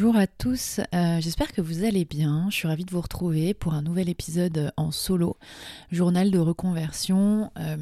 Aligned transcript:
Bonjour 0.00 0.14
à 0.14 0.28
tous, 0.28 0.78
euh, 0.94 1.20
j'espère 1.20 1.50
que 1.50 1.60
vous 1.60 1.82
allez 1.82 2.04
bien. 2.04 2.46
Je 2.50 2.54
suis 2.54 2.68
ravie 2.68 2.84
de 2.84 2.90
vous 2.92 3.00
retrouver 3.00 3.52
pour 3.52 3.74
un 3.74 3.82
nouvel 3.82 4.08
épisode 4.08 4.70
en 4.76 4.92
solo, 4.92 5.36
journal 5.90 6.30
de 6.30 6.38
reconversion, 6.38 7.50
euh, 7.58 7.76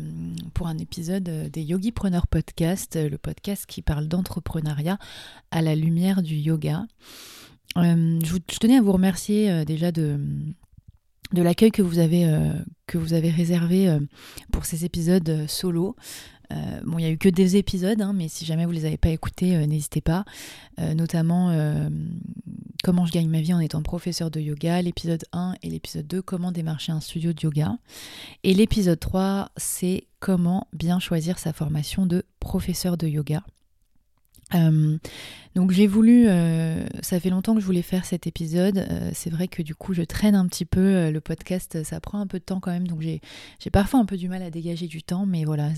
pour 0.54 0.66
un 0.66 0.78
épisode 0.78 1.24
des 1.24 1.62
Yogi 1.62 1.92
Preneurs 1.92 2.26
Podcast, 2.26 2.98
le 2.98 3.18
podcast 3.18 3.66
qui 3.66 3.82
parle 3.82 4.08
d'entrepreneuriat 4.08 4.96
à 5.50 5.60
la 5.60 5.74
lumière 5.74 6.22
du 6.22 6.36
yoga. 6.36 6.86
Euh, 7.76 8.18
je, 8.24 8.58
tenais 8.58 8.78
à 8.78 8.80
vous 8.80 8.92
remercier 8.92 9.66
déjà 9.66 9.92
de, 9.92 10.18
l'accueil 11.34 11.70
que 11.70 11.82
vous 11.82 11.98
avez 11.98 12.34
que 12.86 12.96
vous 12.96 13.12
avez 13.12 13.28
réservé 13.28 13.94
pour 14.52 14.64
ces 14.64 14.86
épisodes 14.86 15.44
solo. 15.48 15.96
Euh, 16.52 16.80
bon, 16.84 16.98
il 16.98 17.02
n'y 17.02 17.08
a 17.08 17.10
eu 17.10 17.18
que 17.18 17.28
des 17.28 17.56
épisodes, 17.56 18.00
hein, 18.00 18.12
mais 18.12 18.28
si 18.28 18.44
jamais 18.44 18.64
vous 18.64 18.72
ne 18.72 18.76
les 18.76 18.84
avez 18.84 18.96
pas 18.96 19.10
écoutés, 19.10 19.56
euh, 19.56 19.66
n'hésitez 19.66 20.00
pas. 20.00 20.24
Euh, 20.80 20.94
notamment 20.94 21.36
Comment 22.84 23.04
je 23.04 23.10
gagne 23.10 23.28
ma 23.28 23.40
vie 23.40 23.52
en 23.52 23.58
étant 23.58 23.82
professeur 23.82 24.30
de 24.30 24.38
yoga, 24.38 24.80
l'épisode 24.80 25.24
1 25.32 25.54
et 25.62 25.70
l'épisode 25.70 26.06
2, 26.06 26.22
Comment 26.22 26.52
démarcher 26.52 26.92
un 26.92 27.00
studio 27.00 27.32
de 27.32 27.40
yoga. 27.40 27.78
Et 28.44 28.54
l'épisode 28.54 29.00
3, 29.00 29.50
c'est 29.56 30.06
Comment 30.20 30.68
bien 30.72 31.00
choisir 31.00 31.38
sa 31.38 31.52
formation 31.52 32.06
de 32.06 32.24
professeur 32.38 32.96
de 32.96 33.08
yoga. 33.08 33.42
Donc 35.56 35.70
j'ai 35.70 35.86
voulu, 35.86 36.26
euh, 36.28 36.84
ça 37.00 37.18
fait 37.18 37.30
longtemps 37.30 37.54
que 37.54 37.62
je 37.62 37.64
voulais 37.64 37.80
faire 37.80 38.04
cet 38.04 38.26
épisode. 38.26 38.76
Euh, 38.76 39.10
c'est 39.14 39.30
vrai 39.30 39.48
que 39.48 39.62
du 39.62 39.74
coup 39.74 39.94
je 39.94 40.02
traîne 40.02 40.34
un 40.34 40.46
petit 40.48 40.66
peu 40.66 40.80
euh, 40.80 41.10
le 41.10 41.22
podcast, 41.22 41.82
ça 41.82 41.98
prend 41.98 42.20
un 42.20 42.26
peu 42.26 42.38
de 42.38 42.44
temps 42.44 42.60
quand 42.60 42.70
même, 42.70 42.86
donc 42.86 43.00
j'ai 43.00 43.20
parfois 43.72 43.98
un 43.98 44.04
peu 44.04 44.18
du 44.18 44.28
mal 44.28 44.42
à 44.42 44.50
dégager 44.50 44.86
du 44.86 45.02
temps, 45.02 45.24
mais 45.24 45.46
voilà, 45.46 45.70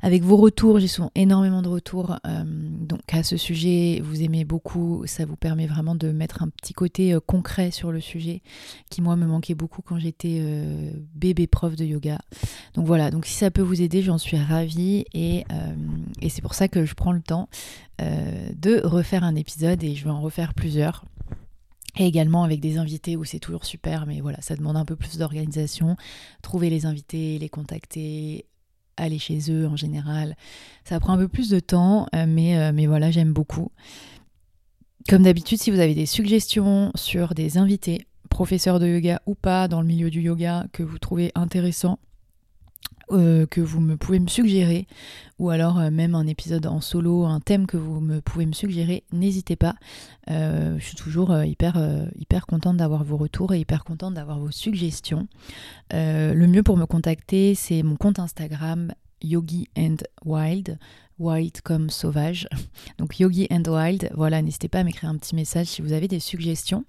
avec 0.00 0.22
vos 0.22 0.36
retours, 0.36 0.78
j'ai 0.78 0.86
souvent 0.86 1.10
énormément 1.16 1.60
de 1.60 1.68
retours. 1.68 2.16
donc 2.24 3.00
à 3.12 3.24
ce 3.24 3.36
sujet, 3.36 4.00
vous 4.04 4.22
aimez 4.22 4.44
beaucoup, 4.44 5.02
ça 5.06 5.26
vous 5.26 5.36
permet 5.36 5.66
vraiment 5.66 5.96
de 5.96 6.12
mettre 6.12 6.44
un 6.44 6.48
petit 6.48 6.72
côté 6.72 7.16
concret 7.26 7.72
sur 7.72 7.90
le 7.90 8.00
sujet, 8.00 8.42
qui 8.90 9.02
moi 9.02 9.16
me 9.16 9.26
manquait 9.26 9.56
beaucoup 9.56 9.82
quand 9.82 9.98
j'étais 9.98 10.40
bébé 11.14 11.48
prof 11.48 11.74
de 11.74 11.84
yoga. 11.84 12.20
Donc 12.74 12.86
voilà, 12.86 13.10
donc 13.10 13.26
si 13.26 13.34
ça 13.34 13.50
peut 13.50 13.62
vous 13.62 13.82
aider, 13.82 14.02
j'en 14.02 14.18
suis 14.18 14.36
ravie 14.36 15.04
et, 15.14 15.44
et 16.20 16.28
c'est 16.28 16.42
pour 16.42 16.54
ça 16.54 16.68
que 16.68 16.84
je 16.84 16.94
prends 16.94 17.12
le 17.12 17.22
temps 17.22 17.48
de 17.98 18.80
refaire 18.84 19.24
un 19.24 19.36
épisode 19.36 19.82
et 19.84 19.94
je 19.94 20.04
vais 20.04 20.10
en 20.10 20.20
refaire 20.20 20.54
plusieurs. 20.54 21.04
Et 21.96 22.06
également 22.06 22.42
avec 22.42 22.60
des 22.60 22.78
invités 22.78 23.16
où 23.16 23.24
c'est 23.24 23.38
toujours 23.38 23.64
super, 23.64 24.06
mais 24.06 24.20
voilà, 24.20 24.40
ça 24.40 24.56
demande 24.56 24.76
un 24.76 24.84
peu 24.84 24.96
plus 24.96 25.16
d'organisation. 25.16 25.96
Trouver 26.42 26.68
les 26.68 26.86
invités, 26.86 27.38
les 27.38 27.48
contacter, 27.48 28.46
aller 28.96 29.18
chez 29.18 29.50
eux 29.50 29.68
en 29.68 29.76
général. 29.76 30.36
Ça 30.84 30.98
prend 30.98 31.12
un 31.12 31.18
peu 31.18 31.28
plus 31.28 31.48
de 31.50 31.60
temps, 31.60 32.06
euh, 32.14 32.26
mais, 32.26 32.58
euh, 32.58 32.72
mais 32.74 32.86
voilà, 32.86 33.10
j'aime 33.10 33.32
beaucoup. 33.32 33.70
Comme 35.08 35.22
d'habitude, 35.22 35.60
si 35.60 35.70
vous 35.70 35.80
avez 35.80 35.94
des 35.94 36.06
suggestions 36.06 36.90
sur 36.94 37.34
des 37.34 37.58
invités, 37.58 38.06
professeurs 38.28 38.80
de 38.80 38.88
yoga 38.88 39.20
ou 39.26 39.34
pas, 39.34 39.68
dans 39.68 39.80
le 39.80 39.86
milieu 39.86 40.10
du 40.10 40.20
yoga, 40.20 40.66
que 40.72 40.82
vous 40.82 40.98
trouvez 40.98 41.30
intéressant, 41.34 41.98
euh, 43.12 43.44
que 43.46 43.60
vous 43.60 43.80
me 43.80 43.96
pouvez 43.96 44.18
me 44.18 44.28
suggérer, 44.28 44.86
ou 45.38 45.50
alors 45.50 45.78
euh, 45.78 45.90
même 45.90 46.14
un 46.14 46.26
épisode 46.26 46.66
en 46.66 46.80
solo, 46.80 47.26
un 47.26 47.38
thème 47.38 47.66
que 47.66 47.76
vous 47.76 48.00
me 48.00 48.20
pouvez 48.20 48.46
me 48.46 48.52
suggérer, 48.52 49.04
n'hésitez 49.12 49.56
pas. 49.56 49.74
Euh, 50.30 50.78
je 50.78 50.84
suis 50.84 50.96
toujours 50.96 51.36
hyper, 51.44 51.76
hyper 52.16 52.46
contente 52.46 52.78
d'avoir 52.78 53.04
vos 53.04 53.18
retours 53.18 53.52
et 53.52 53.60
hyper 53.60 53.84
contente 53.84 54.14
d'avoir 54.14 54.38
vos 54.38 54.50
suggestions. 54.50 55.28
le 55.92 56.46
mieux 56.46 56.62
pour 56.62 56.78
me 56.78 56.86
contacter, 56.86 57.54
c'est 57.54 57.82
mon 57.82 57.96
compte 57.96 58.18
Instagram 58.18 58.92
Yogi 59.22 59.68
and 59.76 59.96
Wild, 60.24 60.78
wild 61.18 61.60
comme 61.60 61.90
sauvage. 61.90 62.48
Donc 62.98 63.20
Yogi 63.20 63.46
and 63.50 63.64
Wild, 63.66 64.10
voilà, 64.14 64.40
n'hésitez 64.40 64.68
pas 64.68 64.80
à 64.80 64.84
m'écrire 64.84 65.10
un 65.10 65.18
petit 65.18 65.34
message 65.34 65.66
si 65.66 65.82
vous 65.82 65.92
avez 65.92 66.08
des 66.08 66.20
suggestions. 66.20 66.84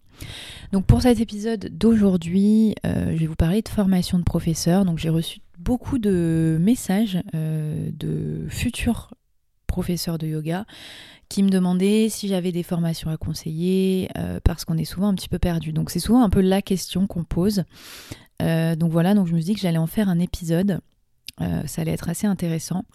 Donc 0.72 0.86
pour 0.86 1.02
cet 1.02 1.20
épisode 1.20 1.68
d'aujourd'hui, 1.74 2.74
je 2.86 3.18
vais 3.18 3.28
vous 3.28 3.36
parler 3.36 3.62
de 3.62 3.70
formation 3.70 4.18
de 4.18 4.24
professeur. 4.24 4.86
Donc 4.86 4.98
j'ai 4.98 5.10
reçu 5.10 5.42
beaucoup 5.66 5.98
de 5.98 6.58
messages 6.62 7.18
euh, 7.34 7.90
de 7.92 8.46
futurs 8.50 9.14
professeurs 9.66 10.20
de 10.20 10.28
yoga 10.28 10.66
qui 11.28 11.42
me 11.42 11.50
demandaient 11.50 12.08
si 12.08 12.28
j'avais 12.28 12.52
des 12.52 12.62
formations 12.62 13.10
à 13.10 13.18
conseiller 13.18 14.10
euh, 14.16 14.40
parce 14.44 14.64
qu'on 14.64 14.78
est 14.78 14.86
souvent 14.86 15.08
un 15.08 15.16
petit 15.16 15.28
peu 15.28 15.40
perdu. 15.40 15.74
Donc 15.74 15.90
c'est 15.90 16.00
souvent 16.00 16.24
un 16.24 16.30
peu 16.30 16.40
la 16.40 16.62
question 16.62 17.08
qu'on 17.08 17.24
pose. 17.24 17.64
Euh, 18.44 18.76
donc 18.76 18.92
voilà, 18.92 19.16
donc 19.16 19.26
je 19.26 19.34
me 19.34 19.40
suis 19.40 19.46
dit 19.46 19.56
que 19.56 19.62
j'allais 19.62 19.80
en 19.80 19.88
faire 19.88 20.08
un 20.08 20.20
épisode. 20.20 20.80
ça 21.40 21.82
allait 21.82 21.92
être 21.92 22.10
assez 22.10 22.28
intéressant 22.28 22.86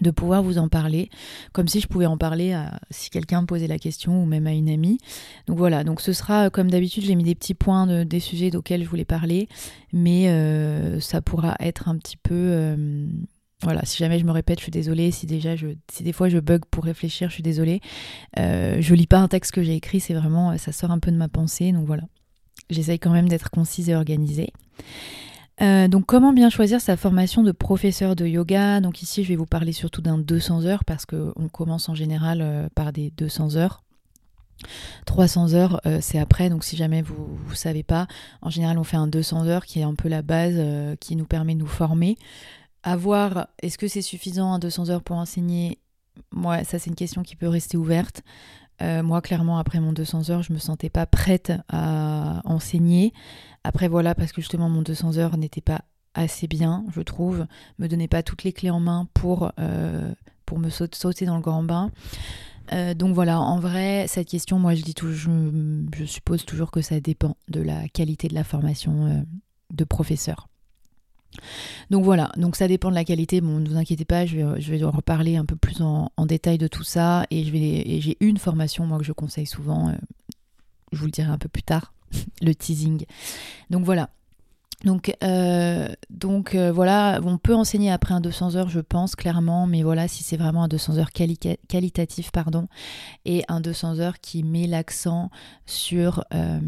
de 0.00 0.10
pouvoir 0.10 0.42
vous 0.42 0.58
en 0.58 0.68
parler, 0.68 1.08
comme 1.52 1.68
si 1.68 1.80
je 1.80 1.86
pouvais 1.86 2.06
en 2.06 2.16
parler 2.16 2.52
à, 2.52 2.80
si 2.90 3.10
quelqu'un 3.10 3.42
me 3.42 3.46
posait 3.46 3.68
la 3.68 3.78
question 3.78 4.22
ou 4.22 4.26
même 4.26 4.46
à 4.46 4.52
une 4.52 4.68
amie. 4.68 4.98
Donc 5.46 5.56
voilà, 5.56 5.84
donc 5.84 6.00
ce 6.00 6.12
sera 6.12 6.50
comme 6.50 6.70
d'habitude, 6.70 7.04
j'ai 7.04 7.14
mis 7.14 7.24
des 7.24 7.34
petits 7.34 7.54
points 7.54 7.86
de, 7.86 8.02
des 8.02 8.20
sujets 8.20 8.54
auxquels 8.56 8.82
je 8.82 8.88
voulais 8.88 9.04
parler, 9.04 9.48
mais 9.92 10.28
euh, 10.28 10.98
ça 11.00 11.22
pourra 11.22 11.54
être 11.60 11.88
un 11.88 11.96
petit 11.96 12.16
peu... 12.16 12.34
Euh, 12.34 13.06
voilà, 13.62 13.82
si 13.84 13.96
jamais 13.96 14.18
je 14.18 14.24
me 14.24 14.32
répète, 14.32 14.58
je 14.58 14.64
suis 14.64 14.72
désolée. 14.72 15.10
Si 15.10 15.26
déjà, 15.26 15.56
je, 15.56 15.68
si 15.90 16.02
des 16.02 16.12
fois 16.12 16.28
je 16.28 16.38
bug 16.38 16.64
pour 16.70 16.84
réfléchir, 16.84 17.30
je 17.30 17.34
suis 17.34 17.42
désolée. 17.42 17.80
Euh, 18.38 18.76
je 18.80 18.94
lis 18.94 19.06
pas 19.06 19.20
un 19.20 19.28
texte 19.28 19.52
que 19.52 19.62
j'ai 19.62 19.74
écrit, 19.74 20.00
c'est 20.00 20.12
vraiment, 20.12 20.58
ça 20.58 20.70
sort 20.70 20.90
un 20.90 20.98
peu 20.98 21.10
de 21.10 21.16
ma 21.16 21.28
pensée, 21.28 21.72
donc 21.72 21.86
voilà. 21.86 22.02
J'essaye 22.68 22.98
quand 22.98 23.12
même 23.12 23.28
d'être 23.28 23.50
concise 23.50 23.88
et 23.88 23.94
organisée. 23.94 24.52
Euh, 25.62 25.86
donc 25.86 26.06
comment 26.06 26.32
bien 26.32 26.50
choisir 26.50 26.80
sa 26.80 26.96
formation 26.96 27.42
de 27.42 27.52
professeur 27.52 28.16
de 28.16 28.26
yoga? 28.26 28.80
Donc 28.80 29.02
ici 29.02 29.22
je 29.22 29.28
vais 29.28 29.36
vous 29.36 29.46
parler 29.46 29.72
surtout 29.72 30.02
d'un 30.02 30.18
200 30.18 30.64
heures 30.64 30.84
parce 30.84 31.06
qu'on 31.06 31.48
commence 31.52 31.88
en 31.88 31.94
général 31.94 32.40
euh, 32.42 32.68
par 32.74 32.92
des 32.92 33.10
200 33.10 33.56
heures. 33.56 33.82
300 35.06 35.54
heures 35.54 35.80
euh, 35.84 35.98
c'est 36.00 36.18
après 36.18 36.48
donc 36.48 36.64
si 36.64 36.76
jamais 36.76 37.02
vous 37.02 37.38
ne 37.50 37.54
savez 37.54 37.82
pas 37.82 38.06
en 38.40 38.50
général 38.50 38.78
on 38.78 38.84
fait 38.84 38.96
un 38.96 39.08
200 39.08 39.46
heures 39.46 39.66
qui 39.66 39.80
est 39.80 39.84
un 39.84 39.94
peu 39.94 40.08
la 40.08 40.22
base 40.22 40.60
qui 41.00 41.16
nous 41.16 41.26
permet 41.26 41.54
de 41.54 41.60
nous 41.60 41.66
former. 41.66 42.16
À 42.82 42.96
voir 42.96 43.48
est-ce 43.62 43.78
que 43.78 43.88
c'est 43.88 44.02
suffisant 44.02 44.52
un 44.52 44.58
200 44.58 44.90
heures 44.90 45.02
pour 45.02 45.16
enseigner? 45.16 45.78
Moi 46.32 46.64
ça 46.64 46.78
c'est 46.78 46.90
une 46.90 46.96
question 46.96 47.22
qui 47.22 47.36
peut 47.36 47.48
rester 47.48 47.76
ouverte. 47.76 48.22
moi, 48.80 49.20
clairement, 49.22 49.58
après 49.58 49.80
mon 49.80 49.92
200 49.92 50.30
heures, 50.30 50.42
je 50.42 50.52
me 50.52 50.58
sentais 50.58 50.90
pas 50.90 51.06
prête 51.06 51.52
à 51.68 52.42
enseigner. 52.44 53.12
Après 53.64 53.88
voilà, 53.88 54.14
parce 54.14 54.32
que 54.32 54.42
justement 54.42 54.68
mon 54.68 54.82
200 54.82 55.16
heures 55.16 55.36
n'était 55.38 55.62
pas 55.62 55.82
assez 56.14 56.46
bien, 56.46 56.84
je 56.94 57.00
trouve, 57.00 57.46
me 57.78 57.88
donnait 57.88 58.08
pas 58.08 58.22
toutes 58.22 58.44
les 58.44 58.52
clés 58.52 58.70
en 58.70 58.78
main 58.78 59.08
pour, 59.14 59.52
euh, 59.58 60.12
pour 60.46 60.58
me 60.58 60.70
sauter 60.70 61.26
dans 61.26 61.36
le 61.36 61.42
grand 61.42 61.62
bain. 61.64 61.90
Euh, 62.72 62.94
donc 62.94 63.14
voilà, 63.14 63.40
en 63.40 63.58
vrai, 63.58 64.06
cette 64.08 64.28
question, 64.28 64.58
moi 64.58 64.74
je 64.74 64.82
dis 64.82 64.94
toujours, 64.94 65.32
je, 65.94 66.04
suppose 66.04 66.44
toujours 66.44 66.70
que 66.70 66.80
ça 66.80 67.00
dépend 67.00 67.36
de 67.48 67.60
la 67.60 67.88
qualité 67.88 68.28
de 68.28 68.34
la 68.34 68.44
formation 68.44 69.06
euh, 69.06 69.22
de 69.72 69.84
professeur. 69.84 70.48
Donc 71.90 72.04
voilà, 72.04 72.30
donc 72.36 72.54
ça 72.54 72.68
dépend 72.68 72.90
de 72.90 72.94
la 72.94 73.04
qualité. 73.04 73.40
Bon, 73.40 73.58
ne 73.58 73.68
vous 73.68 73.76
inquiétez 73.76 74.04
pas, 74.04 74.24
je 74.24 74.36
vais, 74.36 74.60
je 74.60 74.84
reparler 74.84 75.36
un 75.36 75.44
peu 75.44 75.56
plus 75.56 75.82
en, 75.82 76.10
détail 76.26 76.58
de 76.58 76.68
tout 76.68 76.84
ça. 76.84 77.26
Et 77.30 77.42
j'ai 78.00 78.16
une 78.20 78.36
formation 78.36 78.86
moi 78.86 78.98
que 78.98 79.04
je 79.04 79.12
conseille 79.12 79.46
souvent. 79.46 79.92
je 80.92 80.98
vous 80.98 81.06
le 81.06 81.10
dirai 81.10 81.30
un 81.30 81.38
peu 81.38 81.48
plus 81.48 81.64
tard 81.64 81.92
le 82.42 82.54
teasing. 82.54 83.04
Donc 83.70 83.84
voilà. 83.84 84.10
Donc, 84.84 85.16
euh, 85.24 85.88
euh, 86.54 86.72
voilà, 86.72 87.20
on 87.24 87.38
peut 87.38 87.54
enseigner 87.54 87.90
après 87.90 88.12
un 88.12 88.20
200 88.20 88.54
heures, 88.56 88.68
je 88.68 88.80
pense 88.80 89.16
clairement, 89.16 89.66
mais 89.66 89.82
voilà, 89.82 90.08
si 90.08 90.22
c'est 90.22 90.36
vraiment 90.36 90.64
un 90.64 90.68
200 90.68 90.98
heures 90.98 91.10
qualitatif, 91.10 92.30
pardon, 92.30 92.68
et 93.24 93.44
un 93.48 93.60
200 93.60 93.98
heures 93.98 94.20
qui 94.20 94.42
met 94.42 94.66
l'accent 94.66 95.30
euh, 95.94 96.60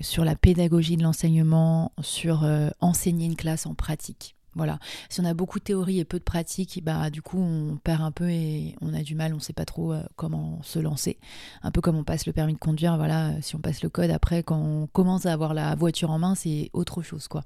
sur 0.00 0.24
la 0.24 0.36
pédagogie 0.36 0.98
de 0.98 1.02
l'enseignement, 1.02 1.92
sur 2.02 2.46
enseigner 2.80 3.26
une 3.26 3.36
classe 3.36 3.64
en 3.64 3.74
pratique. 3.74 4.35
Voilà. 4.56 4.78
Si 5.10 5.20
on 5.20 5.24
a 5.24 5.34
beaucoup 5.34 5.58
de 5.58 5.64
théorie 5.64 6.00
et 6.00 6.04
peu 6.04 6.18
de 6.18 6.24
pratique, 6.24 6.80
bah 6.82 7.10
du 7.10 7.20
coup 7.20 7.38
on 7.38 7.76
perd 7.76 8.00
un 8.00 8.10
peu 8.10 8.30
et 8.30 8.74
on 8.80 8.94
a 8.94 9.02
du 9.02 9.14
mal, 9.14 9.34
on 9.34 9.38
sait 9.38 9.52
pas 9.52 9.66
trop 9.66 9.92
euh, 9.92 10.02
comment 10.16 10.60
se 10.62 10.78
lancer. 10.78 11.18
Un 11.62 11.70
peu 11.70 11.82
comme 11.82 11.96
on 11.96 12.04
passe 12.04 12.26
le 12.26 12.32
permis 12.32 12.54
de 12.54 12.58
conduire, 12.58 12.96
voilà, 12.96 13.40
si 13.42 13.54
on 13.54 13.58
passe 13.58 13.82
le 13.82 13.90
code 13.90 14.10
après 14.10 14.42
quand 14.42 14.58
on 14.58 14.86
commence 14.86 15.26
à 15.26 15.32
avoir 15.32 15.52
la 15.52 15.74
voiture 15.74 16.10
en 16.10 16.18
main, 16.18 16.34
c'est 16.34 16.70
autre 16.72 17.02
chose 17.02 17.28
quoi. 17.28 17.44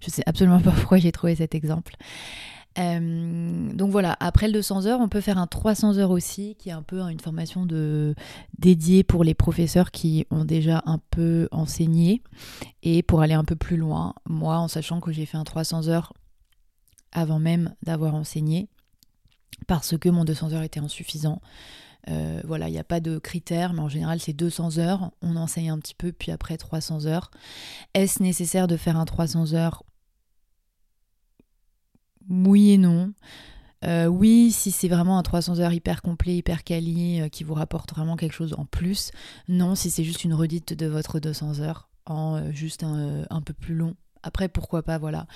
Je 0.00 0.10
sais 0.10 0.22
absolument 0.26 0.60
pas 0.60 0.70
pourquoi 0.76 0.98
j'ai 0.98 1.10
trouvé 1.10 1.34
cet 1.34 1.56
exemple. 1.56 1.96
Euh, 2.78 3.72
donc 3.72 3.90
voilà, 3.90 4.16
après 4.20 4.46
le 4.46 4.54
200 4.54 4.86
heures, 4.86 5.00
on 5.00 5.08
peut 5.08 5.20
faire 5.20 5.38
un 5.38 5.46
300 5.46 5.98
heures 5.98 6.10
aussi, 6.10 6.56
qui 6.58 6.70
est 6.70 6.72
un 6.72 6.82
peu 6.82 7.00
une 7.00 7.20
formation 7.20 7.66
de, 7.66 8.14
dédiée 8.58 9.04
pour 9.04 9.24
les 9.24 9.34
professeurs 9.34 9.90
qui 9.90 10.26
ont 10.30 10.44
déjà 10.44 10.82
un 10.86 10.98
peu 11.10 11.48
enseigné 11.52 12.22
et 12.82 13.02
pour 13.02 13.22
aller 13.22 13.34
un 13.34 13.44
peu 13.44 13.56
plus 13.56 13.76
loin. 13.76 14.14
Moi, 14.26 14.56
en 14.56 14.68
sachant 14.68 15.00
que 15.00 15.12
j'ai 15.12 15.26
fait 15.26 15.36
un 15.36 15.44
300 15.44 15.88
heures 15.88 16.12
avant 17.14 17.38
même 17.38 17.74
d'avoir 17.82 18.14
enseigné, 18.14 18.68
parce 19.66 19.96
que 19.96 20.08
mon 20.08 20.24
200 20.24 20.52
heures 20.52 20.62
était 20.62 20.80
insuffisant. 20.80 21.40
Euh, 22.10 22.40
voilà, 22.44 22.68
il 22.68 22.72
n'y 22.72 22.78
a 22.78 22.84
pas 22.84 23.00
de 23.00 23.18
critères, 23.18 23.72
mais 23.72 23.80
en 23.80 23.88
général 23.88 24.20
c'est 24.20 24.32
200 24.32 24.78
heures, 24.78 25.10
on 25.22 25.36
enseigne 25.36 25.70
un 25.70 25.78
petit 25.78 25.94
peu, 25.94 26.12
puis 26.12 26.32
après 26.32 26.56
300 26.56 27.06
heures. 27.06 27.30
Est-ce 27.94 28.22
nécessaire 28.22 28.66
de 28.66 28.76
faire 28.76 28.98
un 28.98 29.04
300 29.04 29.54
heures? 29.54 29.82
Oui 32.28 32.70
et 32.72 32.78
non. 32.78 33.12
Euh, 33.84 34.06
oui, 34.06 34.50
si 34.50 34.70
c'est 34.70 34.88
vraiment 34.88 35.18
un 35.18 35.22
300 35.22 35.60
heures 35.60 35.72
hyper 35.72 36.00
complet, 36.00 36.36
hyper 36.36 36.64
quali, 36.64 37.20
euh, 37.20 37.28
qui 37.28 37.44
vous 37.44 37.54
rapporte 37.54 37.90
vraiment 37.90 38.16
quelque 38.16 38.32
chose 38.32 38.54
en 38.56 38.64
plus. 38.64 39.10
Non, 39.48 39.74
si 39.74 39.90
c'est 39.90 40.04
juste 40.04 40.24
une 40.24 40.34
redite 40.34 40.72
de 40.72 40.86
votre 40.86 41.20
200 41.20 41.60
heures 41.60 41.88
en 42.06 42.50
juste 42.50 42.82
un, 42.84 43.42
peu 43.42 43.54
plus 43.54 43.74
long. 43.74 43.94
Après, 44.24 44.48
pourquoi 44.48 44.82
pas, 44.82 44.98
voilà. 44.98 45.26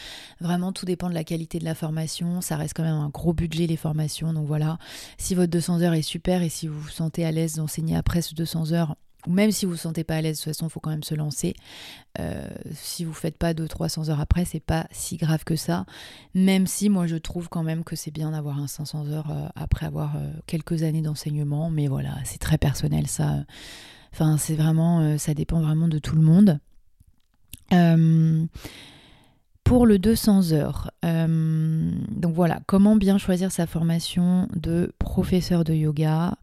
Vraiment, 0.40 0.72
tout 0.72 0.86
dépend 0.86 1.08
de 1.08 1.14
la 1.14 1.24
qualité 1.24 1.58
de 1.58 1.64
la 1.64 1.74
formation. 1.74 2.40
Ça 2.40 2.56
reste 2.56 2.74
quand 2.74 2.82
même 2.82 2.94
un 2.94 3.10
gros 3.10 3.32
budget, 3.32 3.66
les 3.66 3.76
formations. 3.76 4.32
Donc 4.32 4.46
voilà, 4.46 4.78
si 5.18 5.34
votre 5.34 5.50
200 5.50 5.82
heures 5.82 5.94
est 5.94 6.02
super 6.02 6.42
et 6.42 6.48
si 6.48 6.66
vous 6.66 6.80
vous 6.80 6.88
sentez 6.88 7.24
à 7.24 7.30
l'aise 7.30 7.56
d'enseigner 7.56 7.96
après 7.96 8.22
ce 8.22 8.34
200 8.34 8.72
heures, 8.72 8.96
même 9.26 9.50
si 9.50 9.66
vous 9.66 9.72
ne 9.72 9.76
vous 9.76 9.82
sentez 9.82 10.04
pas 10.04 10.16
à 10.16 10.20
l'aise, 10.20 10.38
de 10.38 10.42
toute 10.44 10.52
façon, 10.52 10.66
il 10.66 10.70
faut 10.70 10.80
quand 10.80 10.90
même 10.90 11.02
se 11.02 11.14
lancer. 11.14 11.54
Euh, 12.18 12.48
si 12.72 13.04
vous 13.04 13.10
ne 13.10 13.16
faites 13.16 13.36
pas 13.36 13.52
de 13.52 13.66
300 13.66 14.10
heures 14.10 14.20
après, 14.20 14.44
c'est 14.44 14.60
pas 14.60 14.86
si 14.90 15.16
grave 15.16 15.44
que 15.44 15.56
ça. 15.56 15.86
Même 16.34 16.66
si 16.66 16.88
moi, 16.88 17.06
je 17.06 17.16
trouve 17.16 17.48
quand 17.48 17.62
même 17.62 17.84
que 17.84 17.96
c'est 17.96 18.10
bien 18.10 18.30
d'avoir 18.30 18.58
un 18.58 18.68
500 18.68 19.08
heures 19.08 19.30
euh, 19.30 19.48
après 19.56 19.86
avoir 19.86 20.16
euh, 20.16 20.30
quelques 20.46 20.82
années 20.82 21.02
d'enseignement. 21.02 21.68
Mais 21.68 21.88
voilà, 21.88 22.14
c'est 22.24 22.38
très 22.38 22.58
personnel, 22.58 23.06
ça. 23.06 23.44
Enfin, 24.12 24.38
c'est 24.38 24.54
vraiment, 24.54 25.18
ça 25.18 25.34
dépend 25.34 25.60
vraiment 25.60 25.88
de 25.88 25.98
tout 25.98 26.16
le 26.16 26.22
monde. 26.22 26.60
Pour 29.64 29.86
le 29.86 29.98
200 29.98 30.52
heures, 30.52 30.90
donc 31.02 32.34
voilà, 32.34 32.60
comment 32.66 32.96
bien 32.96 33.18
choisir 33.18 33.52
sa 33.52 33.66
formation 33.66 34.48
de 34.54 34.92
professeur 34.98 35.64
de 35.64 35.74
yoga 35.74 36.36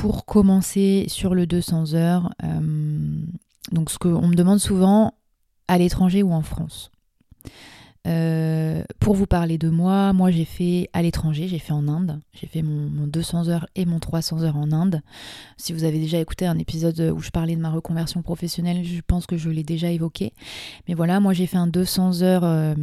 pour 0.00 0.24
commencer 0.24 1.04
sur 1.08 1.34
le 1.34 1.46
200 1.46 1.92
heures, 1.92 2.32
euh, 2.42 3.22
donc 3.70 3.90
ce 3.90 3.98
qu'on 3.98 4.28
me 4.28 4.34
demande 4.34 4.58
souvent 4.58 5.12
à 5.68 5.76
l'étranger 5.76 6.22
ou 6.22 6.32
en 6.32 6.40
France. 6.40 6.90
Euh, 8.06 8.82
pour 8.98 9.14
vous 9.14 9.26
parler 9.26 9.58
de 9.58 9.68
moi, 9.68 10.12
moi 10.14 10.30
j'ai 10.30 10.46
fait 10.46 10.88
à 10.94 11.02
l'étranger, 11.02 11.48
j'ai 11.48 11.58
fait 11.58 11.72
en 11.72 11.86
Inde, 11.86 12.20
j'ai 12.32 12.46
fait 12.46 12.62
mon, 12.62 13.06
200 13.06 13.48
heures 13.48 13.66
et 13.76 13.84
mon 13.84 13.98
300 13.98 14.42
heures 14.42 14.56
en 14.56 14.72
Inde. 14.72 15.02
Si 15.58 15.72
vous 15.74 15.84
avez 15.84 15.98
déjà 15.98 16.18
écouté 16.18 16.46
un 16.46 16.58
épisode 16.58 16.98
où 17.14 17.20
je 17.20 17.30
parlais 17.30 17.56
de 17.56 17.60
ma 17.60 17.70
reconversion 17.70 18.22
professionnelle, 18.22 18.84
je 18.84 19.00
pense 19.06 19.26
que 19.26 19.36
je 19.36 19.50
l'ai 19.50 19.64
déjà 19.64 19.90
évoqué. 19.90 20.32
Mais 20.88 20.94
voilà, 20.94 21.20
moi 21.20 21.34
j'ai 21.34 21.46
fait 21.46 21.58
un 21.58 21.66
200 21.66 22.22
heures 22.22 22.44
euh, 22.44 22.74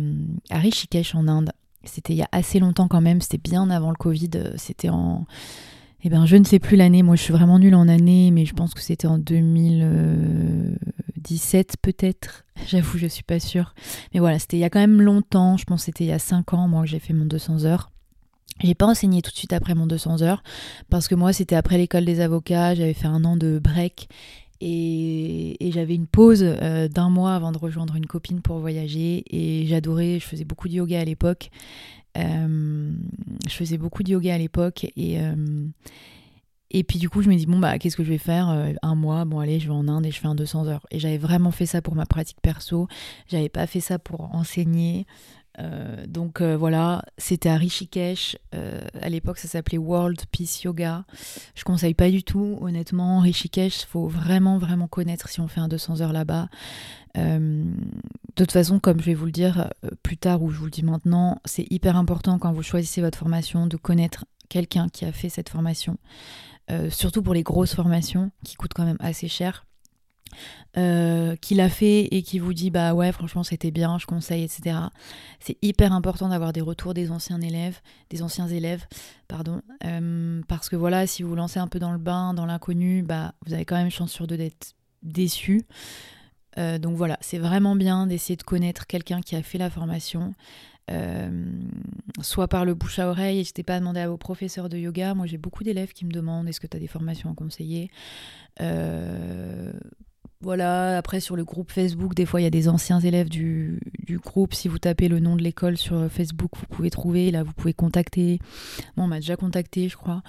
à 0.52 0.60
Rishikesh 0.60 1.16
en 1.16 1.28
Inde. 1.28 1.52
C'était 1.84 2.14
il 2.14 2.18
y 2.18 2.24
a 2.24 2.30
assez 2.32 2.60
longtemps 2.60 2.88
quand 2.88 3.02
même, 3.02 3.22
c'était 3.22 3.38
bien 3.38 3.70
avant 3.70 3.90
le 3.90 3.96
Covid, 3.96 4.30
c'était 4.58 4.90
en 4.90 5.26
eh 6.04 6.10
ben, 6.10 6.26
je 6.26 6.36
ne 6.36 6.44
sais 6.44 6.60
plus 6.60 6.76
l'année. 6.78 7.04
Moi, 7.04 7.16
je 7.16 7.22
suis 7.22 7.34
vraiment 7.34 7.60
nulle 7.60 7.76
en 7.76 7.88
année, 7.88 8.32
mais 8.32 8.46
je 8.46 8.54
pense 8.54 8.74
que 8.74 8.82
c'était 8.82 9.08
en 9.08 9.18
2017 9.18 11.76
peut-être. 11.82 12.44
J'avoue, 12.68 12.98
je 12.98 13.08
suis 13.08 13.24
pas 13.24 13.40
sûre. 13.40 13.74
Mais 14.14 14.20
voilà, 14.20 14.40
c'était 14.40 14.58
il 14.58 14.62
y 14.62 14.66
a 14.66 14.70
quand 14.70 14.80
même 14.80 15.02
longtemps. 15.02 15.58
Je 15.58 15.66
pense 15.66 15.82
que 15.82 15.86
c'était 15.86 16.04
il 16.04 16.08
y 16.08 16.14
a 16.14 16.20
5 16.20 16.54
ans, 16.54 16.68
moi, 16.68 16.82
que 16.84 16.88
j'ai 16.88 17.00
fait 17.00 17.14
mon 17.14 17.26
200 17.26 17.66
heures. 17.66 17.92
J'ai 18.64 18.76
pas 18.76 18.88
enseigné 18.88 19.22
tout 19.22 19.32
de 19.32 19.36
suite 19.36 19.54
après 19.54 19.76
mon 19.76 19.86
200 19.86 20.24
heures 20.24 20.42
parce 20.90 21.08
que 21.08 21.16
moi, 21.16 21.34
c'était 21.34 21.56
après 21.56 21.78
l'école 21.78 22.06
des 22.06 22.22
avocats. 22.22 22.74
J'avais 22.74 22.94
fait 22.94 23.08
un 23.08 23.24
an 23.24 23.38
de 23.38 23.60
break 23.60 24.10
et, 24.62 25.58
j'avais 25.72 25.96
une 25.96 26.08
pause 26.08 26.44
euh, 26.44 26.88
d'un 26.88 27.10
mois 27.10 27.36
avant 27.36 27.52
de 27.52 27.60
rejoindre 27.60 27.96
une 27.96 28.08
copine 28.08 28.42
pour 28.42 28.58
voyager 28.58 29.24
et 29.30 29.68
j'adorais, 29.68 30.18
je 30.20 30.26
faisais 30.26 30.46
beaucoup 30.46 30.68
de 30.68 30.74
yoga 30.74 31.00
à 31.00 31.06
l'époque 31.06 31.52
je 32.16 33.54
faisais 33.54 33.78
beaucoup 33.78 34.04
de 34.04 34.10
yoga 34.10 34.34
à 34.34 34.38
l'époque 34.38 34.86
et, 34.96 35.20
euh, 35.20 35.68
et 36.70 36.84
puis 36.84 37.00
du 37.00 37.10
coup, 37.10 37.22
je 37.22 37.30
me 37.30 37.36
dis, 37.36 37.46
bon, 37.46 37.60
bah, 37.60 37.80
qu'est-ce 37.80 37.96
que 37.96 38.04
je 38.04 38.10
vais 38.10 38.18
faire 38.18 38.50
euh, 38.50 38.74
Un 38.82 38.96
mois, 38.96 39.24
bon, 39.26 39.40
allez, 39.40 39.60
je 39.60 39.68
vais 39.68 39.74
en 39.74 39.88
Inde 39.88 40.06
et 40.06 40.12
je 40.12 40.20
fais 40.20 40.28
un 40.28 40.36
200 40.36 40.68
heures. 40.68 40.86
Et 40.92 41.00
j'avais 41.00 41.18
vraiment 41.18 41.52
fait 41.52 41.66
ça 41.66 41.82
pour 41.82 41.96
ma 41.96 42.06
pratique 42.06 42.42
perso. 42.42 42.88
J'avais 43.28 43.50
pas 43.50 43.68
fait 43.68 43.80
ça 43.80 44.00
pour 44.00 44.36
enseigner. 44.36 45.06
Donc 46.08 46.42
voilà, 46.42 47.04
c'était 47.18 47.50
à 47.50 47.58
Rishikesh. 47.58 48.38
à 48.52 49.10
l'époque, 49.10 49.38
ça 49.40 49.48
s'appelait 49.48 49.78
World 49.78 50.22
Peace 50.32 50.62
Yoga. 50.64 51.06
Je 51.56 51.64
conseille 51.64 51.94
pas 51.94 52.10
du 52.10 52.24
tout, 52.24 52.58
honnêtement. 52.62 53.20
Rishikesh, 53.20 53.86
faut 53.86 54.08
vraiment, 54.08 54.58
vraiment 54.58 54.88
connaître 54.88 55.30
si 55.30 55.40
on 55.40 55.48
fait 55.48 55.60
un 55.60 55.68
200 55.68 56.02
heures 56.02 56.14
là-bas. 56.14 56.48
Euh, 57.18 57.64
de 58.36 58.44
toute 58.44 58.52
façon, 58.52 58.80
comme 58.80 59.00
je 59.00 59.06
vais 59.06 59.14
vous 59.14 59.26
le 59.26 59.32
dire 59.32 59.72
euh, 59.84 59.90
plus 60.04 60.18
tard 60.18 60.42
ou 60.44 60.52
je 60.52 60.58
vous 60.58 60.66
le 60.66 60.72
dis 60.72 60.84
maintenant, 60.84 61.42
c'est 61.46 61.66
hyper 61.72 61.98
important 61.98 62.38
quand 62.38 62.52
vous 62.52 62.64
choisissez 62.64 63.02
votre 63.02 63.18
formation 63.18 63.68
de 63.68 63.78
connaître 63.78 64.26
quelqu'un 64.50 64.90
qui 64.90 65.06
a 65.06 65.12
fait 65.12 65.30
cette 65.30 65.50
formation. 65.50 65.98
Euh, 66.70 66.90
surtout 66.90 67.22
pour 67.22 67.34
les 67.34 67.44
grosses 67.44 67.74
formations 67.74 68.32
qui 68.44 68.56
coûtent 68.56 68.74
quand 68.74 68.86
même 68.86 68.98
assez 69.00 69.28
cher. 69.28 69.66
Qui 71.42 71.56
l'a 71.56 71.70
fait 71.70 72.08
et 72.12 72.22
qui 72.22 72.38
vous 72.38 72.54
dit 72.54 72.70
bah 72.70 72.94
ouais 72.94 73.12
franchement 73.12 73.44
c'était 73.44 73.72
bien 73.72 73.98
je 73.98 74.06
conseille 74.06 74.44
etc 74.44 74.78
c'est 75.40 75.58
hyper 75.64 75.92
important 75.92 76.30
d'avoir 76.30 76.54
des 76.54 76.62
retours 76.62 76.94
des 76.94 77.10
anciens 77.10 77.42
élèves 77.42 77.80
des 78.12 78.22
anciens 78.22 78.48
élèves 78.48 78.86
pardon 79.28 79.62
parce 80.48 80.70
que 80.70 80.76
voilà 80.76 81.08
si 81.08 81.24
vous 81.24 81.34
lancez 81.36 81.60
un 81.60 81.68
peu 81.68 81.80
dans 81.80 81.92
le 81.92 81.98
bain 81.98 82.36
dans 82.36 82.46
l'inconnu 82.46 83.02
bah 83.02 83.34
vous 83.48 83.54
avez 83.54 83.66
quand 83.66 83.76
même 83.76 83.90
chance 83.90 84.12
sur 84.12 84.28
deux 84.28 84.38
d'être 84.38 84.76
déçu 85.02 85.66
euh, 86.58 86.80
donc 86.80 86.96
voilà, 86.96 87.18
c'est 87.22 87.38
vraiment 87.38 87.76
bien 87.76 88.08
d'essayer 88.08 88.36
de 88.36 88.44
connaître 88.44 88.88
quelqu'un 88.88 89.22
qui 89.22 89.36
a 89.36 89.44
fait 89.44 89.58
la 89.58 89.70
formation, 89.70 90.34
euh, 90.90 91.46
soit 92.22 92.48
par 92.48 92.66
le 92.66 92.74
bouche 92.74 93.00
à 93.00 93.10
oreille. 93.10 93.38
N'hésitez 93.38 93.64
pas 93.64 93.76
à 93.76 93.80
demander 93.80 94.00
à 94.00 94.10
vos 94.10 94.18
professeurs 94.18 94.70
de 94.70 94.78
yoga. 94.78 95.14
Moi, 95.14 95.28
j'ai 95.28 95.38
beaucoup 95.38 95.64
d'élèves 95.64 95.94
qui 95.94 96.06
me 96.06 96.12
demandent 96.12 96.48
est-ce 96.48 96.60
que 96.60 96.68
tu 96.68 96.78
as 96.78 96.80
des 96.80 96.88
formations 96.88 97.32
à 97.32 97.36
conseiller? 97.36 97.92
Euh, 98.62 99.72
voilà, 100.42 100.98
après 100.98 101.20
sur 101.20 101.36
le 101.36 101.44
groupe 101.44 101.72
Facebook, 101.72 102.14
des 102.14 102.26
fois 102.26 102.40
il 102.40 102.44
y 102.44 102.48
a 102.48 102.52
des 102.52 102.70
anciens 102.70 103.00
élèves 103.00 103.30
du, 103.30 103.80
du 104.06 104.20
groupe. 104.20 104.54
Si 104.54 104.68
vous 104.68 104.78
tapez 104.78 105.08
le 105.08 105.20
nom 105.20 105.36
de 105.36 105.42
l'école 105.42 105.78
sur 105.78 106.10
Facebook, 106.12 106.52
vous 106.58 106.68
pouvez 106.68 106.90
trouver. 106.90 107.32
Là, 107.32 107.44
vous 107.44 107.54
pouvez 107.54 107.74
contacter. 107.74 108.40
Bon, 108.96 109.04
on 109.04 109.08
m'a 109.08 109.20
déjà 109.20 109.36
contacté, 109.36 109.90
je 109.90 109.98
crois. 109.98 110.22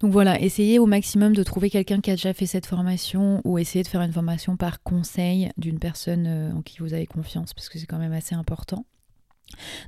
Donc 0.00 0.12
voilà, 0.12 0.40
essayez 0.40 0.78
au 0.78 0.86
maximum 0.86 1.34
de 1.34 1.42
trouver 1.42 1.70
quelqu'un 1.70 2.00
qui 2.00 2.10
a 2.10 2.16
déjà 2.16 2.34
fait 2.34 2.44
cette 2.46 2.66
formation 2.66 3.40
ou 3.44 3.58
essayez 3.58 3.82
de 3.82 3.88
faire 3.88 4.02
une 4.02 4.12
formation 4.12 4.56
par 4.56 4.82
conseil 4.82 5.50
d'une 5.56 5.78
personne 5.78 6.26
euh, 6.26 6.52
en 6.52 6.60
qui 6.60 6.78
vous 6.80 6.92
avez 6.92 7.06
confiance 7.06 7.54
parce 7.54 7.70
que 7.70 7.78
c'est 7.78 7.86
quand 7.86 7.98
même 7.98 8.12
assez 8.12 8.34
important. 8.34 8.84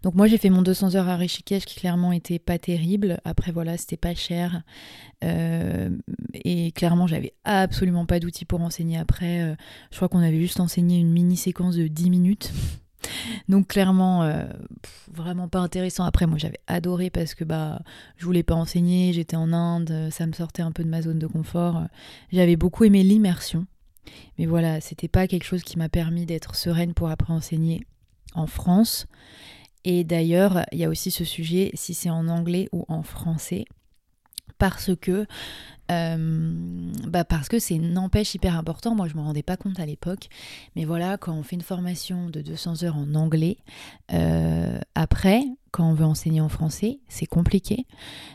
Donc 0.02 0.14
moi 0.14 0.26
j'ai 0.26 0.38
fait 0.38 0.50
mon 0.50 0.62
200 0.62 0.94
heures 0.94 1.08
à 1.08 1.16
Rishikesh 1.16 1.64
qui 1.64 1.76
clairement 1.80 2.12
était 2.12 2.38
pas 2.38 2.58
terrible. 2.58 3.20
Après 3.24 3.52
voilà 3.52 3.76
c'était 3.76 3.96
pas 3.96 4.14
cher 4.14 4.62
euh, 5.24 5.90
et 6.32 6.72
clairement 6.72 7.06
j'avais 7.06 7.34
absolument 7.44 8.06
pas 8.06 8.20
d'outils 8.20 8.44
pour 8.44 8.60
enseigner 8.60 8.98
après. 8.98 9.42
Euh, 9.42 9.54
je 9.90 9.96
crois 9.96 10.08
qu'on 10.08 10.22
avait 10.22 10.40
juste 10.40 10.60
enseigné 10.60 10.98
une 10.98 11.10
mini 11.10 11.36
séquence 11.36 11.76
de 11.76 11.86
10 11.86 12.10
minutes. 12.10 12.52
Donc 13.48 13.68
clairement, 13.68 14.24
euh, 14.24 14.44
vraiment 15.12 15.48
pas 15.48 15.60
intéressant. 15.60 16.04
Après, 16.04 16.26
moi 16.26 16.36
j'avais 16.36 16.60
adoré 16.66 17.10
parce 17.10 17.34
que 17.34 17.44
bah 17.44 17.80
je 18.16 18.24
voulais 18.24 18.42
pas 18.42 18.54
enseigner, 18.54 19.12
j'étais 19.12 19.36
en 19.36 19.52
Inde, 19.52 20.08
ça 20.10 20.26
me 20.26 20.32
sortait 20.32 20.62
un 20.62 20.72
peu 20.72 20.84
de 20.84 20.88
ma 20.88 21.02
zone 21.02 21.18
de 21.18 21.26
confort. 21.26 21.84
J'avais 22.32 22.56
beaucoup 22.56 22.84
aimé 22.84 23.04
l'immersion, 23.04 23.66
mais 24.38 24.46
voilà, 24.46 24.80
c'était 24.80 25.08
pas 25.08 25.26
quelque 25.26 25.44
chose 25.44 25.62
qui 25.62 25.78
m'a 25.78 25.88
permis 25.88 26.26
d'être 26.26 26.54
sereine 26.54 26.92
pour 26.92 27.08
après 27.08 27.32
enseigner 27.32 27.86
en 28.34 28.46
France. 28.46 29.06
Et 29.84 30.04
d'ailleurs, 30.04 30.64
il 30.72 30.78
y 30.78 30.84
a 30.84 30.88
aussi 30.88 31.10
ce 31.10 31.24
sujet 31.24 31.70
si 31.74 31.94
c'est 31.94 32.10
en 32.10 32.28
anglais 32.28 32.68
ou 32.72 32.84
en 32.88 33.02
français 33.02 33.64
parce 34.58 34.90
que 35.00 35.26
euh, 35.90 36.92
bah 37.06 37.24
parce 37.24 37.48
que 37.48 37.58
c'est 37.58 37.78
n'empêche 37.78 38.34
hyper 38.34 38.56
important. 38.56 38.94
Moi, 38.94 39.08
je 39.08 39.14
me 39.14 39.22
rendais 39.22 39.42
pas 39.42 39.56
compte 39.56 39.80
à 39.80 39.86
l'époque, 39.86 40.28
mais 40.76 40.84
voilà, 40.84 41.16
quand 41.16 41.32
on 41.32 41.42
fait 41.42 41.56
une 41.56 41.62
formation 41.62 42.28
de 42.28 42.42
200 42.42 42.84
heures 42.84 42.96
en 42.96 43.14
anglais, 43.14 43.56
euh, 44.12 44.78
après, 44.94 45.42
quand 45.70 45.88
on 45.88 45.94
veut 45.94 46.04
enseigner 46.04 46.42
en 46.42 46.50
français, 46.50 46.98
c'est 47.08 47.26
compliqué. 47.26 47.86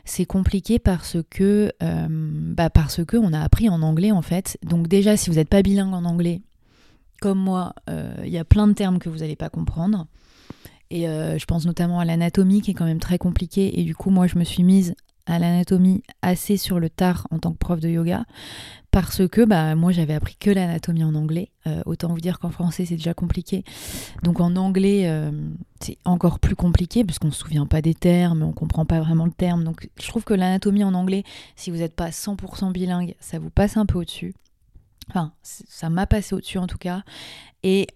C'est 0.04 0.26
compliqué 0.26 0.80
parce 0.80 1.18
que, 1.30 1.72
euh, 1.84 2.08
bah 2.10 2.70
parce 2.72 3.06
que 3.06 3.18
on 3.18 3.34
a 3.34 3.40
appris 3.40 3.70
en 3.70 3.82
anglais 3.84 4.12
en 4.12 4.24
fait. 4.24 4.58
Donc 4.64 4.88
déjà, 4.88 5.16
si 5.16 5.30
vous 5.30 5.36
n'êtes 5.36 5.50
pas 5.50 5.62
bilingue 5.62 5.94
en 5.94 6.06
anglais, 6.06 6.42
comme 7.24 7.40
moi, 7.40 7.74
il 7.88 8.30
y 8.30 8.38
a 8.38 8.44
plein 8.44 8.68
de 8.68 8.74
termes 8.74 9.00
que 9.00 9.08
vous 9.08 9.20
n'allez 9.20 9.38
pas 9.38 9.50
comprendre. 9.50 10.08
Et 10.92 11.06
je 11.06 11.46
pense 11.46 11.66
notamment 11.66 12.00
à 12.00 12.06
l'anatomie 12.06 12.62
qui 12.62 12.72
est 12.72 12.74
quand 12.74 12.86
même 12.86 13.00
très 13.00 13.18
compliquée. 13.18 13.80
Et 13.80 13.84
du 13.84 13.96
coup, 13.96 14.10
moi, 14.10 14.28
je 14.28 14.38
me 14.38 14.44
suis 14.44 14.64
mise 14.64 14.94
à 15.26 15.40
l'anatomie 15.40 16.04
assez 16.22 16.58
sur 16.58 16.80
le 16.80 16.90
tard 16.90 17.28
en 17.32 17.40
tant 17.40 17.52
que 17.52 17.58
prof 17.58 17.80
de 17.80 17.90
yoga. 17.90 18.26
Parce 18.92 19.28
que 19.28 19.44
bah 19.44 19.74
moi 19.74 19.92
j'avais 19.92 20.14
appris 20.14 20.36
que 20.36 20.52
l'anatomie 20.52 21.04
en 21.04 21.16
anglais. 21.16 21.50
Euh, 21.66 21.82
autant 21.86 22.10
vous 22.10 22.20
dire 22.20 22.40
qu'en 22.40 22.52
français 22.52 22.86
c'est 22.86 22.96
déjà 22.96 23.14
compliqué. 23.14 23.64
Donc 24.22 24.40
en 24.40 24.56
anglais 24.56 25.04
euh, 25.06 25.32
c'est 25.80 25.98
encore 26.06 26.40
plus 26.40 26.56
compliqué 26.56 27.04
parce 27.04 27.18
qu'on 27.18 27.32
se 27.32 27.40
souvient 27.40 27.66
pas 27.66 27.82
des 27.82 27.96
termes 27.96 28.44
on 28.44 28.52
comprend 28.52 28.86
pas 28.86 29.00
vraiment 29.00 29.26
le 29.26 29.32
terme. 29.32 29.64
Donc 29.64 29.90
je 30.00 30.08
trouve 30.08 30.24
que 30.24 30.34
l'anatomie 30.34 30.84
en 30.84 30.94
anglais 30.94 31.24
si 31.56 31.72
vous 31.72 31.78
n'êtes 31.78 31.96
pas 31.96 32.10
100% 32.10 32.72
bilingue 32.72 33.16
ça 33.20 33.40
vous 33.40 33.50
passe 33.50 33.78
un 33.78 33.88
peu 33.88 33.98
au-dessus 33.98 34.36
enfin 35.10 35.34
ça 35.42 35.90
m'a 35.90 36.08
passé 36.08 36.36
au-dessus 36.36 36.58
en 36.58 36.68
tout 36.68 36.78
cas. 36.78 37.04
Et 37.64 37.88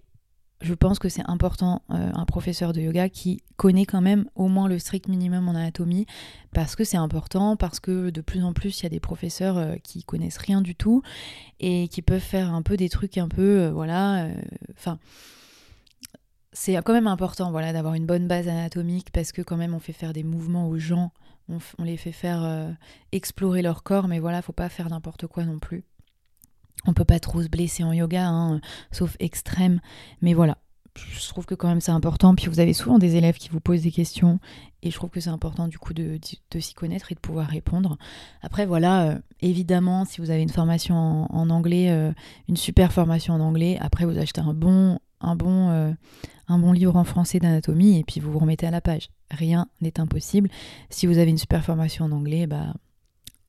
je 0.62 0.74
pense 0.74 0.98
que 0.98 1.10
c'est 1.10 1.28
important 1.30 1.84
euh, 1.92 2.12
un 2.14 2.26
professeur 2.26 2.74
de 2.74 2.82
yoga 2.82 3.10
qui 3.10 3.44
connaît 3.58 3.86
quand 3.86 4.02
même 4.02 4.28
au 4.36 4.48
moins 4.48 4.68
le 4.68 4.80
strict 4.80 5.08
minimum 5.08 5.48
en 5.48 5.56
anatomie 5.56 6.08
parce 6.54 6.76
que 6.76 6.84
c'est 6.84 6.98
important 6.98 7.56
parce 7.56 7.80
que 7.80 8.10
de 8.10 8.22
plus 8.22 8.44
en 8.44 8.54
plus 8.54 8.80
il 8.80 8.84
y 8.84 8.86
a 8.88 8.90
des 8.90 9.00
professeurs 9.00 9.58
euh, 9.58 9.76
qui 9.84 10.04
connaissent 10.04 10.38
rien 10.38 10.62
du 10.62 10.76
tout 10.76 11.04
et 11.60 11.88
qui 11.90 12.02
peuvent 12.02 12.20
faire 12.20 12.54
un 12.54 12.64
peu 12.64 12.76
des 12.76 12.90
trucs 12.90 13.18
un 13.18 13.28
peu 13.28 13.62
euh, 13.62 13.72
voilà 13.72 14.30
enfin 14.72 14.98
c'est 16.54 16.76
quand 16.82 16.94
même 16.94 17.08
important 17.08 17.52
voilà 17.52 17.72
d'avoir 17.72 17.94
une 17.94 18.08
bonne 18.08 18.28
base 18.28 18.48
anatomique 18.48 19.12
parce 19.12 19.32
que 19.32 19.44
quand 19.44 19.58
même 19.58 19.76
on 19.76 19.80
fait 19.80 19.94
faire 19.94 20.14
des 20.14 20.24
mouvements 20.24 20.70
aux 20.70 20.80
gens 20.80 21.12
on, 21.50 21.60
on 21.78 21.84
les 21.84 21.98
fait 21.98 22.12
faire 22.12 22.76
explorer 23.12 23.62
leur 23.62 23.84
corps 23.84 24.08
mais 24.08 24.18
voilà 24.18 24.42
faut 24.42 24.54
pas 24.54 24.70
faire 24.70 24.90
n'importe 24.90 25.28
quoi 25.28 25.46
non 25.46 25.60
plus 25.60 25.84
on 26.86 26.94
peut 26.94 27.06
pas 27.06 27.20
trop 27.20 27.42
se 27.42 27.48
blesser 27.48 27.84
en 27.84 27.94
yoga, 27.94 28.28
hein, 28.28 28.62
sauf 28.92 29.16
extrême. 29.20 29.80
Mais 30.22 30.34
voilà, 30.34 30.58
je 30.98 31.28
trouve 31.28 31.46
que 31.46 31.56
quand 31.56 31.68
même 31.68 31.82
c'est 31.82 31.92
important. 31.92 32.36
Puis 32.36 32.48
vous 32.48 32.60
avez 32.60 32.74
souvent 32.74 33.00
des 33.00 33.16
élèves 33.16 33.38
qui 33.38 33.50
vous 33.50 33.60
posent 33.60 33.84
des 33.84 33.92
questions 33.92 34.40
et 34.84 34.92
je 34.92 34.96
trouve 34.96 35.10
que 35.10 35.20
c'est 35.20 35.30
important 35.30 35.68
du 35.68 35.78
coup 35.78 35.94
de, 35.94 36.20
s'y 36.60 36.74
connaître 36.74 37.12
et 37.12 37.16
de 37.16 37.20
pouvoir 37.20 37.48
répondre. 37.48 37.98
Après 38.42 38.66
voilà, 38.66 39.10
euh, 39.10 39.20
évidemment 39.42 40.06
si 40.06 40.22
vous 40.22 40.32
avez 40.32 40.42
une 40.42 40.50
formation 40.50 40.96
en, 40.96 41.50
anglais, 41.50 41.90
euh, 41.90 42.12
une 42.48 42.58
super 42.58 42.92
formation 42.92 43.34
en 43.34 43.40
anglais, 43.40 43.78
après 43.80 44.06
vous 44.06 44.18
achetez 44.18 44.42
un 44.42 44.54
bon, 44.54 45.00
un 45.22 45.36
bon, 45.36 45.70
euh, 45.70 45.92
un 46.48 46.60
bon 46.60 46.72
livre 46.72 46.96
en 46.96 47.04
français 47.04 47.40
d'anatomie 47.40 48.00
et 48.00 48.04
puis 48.04 48.20
vous 48.20 48.32
vous 48.32 48.40
remettez 48.40 48.68
à 48.68 48.72
la 48.72 48.82
page. 48.82 49.10
Rien 49.32 49.68
n'est 49.82 50.00
impossible. 50.00 50.50
Si 50.90 51.08
vous 51.08 51.18
avez 51.18 51.30
une 51.30 51.38
super 51.38 51.64
formation 51.64 52.06
en 52.06 52.12
anglais, 52.12 52.48
bah 52.48 52.74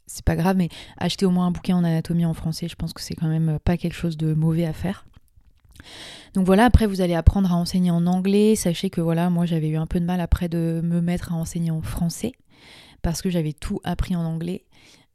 c'est 0.08 0.24
pas 0.24 0.36
grave, 0.36 0.56
mais 0.56 0.68
acheter 0.96 1.26
au 1.26 1.30
moins 1.30 1.46
un 1.46 1.50
bouquin 1.50 1.76
en 1.76 1.84
anatomie 1.84 2.26
en 2.26 2.34
français, 2.34 2.66
je 2.68 2.74
pense 2.74 2.92
que 2.92 3.00
c'est 3.00 3.14
quand 3.14 3.28
même 3.28 3.58
pas 3.64 3.76
quelque 3.76 3.94
chose 3.94 4.16
de 4.16 4.34
mauvais 4.34 4.64
à 4.64 4.72
faire. 4.72 5.06
Donc 6.34 6.46
voilà, 6.46 6.64
après 6.64 6.86
vous 6.86 7.00
allez 7.00 7.14
apprendre 7.14 7.52
à 7.52 7.56
enseigner 7.56 7.90
en 7.90 8.06
anglais. 8.06 8.56
Sachez 8.56 8.90
que 8.90 9.00
voilà, 9.00 9.30
moi 9.30 9.46
j'avais 9.46 9.68
eu 9.68 9.76
un 9.76 9.86
peu 9.86 10.00
de 10.00 10.04
mal 10.04 10.20
après 10.20 10.48
de 10.48 10.80
me 10.82 11.00
mettre 11.00 11.32
à 11.32 11.36
enseigner 11.36 11.70
en 11.70 11.82
français 11.82 12.32
parce 13.02 13.22
que 13.22 13.30
j'avais 13.30 13.52
tout 13.52 13.80
appris 13.84 14.16
en 14.16 14.24
anglais. 14.24 14.64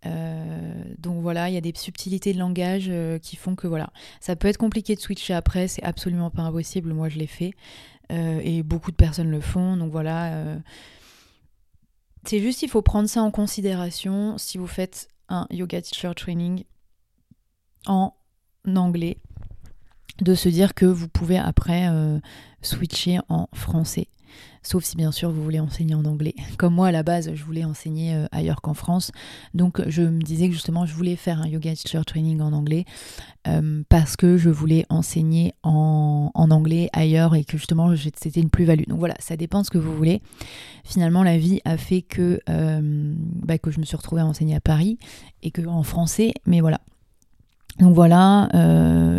Euh, 0.05 0.83
donc 0.97 1.21
voilà, 1.21 1.50
il 1.50 1.55
y 1.55 1.57
a 1.57 1.62
des 1.62 1.73
subtilités 1.75 2.33
de 2.33 2.39
langage 2.39 2.88
euh, 2.89 3.19
qui 3.19 3.35
font 3.35 3.55
que 3.55 3.67
voilà, 3.67 3.89
ça 4.19 4.35
peut 4.35 4.50
être 4.50 4.57
compliqué 4.57 4.95
de 4.95 5.00
switcher 5.00 5.33
après, 5.33 5.67
c'est 5.67 5.83
absolument 5.83 6.29
pas 6.29 6.41
impossible. 6.41 6.93
Moi 6.93 7.09
je 7.09 7.17
l'ai 7.17 7.27
fait 7.27 7.53
euh, 8.12 8.41
et 8.43 8.63
beaucoup 8.63 8.91
de 8.91 8.97
personnes 8.97 9.31
le 9.31 9.41
font. 9.41 9.77
Donc 9.77 9.91
voilà 9.91 10.57
c'est 12.25 12.39
juste 12.39 12.62
il 12.63 12.70
faut 12.70 12.82
prendre 12.82 13.10
ça 13.10 13.22
en 13.22 13.32
considération 13.32 14.38
si 14.38 14.58
vous 14.58 14.68
faites 14.68 15.10
un 15.30 15.48
yoga 15.50 15.82
teacher 15.82 16.12
training 16.15 16.63
en 17.86 18.13
anglais, 18.65 19.18
de 20.22 20.36
se 20.36 20.48
dire 20.48 20.74
que 20.74 20.86
vous 20.86 21.10
pouvez 21.10 21.38
après 21.38 21.89
euh, 21.89 22.20
switcher 22.62 23.20
en 23.30 23.50
français. 23.53 24.08
Sauf 24.65 24.86
si 24.86 24.96
bien 24.96 25.12
sûr 25.12 25.29
vous 25.29 25.43
voulez 25.43 25.60
enseigner 25.60 25.93
en 25.93 26.05
anglais. 26.05 26.36
Comme 26.58 26.74
moi 26.74 26.88
à 26.88 26.91
la 26.91 27.03
base 27.03 27.32
je 27.34 27.43
voulais 27.43 27.65
enseigner 27.65 28.15
euh, 28.15 28.25
ailleurs 28.32 28.62
qu'en 28.62 28.74
France. 28.74 29.12
Donc 29.53 29.82
je 29.88 30.01
me 30.01 30.22
disais 30.22 30.48
que 30.48 30.53
justement 30.53 30.86
je 30.86 30.96
voulais 30.96 31.17
faire 31.17 31.41
un 31.41 31.48
yoga 31.48 31.75
teacher 31.75 32.01
training 32.05 32.39
en 32.39 32.53
anglais 32.53 32.86
euh, 33.48 33.84
parce 33.89 34.15
que 34.15 34.38
je 34.38 34.50
voulais 34.50 34.86
enseigner 34.89 35.53
en, 35.63 36.32
anglais 36.34 36.89
ailleurs 36.93 37.36
et 37.36 37.43
que 37.43 37.58
justement 37.58 37.93
c'était 37.98 38.39
une 38.39 38.50
plus-value. 38.50 38.88
Donc 38.88 39.00
voilà, 39.00 39.15
ça 39.20 39.36
dépend 39.36 39.62
de 39.62 39.65
ce 39.65 39.70
que 39.70 39.77
vous 39.77 39.96
voulez. 39.96 40.22
Finalement 40.86 41.24
la 41.24 41.38
vie 41.38 41.60
a 41.65 41.75
fait 41.75 42.01
que, 42.01 42.39
euh, 42.50 43.13
bah, 43.43 43.58
que 43.58 43.70
je 43.70 43.79
me 43.79 43.86
suis 43.86 43.98
retrouvée 43.98 44.22
à 44.22 44.25
enseigner 44.25 44.55
à 44.55 44.62
Paris 44.62 44.98
et 45.41 45.51
que 45.51 45.65
en 45.67 45.84
français. 45.84 46.34
Mais 46.46 46.62
voilà, 46.62 46.79
donc 47.79 47.96
voilà, 47.96 48.48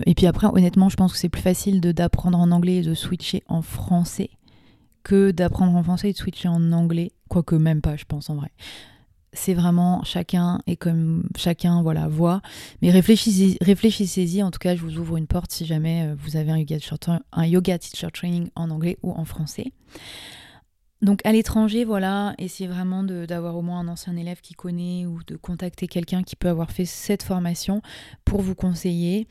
et 0.07 0.15
puis 0.15 0.27
après 0.27 0.47
honnêtement 0.47 0.89
je 0.89 0.97
pense 0.97 1.13
que 1.13 1.19
c'est 1.19 1.29
plus 1.29 1.43
facile 1.43 1.81
d'apprendre 1.81 2.39
en 2.39 2.51
anglais 2.51 2.77
et 2.77 2.83
de 2.83 2.95
switcher 2.95 3.43
en 3.49 3.61
français 3.61 4.31
que 5.05 5.31
d'apprendre 5.31 5.77
en 5.77 5.83
français 5.85 6.11
et 6.11 6.13
de 6.13 6.19
switcher 6.19 6.49
en 6.49 6.73
anglais, 6.73 7.13
quoique 7.29 7.55
même 7.55 7.81
pas, 7.81 7.97
je 7.97 8.05
pense 8.05 8.31
en 8.31 8.35
vrai. 8.35 8.51
C'est 9.33 9.55
vraiment 9.55 10.03
chacun 10.05 10.61
et 10.67 10.77
comme 10.77 11.29
chacun 11.37 11.83
voilà 11.83 12.09
voit, 12.09 12.41
mais 12.83 12.91
réfléchissez, 12.91 13.59
réfléchissez-y. 13.61 14.43
En 14.43 14.51
tout 14.51 14.61
cas, 14.61 14.77
je 14.77 14.81
vous 14.81 14.99
ouvre 14.99 15.17
une 15.17 15.27
porte 15.27 15.51
si 15.53 15.67
jamais 15.67 16.07
euh, 16.07 16.15
vous 16.17 16.37
avez 16.37 16.53
un 16.53 17.45
yoga 17.45 17.79
teacher 17.79 18.09
training 18.13 18.49
en 18.55 18.71
anglais 18.71 18.97
ou 19.03 19.13
en 19.13 19.25
français. 19.25 19.73
Donc 21.05 21.21
à 21.25 21.33
l'étranger, 21.33 21.85
voilà, 21.85 22.35
essayez 22.39 22.67
vraiment 22.67 23.03
d'avoir 23.03 23.57
au 23.57 23.63
moins 23.63 23.81
un 23.81 23.89
ancien 23.89 24.17
élève 24.17 24.41
qui 24.41 24.55
connaît 24.55 25.05
ou 25.05 25.21
de 25.27 25.37
contacter 25.37 25.87
quelqu'un 25.87 26.23
qui 26.23 26.35
peut 26.35 26.49
avoir 26.49 26.71
fait 26.71 26.87
cette 26.87 27.23
formation 27.23 27.83
pour 28.25 28.41
vous 28.41 28.55
conseiller. 28.55 29.29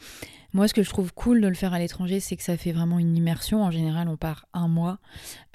Moi, 0.54 0.68
ce 0.68 0.76
que 0.76 0.84
je 0.84 0.90
trouve 0.92 1.12
cool 1.16 1.42
de 1.42 1.48
le 1.48 1.56
faire 1.56 1.74
à 1.74 1.80
l'étranger, 1.80 2.20
c'est 2.20 2.36
que 2.36 2.44
ça 2.44 2.58
fait 2.58 2.74
vraiment 2.74 3.00
une 3.00 3.18
immersion. 3.18 3.64
En 3.64 3.72
général, 3.72 4.08
on 4.08 4.18
part 4.18 4.46
un 4.54 4.68
mois. 4.68 5.00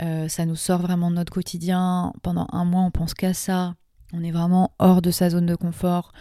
Euh, 0.02 0.26
ça 0.26 0.44
nous 0.44 0.56
sort 0.56 0.82
vraiment 0.82 1.12
de 1.12 1.14
notre 1.14 1.32
quotidien. 1.32 2.12
Pendant 2.24 2.48
un 2.50 2.64
mois, 2.64 2.82
on 2.82 2.90
pense 2.90 3.14
qu'à 3.14 3.32
ça. 3.32 3.76
On 4.12 4.24
est 4.24 4.32
vraiment 4.32 4.72
hors 4.80 5.02
de 5.02 5.12
sa 5.12 5.30
zone 5.30 5.46
de 5.46 5.54
confort, 5.54 6.12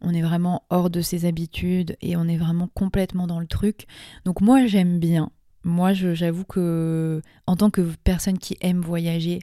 on 0.00 0.14
est 0.14 0.22
vraiment 0.22 0.64
hors 0.70 0.88
de 0.88 1.02
ses 1.02 1.26
habitudes 1.26 1.94
et 2.00 2.16
on 2.16 2.26
est 2.26 2.38
vraiment 2.38 2.68
complètement 2.72 3.26
dans 3.26 3.38
le 3.38 3.46
truc. 3.46 3.86
Donc 4.24 4.40
moi 4.40 4.66
j'aime 4.66 4.98
bien. 4.98 5.30
Moi 5.64 5.92
j'avoue 5.92 6.44
que 6.44 7.22
en 7.46 7.56
tant 7.56 7.70
que 7.70 7.82
personne 8.04 8.38
qui 8.38 8.56
aime 8.60 8.80
voyager, 8.80 9.40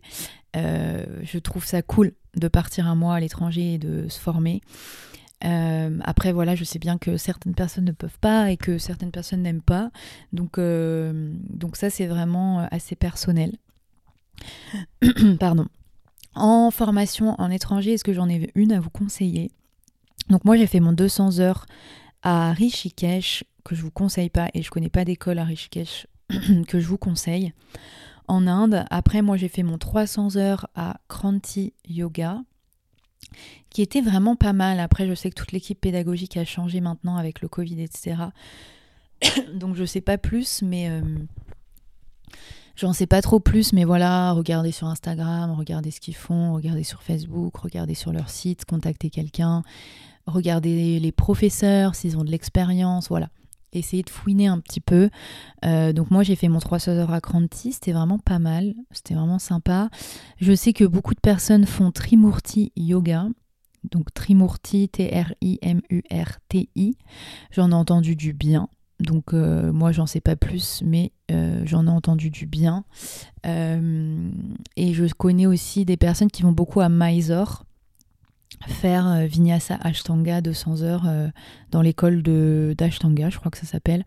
euh, 0.56 1.06
je 1.24 1.40
trouve 1.40 1.66
ça 1.66 1.82
cool 1.82 2.14
de 2.36 2.48
partir 2.48 2.88
un 2.88 2.96
mois 2.96 3.16
à 3.16 3.20
l'étranger 3.20 3.74
et 3.74 3.78
de 3.78 4.08
se 4.10 4.20
former. 4.20 4.62
Euh, 5.44 5.98
après, 6.04 6.32
voilà, 6.32 6.56
je 6.56 6.64
sais 6.64 6.80
bien 6.80 6.98
que 6.98 7.18
certaines 7.18 7.56
personnes 7.56 7.86
ne 7.86 7.92
peuvent 7.92 8.20
pas 8.20 8.52
et 8.52 8.58
que 8.58 8.78
certaines 8.78 9.12
personnes 9.12 9.42
n'aiment 9.42 9.62
pas. 9.62 9.90
Donc, 10.34 10.58
euh, 10.58 11.34
donc 11.50 11.76
ça, 11.78 11.90
c'est 11.90 12.06
vraiment 12.06 12.68
assez 12.72 12.96
personnel. 12.96 13.58
Pardon. 15.40 15.66
En 16.36 16.72
formation 16.72 17.36
en 17.40 17.50
étranger, 17.50 17.94
est-ce 17.94 18.04
que 18.04 18.14
j'en 18.14 18.30
ai 18.30 18.52
une 18.56 18.72
à 18.72 18.80
vous 18.80 18.90
conseiller? 18.90 19.52
Donc 20.30 20.46
moi, 20.46 20.56
j'ai 20.56 20.68
fait 20.68 20.80
mon 20.80 20.94
200 20.94 21.40
heures 21.40 21.66
à 22.22 22.54
Rishikesh, 22.54 23.44
que 23.66 23.76
je 23.76 23.82
vous 23.82 23.92
conseille 23.92 24.30
pas, 24.30 24.50
et 24.54 24.62
je 24.62 24.70
connais 24.70 24.90
pas 24.90 25.04
d'école 25.06 25.40
à 25.40 25.44
Rishikesh 25.44 26.08
que 26.68 26.80
je 26.80 26.88
vous 26.88 26.98
conseille. 26.98 27.54
En 28.28 28.48
Inde, 28.48 28.86
après 28.90 29.22
moi 29.22 29.38
j'ai 29.38 29.50
fait 29.50 29.64
mon 29.64 29.78
300 29.78 30.38
heures 30.38 30.68
à 30.76 31.00
Kranti 31.08 31.74
Yoga, 31.88 32.42
qui 33.70 33.82
était 33.82 34.02
vraiment 34.02 34.36
pas 34.36 34.54
mal. 34.54 34.80
Après, 34.80 35.08
je 35.08 35.14
sais 35.14 35.30
que 35.30 35.36
toute 35.36 35.52
l'équipe 35.52 35.80
pédagogique 35.80 36.38
a 36.38 36.46
changé 36.46 36.82
maintenant 36.82 37.18
avec 37.18 37.42
le 37.42 37.48
Covid, 37.48 37.82
etc. 37.82 38.16
Donc 39.54 39.76
je 39.76 39.86
sais 39.86 40.02
pas 40.02 40.18
plus, 40.18 40.62
mais 40.62 40.90
euh, 40.90 41.02
j'en 42.76 42.94
sais 42.94 43.08
pas 43.08 43.22
trop 43.22 43.40
plus, 43.40 43.74
mais 43.74 43.84
voilà, 43.84 44.32
regardez 44.34 44.72
sur 44.72 44.88
Instagram, 44.88 45.52
regardez 45.52 45.92
ce 45.92 46.00
qu'ils 46.00 46.16
font, 46.16 46.54
regardez 46.54 46.84
sur 46.84 47.02
Facebook, 47.04 47.58
regardez 47.58 47.96
sur 47.96 48.12
leur 48.12 48.30
site, 48.30 48.66
contactez 48.66 49.10
quelqu'un, 49.10 49.64
regardez 50.26 51.00
les 51.00 51.12
professeurs 51.12 51.96
s'ils 51.96 52.18
ont 52.18 52.24
de 52.24 52.32
l'expérience, 52.32 53.10
voilà. 53.10 53.30
Essayez 53.74 54.04
de 54.04 54.10
fouiner 54.10 54.48
un 54.48 54.60
petit 54.60 54.82
peu. 54.82 55.10
Euh, 55.66 55.94
donc 55.94 56.12
moi 56.12 56.24
j'ai 56.24 56.36
fait 56.36 56.50
mon 56.50 56.60
300 56.60 56.92
heures 56.94 57.14
à 57.14 57.22
Kranti, 57.22 57.72
c'était 57.72 57.94
vraiment 57.94 58.20
pas 58.20 58.40
mal, 58.40 58.74
c'était 58.92 59.14
vraiment 59.14 59.40
sympa. 59.40 59.90
Je 60.40 60.54
sais 60.54 60.74
que 60.74 60.84
beaucoup 60.84 61.14
de 61.14 61.20
personnes 61.20 61.66
font 61.66 61.92
Trimurti 61.92 62.72
Yoga, 62.76 63.28
donc 63.90 64.14
Trimurti, 64.14 64.90
T-R-I-M-U-R-T-I. 64.90 65.38
J'en 67.52 67.72
ai 67.72 67.76
entendu 67.76 68.16
du 68.16 68.34
bien. 68.34 68.68
Donc 69.00 69.34
euh, 69.34 69.72
moi 69.72 69.92
j'en 69.92 70.06
sais 70.06 70.22
pas 70.22 70.36
plus, 70.36 70.84
mais 70.86 71.12
euh, 71.32 71.64
j'en 71.66 71.88
ai 71.88 71.92
entendu 71.92 72.30
du 72.30 72.46
bien. 72.46 72.84
Et 73.46 74.94
je 74.94 75.14
connais 75.14 75.48
aussi 75.48 75.86
des 75.86 75.98
personnes 75.98 76.30
qui 76.30 76.44
vont 76.44 76.52
beaucoup 76.52 76.82
à 76.82 76.90
Mysore 76.90 77.66
faire 78.68 79.26
Vinyasa 79.28 79.76
Ashtanga 79.82 80.42
200 80.42 80.82
heures 80.82 81.06
dans 81.72 81.82
l'école 81.82 82.22
d'Ashtanga, 82.22 83.30
je 83.30 83.40
crois 83.40 83.52
que 83.52 83.58
ça 83.58 83.66
s'appelle, 83.66 84.06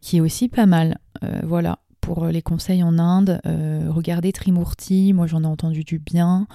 qui 0.00 0.16
est 0.16 0.20
aussi 0.20 0.48
pas 0.48 0.66
mal. 0.66 0.98
voilà, 1.42 1.80
pour 2.00 2.26
les 2.26 2.42
conseils 2.42 2.82
en 2.82 2.98
Inde, 2.98 3.40
regardez 3.44 4.32
Trimurti, 4.32 5.12
moi 5.12 5.26
j'en 5.26 5.42
ai 5.42 5.46
entendu 5.46 5.84
du 5.84 5.98
bien. 5.98 6.46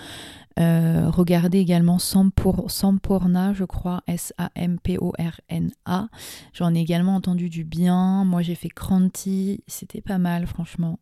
Euh, 0.60 1.10
regardez 1.10 1.60
également 1.60 2.00
Sampur, 2.00 2.70
Sampurna, 2.70 3.54
je 3.54 3.64
crois, 3.64 4.02
S-A-M-P-O-R-N-A. 4.08 6.08
J'en 6.54 6.76
ai 6.76 6.80
également 6.80 7.16
entendu 7.16 7.50
du 7.50 7.64
bien. 7.64 8.26
Moi, 8.26 8.42
j'ai 8.42 8.56
fait 8.56 8.70
Kranti, 8.70 9.64
c'était 9.68 10.02
pas 10.02 10.18
mal, 10.18 10.48
franchement. 10.48 11.00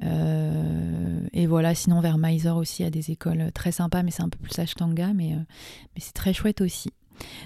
Et 0.00 1.46
voilà, 1.46 1.74
sinon 1.74 2.00
vers 2.00 2.18
Mysore 2.18 2.56
aussi, 2.56 2.82
il 2.82 2.84
y 2.84 2.88
a 2.88 2.90
des 2.90 3.10
écoles 3.10 3.50
très 3.52 3.72
sympas, 3.72 4.02
mais 4.02 4.10
c'est 4.10 4.22
un 4.22 4.28
peu 4.28 4.38
plus 4.38 4.58
Ashtanga, 4.58 5.12
mais, 5.12 5.36
mais 5.36 6.00
c'est 6.00 6.14
très 6.14 6.32
chouette 6.32 6.60
aussi. 6.60 6.90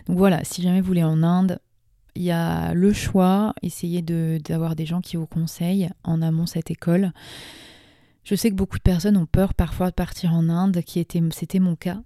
Donc 0.06 0.16
voilà, 0.18 0.42
si 0.44 0.62
jamais 0.62 0.80
vous 0.80 0.86
voulez 0.86 1.04
en 1.04 1.22
Inde, 1.22 1.58
il 2.14 2.22
y 2.22 2.30
a 2.30 2.72
le 2.72 2.92
choix, 2.92 3.54
essayez 3.62 4.02
d'avoir 4.02 4.74
des 4.74 4.86
gens 4.86 5.00
qui 5.00 5.16
vous 5.16 5.26
conseillent 5.26 5.90
en 6.02 6.22
amont 6.22 6.46
cette 6.46 6.70
école. 6.70 7.12
Je 8.24 8.34
sais 8.34 8.50
que 8.50 8.56
beaucoup 8.56 8.78
de 8.78 8.82
personnes 8.82 9.16
ont 9.16 9.26
peur 9.26 9.54
parfois 9.54 9.90
de 9.90 9.94
partir 9.94 10.32
en 10.32 10.48
Inde, 10.48 10.82
qui 10.82 10.98
était, 10.98 11.22
c'était 11.30 11.60
mon 11.60 11.76
cas. 11.76 12.00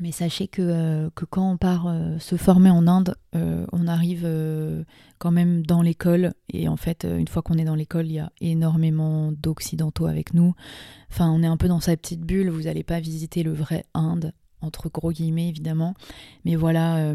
Mais 0.00 0.12
sachez 0.12 0.46
que, 0.46 0.62
euh, 0.62 1.10
que 1.14 1.24
quand 1.24 1.50
on 1.50 1.56
part 1.56 1.88
euh, 1.88 2.18
se 2.18 2.36
former 2.36 2.70
en 2.70 2.86
Inde, 2.86 3.16
euh, 3.34 3.66
on 3.72 3.88
arrive 3.88 4.28
quand 5.18 5.30
même 5.30 5.64
dans 5.66 5.82
l'école. 5.82 6.32
Et 6.52 6.68
en 6.68 6.76
fait, 6.76 7.04
une 7.04 7.28
fois 7.28 7.42
qu'on 7.42 7.58
est 7.58 7.64
dans 7.64 7.74
l'école, 7.74 8.06
il 8.06 8.12
y 8.12 8.18
a 8.18 8.32
énormément 8.40 9.32
d'occidentaux 9.32 10.06
avec 10.06 10.34
nous. 10.34 10.54
Enfin, 11.10 11.30
on 11.30 11.42
est 11.42 11.46
un 11.46 11.56
peu 11.56 11.68
dans 11.68 11.80
sa 11.80 11.96
petite 11.96 12.20
bulle. 12.20 12.50
Vous 12.50 12.62
n'allez 12.62 12.84
pas 12.84 13.00
visiter 13.00 13.42
le 13.42 13.52
vrai 13.52 13.84
Inde, 13.94 14.32
entre 14.60 14.88
gros 14.88 15.10
guillemets 15.10 15.48
évidemment. 15.48 15.94
Mais 16.44 16.54
voilà, 16.54 17.14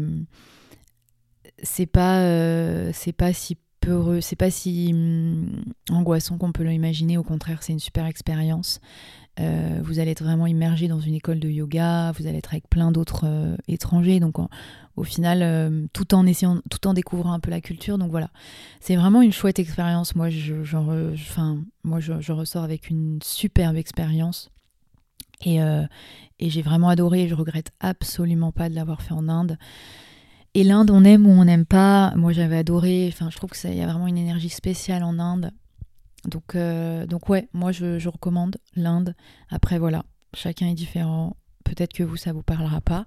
c'est 1.62 1.86
pas, 1.86 2.22
pas 3.16 3.32
si 3.32 3.56
peureux, 3.80 4.20
c'est 4.20 4.36
pas 4.36 4.50
si 4.50 4.90
hum, 4.92 5.62
angoissant 5.90 6.38
qu'on 6.38 6.52
peut 6.52 6.64
l'imaginer. 6.64 7.18
Au 7.18 7.22
contraire, 7.22 7.62
c'est 7.62 7.72
une 7.72 7.80
super 7.80 8.06
expérience. 8.06 8.80
Euh, 9.40 9.80
vous 9.82 9.98
allez 9.98 10.12
être 10.12 10.22
vraiment 10.22 10.46
immergé 10.46 10.86
dans 10.86 11.00
une 11.00 11.14
école 11.14 11.40
de 11.40 11.48
yoga, 11.48 12.12
vous 12.12 12.26
allez 12.26 12.38
être 12.38 12.52
avec 12.52 12.68
plein 12.68 12.92
d'autres 12.92 13.24
euh, 13.24 13.56
étrangers, 13.66 14.20
donc 14.20 14.36
au 14.96 15.02
final, 15.02 15.42
euh, 15.42 15.86
tout 15.92 16.14
en 16.14 16.24
tout 16.70 16.86
en 16.86 16.94
découvrant 16.94 17.32
un 17.32 17.40
peu 17.40 17.50
la 17.50 17.60
culture. 17.60 17.98
Donc 17.98 18.10
voilà, 18.10 18.30
c'est 18.80 18.94
vraiment 18.94 19.22
une 19.22 19.32
chouette 19.32 19.58
expérience. 19.58 20.14
Moi, 20.14 20.30
je, 20.30 20.54
moi, 21.82 22.00
je, 22.00 22.32
ressors 22.32 22.62
avec 22.62 22.90
une 22.90 23.18
superbe 23.22 23.76
expérience. 23.76 24.50
Et, 25.44 25.58
et 25.58 26.48
j'ai 26.48 26.62
vraiment 26.62 26.88
adoré, 26.88 27.28
je 27.28 27.34
regrette 27.34 27.72
absolument 27.80 28.52
pas 28.52 28.70
de 28.70 28.74
l'avoir 28.74 29.02
fait 29.02 29.12
en 29.12 29.28
Inde. 29.28 29.58
Et 30.54 30.62
l'Inde, 30.62 30.90
on 30.90 31.04
aime 31.04 31.26
ou 31.26 31.30
on 31.30 31.44
n'aime 31.44 31.66
pas. 31.66 32.14
Moi, 32.14 32.32
j'avais 32.32 32.56
adoré. 32.56 33.10
Enfin, 33.12 33.28
je 33.30 33.36
trouve 33.36 33.50
qu'il 33.50 33.74
y 33.74 33.82
a 33.82 33.86
vraiment 33.86 34.06
une 34.06 34.16
énergie 34.16 34.48
spéciale 34.48 35.02
en 35.02 35.18
Inde. 35.18 35.50
Donc, 36.24 36.54
euh, 36.54 37.06
donc 37.06 37.28
ouais, 37.28 37.48
moi 37.52 37.72
je, 37.72 38.08
recommande 38.08 38.56
l'Inde. 38.74 39.14
Après 39.50 39.78
voilà, 39.78 40.04
chacun 40.32 40.68
est 40.68 40.74
différent. 40.74 41.36
Peut-être 41.64 41.92
que 41.92 42.02
vous, 42.02 42.16
ça 42.16 42.32
vous 42.32 42.42
parlera 42.42 42.80
pas. 42.80 43.06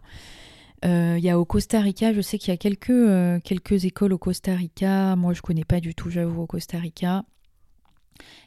Euh, 0.85 1.15
il 1.17 1.23
y 1.23 1.29
a 1.29 1.39
au 1.39 1.45
Costa 1.45 1.79
Rica, 1.79 2.13
je 2.13 2.21
sais 2.21 2.37
qu'il 2.37 2.49
y 2.49 2.53
a 2.53 2.57
quelques, 2.57 2.89
euh, 2.91 3.39
écoles 3.69 4.13
au 4.13 4.17
Costa 4.17 4.55
Rica. 4.55 5.15
Moi, 5.15 5.33
je 5.33 5.41
connais 5.41 5.65
pas 5.65 5.79
du 5.79 5.95
tout, 5.95 6.09
j'avoue, 6.09 6.43
au 6.43 6.47
Costa 6.47 6.77
Rica. 6.77 7.23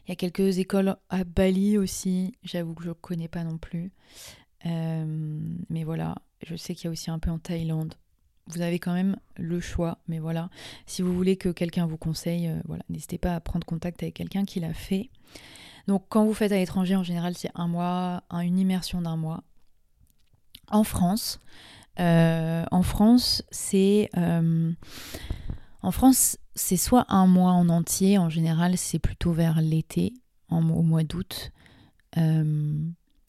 Il 0.07 0.11
y 0.11 0.13
a 0.13 0.17
quelques 0.17 0.59
écoles 0.59 0.97
à 1.09 1.25
Bali 1.25 1.79
aussi. 1.79 2.35
J'avoue 2.45 2.75
que 2.75 2.85
je 2.85 2.89
ne 2.89 2.95
connais 2.95 3.29
pas 3.29 3.45
non 3.45 3.59
plus. 3.59 3.93
mais 4.65 5.85
voilà, 5.85 6.17
je 6.47 6.55
sais 6.55 6.75
qu'il 6.75 6.85
y 6.85 6.89
a 6.89 6.91
aussi 6.91 7.11
un 7.11 7.19
peu 7.19 7.31
en 7.31 7.39
Thaïlande 7.39 7.95
vous 8.47 8.63
avez 8.63 8.79
quand 8.79 8.93
même 8.93 9.17
le 9.37 9.61
choix. 9.61 9.99
Mais 10.09 10.19
voilà, 10.19 10.51
si 10.87 11.03
vous 11.03 11.15
voulez 11.15 11.37
que 11.37 11.49
quelqu'un 11.49 11.87
vous 11.87 11.97
conseille, 11.97 12.49
euh, 12.49 12.77
n'hésitez 12.89 13.19
pas 13.19 13.35
à 13.35 13.41
prendre 13.41 13.67
contact 13.67 14.03
avec 14.03 14.15
quelqu'un 14.15 14.45
qui 14.45 14.61
l'a 14.61 14.75
fait. 14.75 15.11
Donc 15.87 16.05
quand 16.09 16.25
vous 16.25 16.35
faites 16.35 16.53
à 16.53 16.57
l'étranger, 16.57 16.97
en 16.97 17.03
général, 17.03 17.35
c'est 17.37 17.51
un 17.55 17.69
mois, 17.69 18.23
une 18.31 18.59
immersion 18.59 19.03
d'un 19.03 19.17
mois. 19.17 19.43
En 20.71 20.85
France, 20.85 21.41
euh, 21.99 22.65
en 22.71 22.83
France, 22.83 23.43
c'est 23.51 24.09
euh, 24.17 24.73
en 25.83 25.91
France, 25.91 26.39
c'est 26.55 26.77
soit 26.77 27.07
un 27.09 27.27
mois 27.27 27.53
en 27.53 27.69
entier. 27.69 28.19
En 28.19 28.29
général, 28.29 28.77
c'est 28.77 28.99
plutôt 28.99 29.33
vers 29.33 29.61
l'été, 29.61 30.13
au 30.51 30.61
mois 30.61 31.03
d'août. 31.03 31.53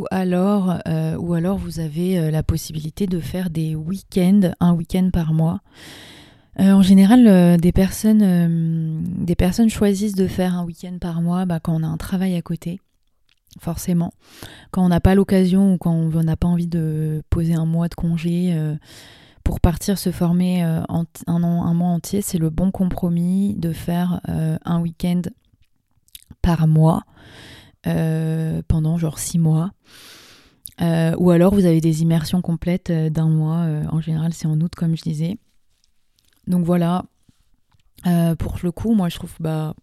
Ou 0.02 0.06
alors, 0.10 0.80
euh, 0.88 1.16
ou 1.16 1.36
alors 1.36 1.60
vous 1.60 1.80
avez 1.80 2.18
euh, 2.18 2.32
la 2.32 2.42
possibilité 2.42 3.06
de 3.06 3.20
faire 3.20 3.52
des 3.52 3.76
week-ends, 3.76 4.52
un 4.60 4.74
week-end 4.74 5.12
par 5.14 5.32
mois. 5.32 5.60
Euh, 6.60 6.72
en 6.72 6.82
général, 6.82 7.60
des, 7.60 7.72
personnes, 7.72 9.04
des 9.04 9.36
personnes 9.36 9.70
choisissent 9.70 10.16
de 10.16 10.26
faire 10.26 10.56
un 10.56 10.66
week-end 10.66 10.98
par 11.00 11.22
mois 11.22 11.46
bah, 11.46 11.60
quand 11.60 11.76
on 11.80 11.84
a 11.84 11.88
un 11.88 11.98
travail 11.98 12.36
à 12.36 12.42
côté, 12.42 12.80
forcément. 13.60 14.12
Quand 14.72 14.84
on 14.84 14.90
n'a 14.90 15.02
pas 15.02 15.14
l'occasion 15.14 15.76
ou 15.76 15.78
quand 15.78 15.94
on 15.94 16.24
n'a 16.24 16.36
pas 16.36 16.48
envie 16.48 16.66
de 16.66 17.22
poser 17.30 17.54
un 17.54 17.68
mois 17.68 17.88
de 17.88 17.94
congé 17.94 18.60
pour 19.44 19.60
partir 19.60 20.00
se 20.00 20.12
former 20.12 20.64
un, 20.64 21.06
un, 21.28 21.74
mois 21.74 21.90
entier, 21.90 22.24
c'est 22.24 22.40
le 22.40 22.50
bon 22.50 22.72
compromis 22.72 23.54
de 23.56 23.72
faire 23.72 24.20
un 24.28 24.82
week-end 24.82 25.22
par 26.42 26.68
mois. 26.68 27.04
Euh, 27.88 28.62
pendant 28.67 28.98
genre 29.00 29.17
six 29.17 29.39
mois. 29.39 29.72
Euh, 30.82 31.15
ou 31.17 31.32
alors 31.32 31.54
vous 31.54 31.65
avez 31.65 31.82
des 31.82 32.04
immersions 32.04 32.41
complètes 32.41 32.91
euh, 32.91 33.10
d'un 33.10 33.28
mois. 33.28 33.65
en 33.91 34.02
général, 34.02 34.34
c'est 34.34 34.48
en 34.48 34.60
août, 34.62 34.74
comme 34.76 34.96
je 34.96 35.02
disais. 35.02 35.38
Donc 36.48 36.65
voilà. 36.65 37.06
pour 38.38 38.58
le 38.62 38.72
coup, 38.72 38.94
moi 38.94 39.10
je 39.10 39.15
trouve 39.15 39.34
bah, 39.39 39.74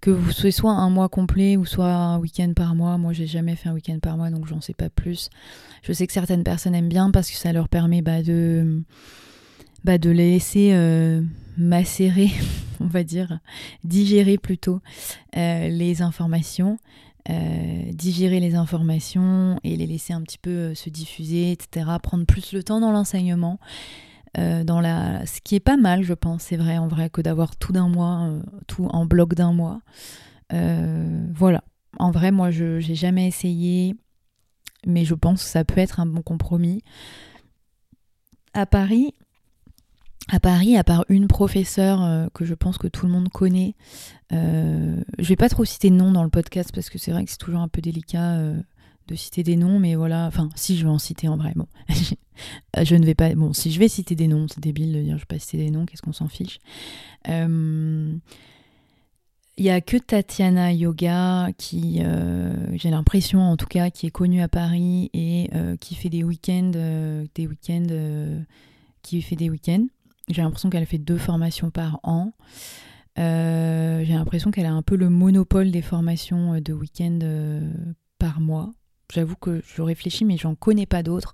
que 0.00 0.10
vous 0.10 0.30
soyez 0.30 0.52
soit 0.52 0.72
un 0.72 0.90
mois 0.90 1.08
complet 1.08 1.56
ou 1.56 1.64
soit 1.64 1.92
un 1.92 2.18
week-end 2.18 2.52
par 2.54 2.74
mois. 2.74 2.98
Moi 2.98 3.12
j'ai 3.12 3.26
jamais 3.26 3.56
fait 3.56 3.70
un 3.70 3.74
week-end 3.74 3.98
par 4.00 4.16
mois 4.16 4.30
donc 4.30 4.46
j'en 4.46 4.60
sais 4.60 4.74
pas 4.74 4.90
plus. 4.90 5.30
Je 5.82 5.92
sais 5.92 6.06
que 6.06 6.12
certaines 6.12 6.44
personnes 6.44 6.74
aiment 6.74 6.88
bien 6.88 7.10
parce 7.10 7.30
que 7.30 7.36
ça 7.36 7.52
leur 7.52 7.68
permet 7.68 8.02
bah, 8.02 8.22
de, 8.22 8.82
bah, 9.84 9.96
de 9.96 10.10
les 10.10 10.32
laisser 10.32 10.72
macérer, 11.58 12.30
on 12.80 12.86
va 12.86 13.04
dire, 13.04 13.40
digérer 13.84 14.38
plutôt 14.38 14.80
les 15.34 16.00
informations. 16.00 16.78
Euh, 17.30 17.92
digérer 17.92 18.40
les 18.40 18.54
informations 18.54 19.60
et 19.62 19.76
les 19.76 19.86
laisser 19.86 20.14
un 20.14 20.22
petit 20.22 20.38
peu 20.38 20.50
euh, 20.50 20.74
se 20.74 20.88
diffuser, 20.88 21.52
etc. 21.52 21.86
Prendre 22.02 22.24
plus 22.24 22.54
le 22.54 22.62
temps 22.62 22.80
dans 22.80 22.90
l'enseignement. 22.90 23.60
Euh, 24.38 24.64
dans 24.64 24.80
la... 24.80 25.26
Ce 25.26 25.40
qui 25.42 25.54
est 25.54 25.60
pas 25.60 25.76
mal, 25.76 26.04
je 26.04 26.14
pense, 26.14 26.44
c'est 26.44 26.56
vrai, 26.56 26.78
en 26.78 26.88
vrai, 26.88 27.10
que 27.10 27.20
d'avoir 27.20 27.56
tout 27.56 27.72
d'un 27.72 27.88
mois, 27.88 28.30
tout 28.66 28.86
en 28.86 29.04
bloc 29.04 29.34
d'un 29.34 29.52
mois. 29.52 29.80
voilà. 30.50 31.62
En 31.98 32.10
vrai, 32.10 32.30
moi, 32.30 32.50
je 32.50 32.86
n'ai 32.86 32.94
jamais 32.94 33.26
essayé, 33.26 33.94
mais 34.86 35.04
je 35.04 35.14
pense 35.14 35.42
que 35.42 35.50
ça 35.50 35.64
peut 35.64 35.80
être 35.80 36.00
un 36.00 36.06
bon 36.06 36.22
compromis. 36.22 36.82
À 38.54 38.64
Paris, 38.64 39.14
à 40.28 40.40
Paris, 40.40 40.76
à 40.76 40.84
part 40.84 41.04
une 41.08 41.26
professeure 41.26 42.02
euh, 42.02 42.26
que 42.34 42.44
je 42.44 42.54
pense 42.54 42.76
que 42.78 42.86
tout 42.86 43.06
le 43.06 43.12
monde 43.12 43.30
connaît, 43.30 43.74
euh, 44.32 45.02
je 45.18 45.28
vais 45.28 45.36
pas 45.36 45.48
trop 45.48 45.64
citer 45.64 45.88
de 45.90 45.94
noms 45.94 46.12
dans 46.12 46.22
le 46.22 46.28
podcast 46.28 46.70
parce 46.74 46.90
que 46.90 46.98
c'est 46.98 47.12
vrai 47.12 47.24
que 47.24 47.30
c'est 47.30 47.38
toujours 47.38 47.60
un 47.60 47.68
peu 47.68 47.80
délicat 47.80 48.36
euh, 48.36 48.60
de 49.06 49.14
citer 49.14 49.42
des 49.42 49.56
noms, 49.56 49.78
mais 49.78 49.94
voilà, 49.94 50.26
enfin, 50.26 50.50
si 50.54 50.76
je 50.76 50.84
vais 50.84 50.90
en 50.90 50.98
citer 50.98 51.28
en 51.28 51.38
vrai, 51.38 51.54
bon, 51.56 51.66
je 52.82 52.94
ne 52.94 53.06
vais 53.06 53.14
pas, 53.14 53.34
bon, 53.34 53.54
si 53.54 53.72
je 53.72 53.78
vais 53.78 53.88
citer 53.88 54.14
des 54.14 54.28
noms, 54.28 54.46
c'est 54.48 54.60
débile 54.60 54.92
de 54.92 55.00
dire 55.00 55.16
je 55.16 55.22
vais 55.22 55.26
pas 55.26 55.38
citer 55.38 55.56
des 55.56 55.70
noms, 55.70 55.86
qu'est-ce 55.86 56.02
qu'on 56.02 56.12
s'en 56.12 56.28
fiche. 56.28 56.58
Il 59.60 59.64
y 59.64 59.70
a 59.70 59.80
que 59.80 59.96
Tatiana 59.96 60.72
Yoga 60.72 61.48
qui, 61.58 62.00
j'ai 62.74 62.90
l'impression 62.90 63.40
en 63.40 63.56
tout 63.56 63.66
cas, 63.66 63.90
qui 63.90 64.06
est 64.06 64.10
connue 64.10 64.40
à 64.40 64.48
Paris 64.48 65.10
et 65.14 65.50
qui 65.80 65.96
fait 65.96 66.10
des 66.10 66.22
week-ends, 66.22 66.70
des 67.34 67.46
week-ends, 67.48 68.44
qui 69.02 69.22
fait 69.22 69.36
des 69.36 69.50
week-ends. 69.50 69.86
J'ai 70.28 70.42
l'impression 70.42 70.68
qu'elle 70.70 70.86
fait 70.86 70.98
deux 70.98 71.18
formations 71.18 71.70
par 71.70 72.00
an. 72.02 72.32
Euh, 73.18 74.04
j'ai 74.04 74.12
l'impression 74.12 74.50
qu'elle 74.50 74.66
a 74.66 74.72
un 74.72 74.82
peu 74.82 74.96
le 74.96 75.08
monopole 75.08 75.70
des 75.70 75.82
formations 75.82 76.54
euh, 76.54 76.60
de 76.60 76.72
week-end 76.72 77.18
euh, 77.22 77.72
par 78.18 78.40
mois. 78.40 78.70
J'avoue 79.12 79.36
que 79.36 79.62
je 79.66 79.82
réfléchis, 79.82 80.24
mais 80.24 80.36
j'en 80.36 80.54
connais 80.54 80.86
pas 80.86 81.02
d'autres. 81.02 81.32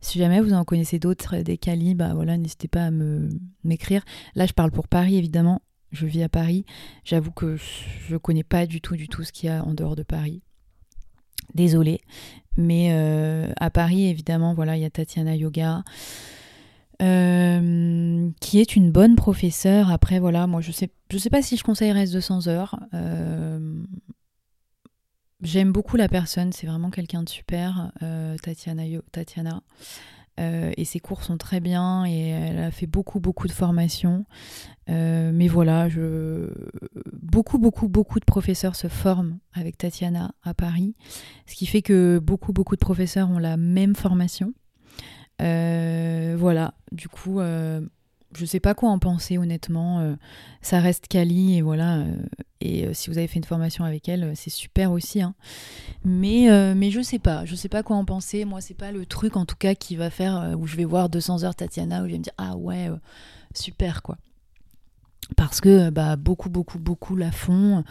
Si 0.00 0.18
jamais 0.18 0.40
vous 0.40 0.52
en 0.52 0.64
connaissez 0.64 0.98
d'autres 0.98 1.38
des 1.38 1.56
quali, 1.56 1.94
bah 1.94 2.12
voilà, 2.14 2.36
n'hésitez 2.36 2.68
pas 2.68 2.84
à 2.84 2.90
me 2.90 3.30
m'écrire. 3.64 4.04
Là, 4.34 4.46
je 4.46 4.52
parle 4.52 4.70
pour 4.70 4.86
Paris, 4.86 5.16
évidemment. 5.16 5.62
Je 5.90 6.06
vis 6.06 6.22
à 6.22 6.28
Paris. 6.28 6.66
J'avoue 7.04 7.30
que 7.30 7.56
je 7.56 8.16
connais 8.16 8.42
pas 8.42 8.66
du 8.66 8.80
tout, 8.82 8.96
du 8.96 9.08
tout 9.08 9.24
ce 9.24 9.32
qu'il 9.32 9.48
y 9.48 9.52
a 9.52 9.64
en 9.64 9.72
dehors 9.72 9.96
de 9.96 10.02
Paris. 10.02 10.42
Désolée. 11.54 12.00
Mais 12.58 12.90
à 13.58 13.70
Paris, 13.70 14.08
évidemment, 14.08 14.54
voilà, 14.54 14.76
il 14.76 14.82
y 14.82 14.84
a 14.84 14.90
Tatiana 14.90 15.36
Yoga. 15.36 15.84
Euh, 17.02 18.30
qui 18.40 18.60
est 18.60 18.76
une 18.76 18.90
bonne 18.90 19.16
professeure. 19.16 19.90
Après, 19.90 20.18
voilà, 20.18 20.46
moi, 20.46 20.60
je 20.60 20.70
sais, 20.70 20.90
je 21.10 21.18
sais 21.18 21.30
pas 21.30 21.42
si 21.42 21.56
je 21.56 21.64
conseillerais 21.64 22.06
200 22.06 22.46
heures. 22.46 22.78
Euh, 22.94 23.82
j'aime 25.42 25.72
beaucoup 25.72 25.96
la 25.96 26.08
personne, 26.08 26.52
c'est 26.52 26.66
vraiment 26.66 26.90
quelqu'un 26.90 27.22
de 27.22 27.28
super, 27.28 27.90
euh, 28.02 28.36
Tatiana. 28.36 29.62
Et 30.76 30.84
ses 30.84 30.98
cours 30.98 31.22
sont 31.22 31.38
très 31.38 31.60
bien 31.60 32.04
et 32.06 32.28
elle 32.28 32.58
a 32.58 32.72
fait 32.72 32.88
beaucoup, 32.88 33.20
beaucoup 33.20 33.46
de 33.46 33.52
formations. 33.52 34.24
mais 34.88 35.46
voilà, 35.46 35.88
beaucoup, 37.12 37.58
beaucoup, 37.58 37.88
beaucoup 37.88 38.18
de 38.18 38.24
professeurs 38.24 38.74
se 38.74 38.88
forment 38.88 39.38
avec 39.52 39.78
Tatiana 39.78 40.34
à 40.42 40.52
Paris. 40.52 40.96
Ce 41.46 41.54
qui 41.54 41.66
fait 41.66 41.82
que 41.82 42.18
beaucoup, 42.18 42.52
beaucoup 42.52 42.74
de 42.74 42.80
professeurs 42.80 43.30
ont 43.30 43.38
la 43.38 43.56
même 43.56 43.94
formation. 43.94 44.54
Euh, 45.42 46.36
voilà, 46.38 46.74
du 46.92 47.08
coup, 47.08 47.40
euh, 47.40 47.80
je 48.36 48.44
sais 48.44 48.60
pas 48.60 48.74
quoi 48.74 48.90
en 48.90 48.98
penser 48.98 49.38
honnêtement. 49.38 50.00
Euh, 50.00 50.14
ça 50.62 50.80
reste 50.80 51.08
Kali 51.08 51.58
et 51.58 51.62
voilà. 51.62 51.98
Euh, 51.98 52.16
et 52.60 52.94
si 52.94 53.10
vous 53.10 53.18
avez 53.18 53.26
fait 53.26 53.38
une 53.38 53.44
formation 53.44 53.84
avec 53.84 54.08
elle, 54.08 54.32
c'est 54.36 54.50
super 54.50 54.90
aussi. 54.92 55.20
Hein. 55.20 55.34
Mais, 56.04 56.48
mais 56.74 56.90
je 56.90 57.02
sais 57.02 57.18
pas. 57.18 57.44
Je 57.44 57.54
sais 57.54 57.68
pas 57.68 57.82
quoi 57.82 57.96
en 57.96 58.06
penser. 58.06 58.46
Moi, 58.46 58.62
c'est 58.62 58.74
pas 58.74 58.90
le 58.90 59.04
truc 59.04 59.36
en 59.36 59.44
tout 59.44 59.56
cas 59.56 59.74
qui 59.74 59.96
va 59.96 60.08
faire 60.08 60.54
où 60.58 60.66
je 60.66 60.76
vais 60.76 60.86
voir 60.86 61.10
200 61.10 61.44
heures 61.44 61.54
Tatiana 61.54 62.02
où 62.02 62.06
je 62.06 62.12
vais 62.12 62.18
me 62.18 62.22
dire 62.22 62.32
ah 62.38 62.56
ouais, 62.56 62.90
super 63.54 64.02
quoi 64.02 64.16
parce 65.38 65.62
que 65.62 65.88
bah, 65.88 66.16
beaucoup, 66.16 66.50
beaucoup, 66.50 66.78
beaucoup 66.78 67.16
la 67.16 67.32
font. 67.32 67.84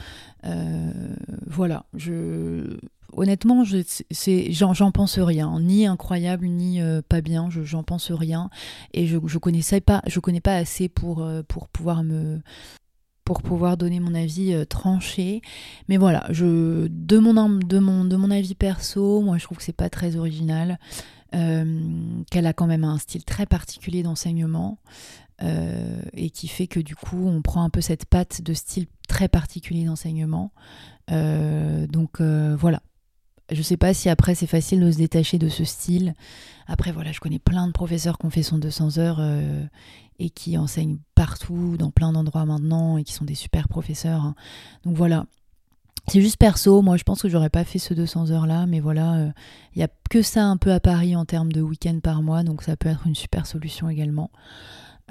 voilà, 1.47 1.85
je, 1.95 2.77
honnêtement, 3.15 3.63
j'en 3.63 4.91
pense 4.91 5.19
rien, 5.19 5.59
ni 5.59 5.85
incroyable, 5.85 6.47
ni 6.47 6.81
euh, 6.81 7.01
pas 7.07 7.21
bien, 7.21 7.49
j'en 7.49 7.83
pense 7.83 8.11
rien. 8.11 8.49
Et 8.93 9.07
je, 9.07 9.17
je 9.25 9.37
connais 10.19 10.41
pas 10.41 10.55
assez 10.55 10.89
pour, 10.89 11.23
euh, 11.23 11.41
pouvoir 11.71 12.03
me 12.03 12.41
donner 13.77 13.99
mon 13.99 14.13
avis 14.13 14.53
euh, 14.53 14.65
tranché. 14.65 15.41
Mais 15.87 15.97
voilà, 15.97 16.27
de 16.29 17.17
mon 17.17 18.31
avis 18.31 18.55
perso, 18.55 19.21
moi 19.21 19.37
je 19.37 19.43
trouve 19.43 19.57
que 19.57 19.63
c'est 19.63 19.73
pas 19.73 19.89
très 19.89 20.15
original, 20.15 20.79
qu'elle 21.31 22.45
a 22.45 22.53
quand 22.53 22.67
même 22.67 22.83
un 22.83 22.99
style 22.99 23.23
très 23.23 23.47
particulier 23.47 24.03
d'enseignement. 24.03 24.77
et 25.41 26.29
qui 26.29 26.47
fait 26.47 26.67
que 26.67 26.79
du 26.79 26.95
coup 26.95 27.27
on 27.27 27.41
prend 27.41 27.63
un 27.63 27.71
peu 27.71 27.81
cette 27.81 28.05
patte 28.05 28.43
de 28.43 28.53
style 28.53 28.85
très 29.07 29.27
particulier 29.27 29.83
d'enseignement. 29.85 30.51
donc 31.09 32.21
voilà, 32.21 32.81
je 33.53 33.61
sais 33.61 33.77
pas 33.77 33.93
si 33.93 34.09
après 34.09 34.35
c'est 34.35 34.47
facile 34.47 34.81
de 34.81 34.91
se 34.91 34.97
détacher 34.97 35.37
de 35.37 35.49
ce 35.49 35.63
style. 35.63 36.13
Après 36.67 36.91
voilà, 36.91 37.11
je 37.11 37.19
connais 37.19 37.39
plein 37.39 37.67
de 37.67 37.71
professeurs 37.71 38.17
qui 38.17 38.25
ont 38.25 38.29
fait 38.29 38.43
son 38.43 38.57
200 38.57 38.97
heures 38.97 39.17
euh, 39.19 39.65
et 40.19 40.29
qui 40.29 40.57
enseignent 40.57 40.97
partout, 41.15 41.75
dans 41.77 41.91
plein 41.91 42.13
d'endroits 42.13 42.45
maintenant 42.45 42.97
et 42.97 43.03
qui 43.03 43.13
sont 43.13 43.25
des 43.25 43.35
super 43.35 43.67
professeurs. 43.67 44.21
Hein. 44.21 44.35
Donc 44.85 44.95
voilà. 44.95 45.25
C'est 46.07 46.19
juste 46.19 46.37
perso, 46.37 46.81
moi 46.81 46.97
je 46.97 47.03
pense 47.03 47.21
que 47.21 47.29
j'aurais 47.29 47.49
pas 47.49 47.63
fait 47.63 47.79
ce 47.79 47.93
200 47.93 48.31
heures 48.31 48.45
là, 48.45 48.65
mais 48.65 48.81
voilà, 48.81 49.15
il 49.15 49.79
euh, 49.79 49.79
y 49.79 49.83
a 49.83 49.87
que 50.09 50.21
ça 50.21 50.43
un 50.45 50.57
peu 50.57 50.73
à 50.73 50.81
Paris 50.81 51.15
en 51.15 51.23
termes 51.23 51.53
de 51.53 51.61
week-end 51.61 51.99
par 52.03 52.21
mois, 52.21 52.43
donc 52.43 52.61
ça 52.61 52.75
peut 52.75 52.89
être 52.89 53.07
une 53.07 53.15
super 53.15 53.45
solution 53.45 53.87
également. 53.87 54.29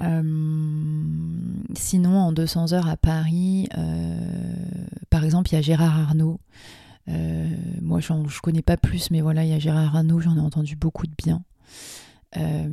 Euh, 0.01 0.21
sinon, 1.73 2.19
en 2.19 2.31
200 2.31 2.73
heures 2.73 2.87
à 2.87 2.97
Paris, 2.97 3.67
par 5.09 5.23
exemple, 5.23 5.49
il 5.51 5.55
y 5.55 5.57
a 5.57 5.61
Gérard 5.61 5.97
Arnaud, 5.99 6.39
euh, 6.39 6.82
moi, 7.07 7.99
je 7.99 8.13
ne 8.13 8.41
connais 8.41 8.61
pas 8.61 8.77
plus, 8.77 9.11
mais 9.11 9.21
voilà, 9.21 9.43
il 9.43 9.49
y 9.49 9.53
a 9.53 9.59
Gérard 9.59 9.95
Arnaud, 9.95 10.19
j'en 10.19 10.37
ai 10.37 10.41
entendu 10.41 10.75
beaucoup 10.75 11.07
de 11.07 11.13
bien. 11.17 11.43
Euh, 12.37 12.69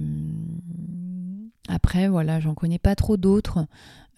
après, 1.69 2.09
voilà, 2.09 2.41
j'en 2.41 2.55
connais 2.55 2.79
pas 2.79 2.95
trop 2.95 3.17
d'autres. 3.17 3.67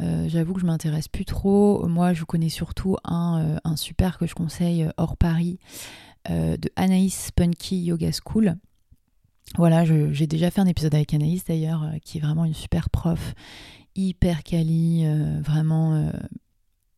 Euh, 0.01 0.29
j'avoue 0.29 0.55
que 0.55 0.61
je 0.61 0.67
m'intéresse 0.67 1.09
plus 1.09 1.25
trop. 1.25 1.87
Moi, 1.87 2.13
je 2.13 2.25
connais 2.25 2.49
surtout 2.49 2.97
un, 3.05 3.59
un 3.65 3.77
super 3.77 4.19
que 4.19 4.27
je 4.27 4.35
conseille 4.35 4.89
hors 4.97 5.17
Paris 5.17 5.59
de 6.29 6.71
Anaïs 6.77 7.27
Spunky 7.27 7.83
Yoga 7.83 8.11
School. 8.13 8.57
Voilà, 9.57 9.85
j'ai 9.85 10.27
déjà 10.29 10.51
fait 10.53 10.61
un 10.61 10.67
épisode 10.67 10.95
avec 10.95 11.13
Anaïs 11.13 11.45
d'ailleurs, 11.45 11.85
qui 12.05 12.19
est 12.19 12.21
vraiment 12.21 12.45
une 12.45 12.55
super 12.55 12.91
prof, 12.91 13.35
hyper 13.97 14.45
quali, 14.45 15.05
vraiment 15.43 16.11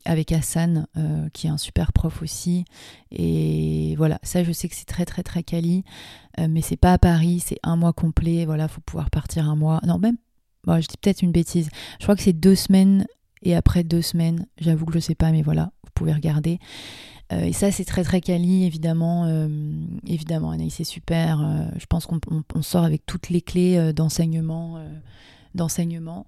avec 0.04 0.32
Hassan, 0.32 0.86
euh, 0.96 1.28
qui 1.32 1.46
est 1.46 1.50
un 1.50 1.58
super 1.58 1.92
prof 1.92 2.22
aussi. 2.22 2.64
Et 3.10 3.94
voilà, 3.96 4.18
ça, 4.22 4.44
je 4.44 4.52
sais 4.52 4.68
que 4.68 4.74
c'est 4.74 4.86
très, 4.86 5.04
très, 5.04 5.22
très 5.22 5.42
quali. 5.42 5.84
Euh, 6.38 6.46
mais 6.48 6.60
c'est 6.60 6.76
pas 6.76 6.92
à 6.92 6.98
Paris, 6.98 7.40
c'est 7.44 7.58
un 7.62 7.76
mois 7.76 7.92
complet. 7.92 8.44
Voilà, 8.44 8.68
faut 8.68 8.80
pouvoir 8.80 9.10
partir 9.10 9.48
un 9.48 9.56
mois. 9.56 9.80
Non, 9.86 9.98
même, 9.98 10.16
je 10.66 10.86
dis 10.86 10.96
peut-être 11.00 11.22
une 11.22 11.32
bêtise. 11.32 11.68
Je 11.98 12.04
crois 12.04 12.16
que 12.16 12.22
c'est 12.22 12.32
deux 12.32 12.54
semaines 12.54 13.06
et 13.42 13.54
après 13.54 13.84
deux 13.84 14.02
semaines. 14.02 14.46
J'avoue 14.58 14.86
que 14.86 14.94
je 14.94 15.00
sais 15.00 15.14
pas, 15.14 15.30
mais 15.30 15.42
voilà, 15.42 15.72
vous 15.84 15.90
pouvez 15.94 16.12
regarder. 16.12 16.58
Euh, 17.32 17.44
et 17.44 17.52
ça, 17.52 17.70
c'est 17.70 17.84
très, 17.84 18.04
très 18.04 18.20
quali, 18.20 18.64
évidemment. 18.64 19.26
évidemment, 20.06 20.50
Anaïs, 20.50 20.74
c'est 20.74 20.84
super. 20.84 21.70
je 21.78 21.86
pense 21.86 22.06
qu'on 22.06 22.62
sort 22.62 22.84
avec 22.84 23.06
toutes 23.06 23.30
les 23.30 23.40
clés 23.40 23.92
d'enseignement. 23.92 24.78
D'enseignement. 25.54 26.26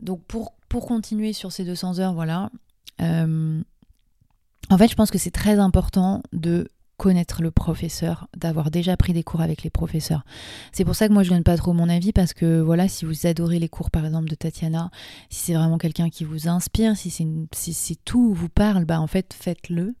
donc, 0.00 0.22
pour 0.24 0.86
continuer 0.86 1.32
sur 1.32 1.52
ces 1.52 1.64
200 1.64 1.98
heures, 1.98 2.14
voilà. 2.14 2.50
Euh, 3.00 3.62
en 4.70 4.78
fait, 4.78 4.88
je 4.88 4.94
pense 4.94 5.10
que 5.10 5.18
c'est 5.18 5.30
très 5.30 5.58
important 5.58 6.22
de 6.32 6.68
connaître 6.96 7.42
le 7.42 7.50
professeur, 7.50 8.28
d'avoir 8.36 8.70
déjà 8.70 8.96
pris 8.96 9.12
des 9.12 9.24
cours 9.24 9.40
avec 9.40 9.64
les 9.64 9.70
professeurs. 9.70 10.24
C'est 10.70 10.84
pour 10.84 10.94
ça 10.94 11.08
que 11.08 11.12
moi 11.12 11.24
je 11.24 11.30
donne 11.30 11.42
pas 11.42 11.56
trop 11.56 11.72
mon 11.72 11.88
avis 11.88 12.12
parce 12.12 12.32
que 12.32 12.60
voilà, 12.60 12.86
si 12.86 13.04
vous 13.04 13.26
adorez 13.26 13.58
les 13.58 13.68
cours 13.68 13.90
par 13.90 14.06
exemple 14.06 14.28
de 14.28 14.36
Tatiana, 14.36 14.90
si 15.28 15.46
c'est 15.46 15.54
vraiment 15.54 15.78
quelqu'un 15.78 16.10
qui 16.10 16.22
vous 16.22 16.46
inspire, 16.46 16.96
si 16.96 17.10
c'est 17.10 17.26
si, 17.52 17.96
tout 17.96 18.32
vous 18.32 18.48
parle, 18.48 18.84
bah 18.84 19.00
en 19.00 19.08
fait 19.08 19.34
faites-le. 19.34 19.96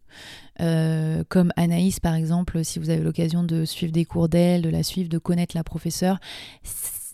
Euh, 0.60 1.24
comme 1.28 1.52
Anaïs 1.56 1.98
par 1.98 2.14
exemple, 2.14 2.64
si 2.64 2.78
vous 2.78 2.90
avez 2.90 3.02
l'occasion 3.02 3.42
de 3.42 3.64
suivre 3.64 3.92
des 3.92 4.04
cours 4.04 4.28
d'elle, 4.28 4.62
de 4.62 4.70
la 4.70 4.84
suivre, 4.84 5.08
de 5.08 5.18
connaître 5.18 5.56
la 5.56 5.64
professeure, 5.64 6.20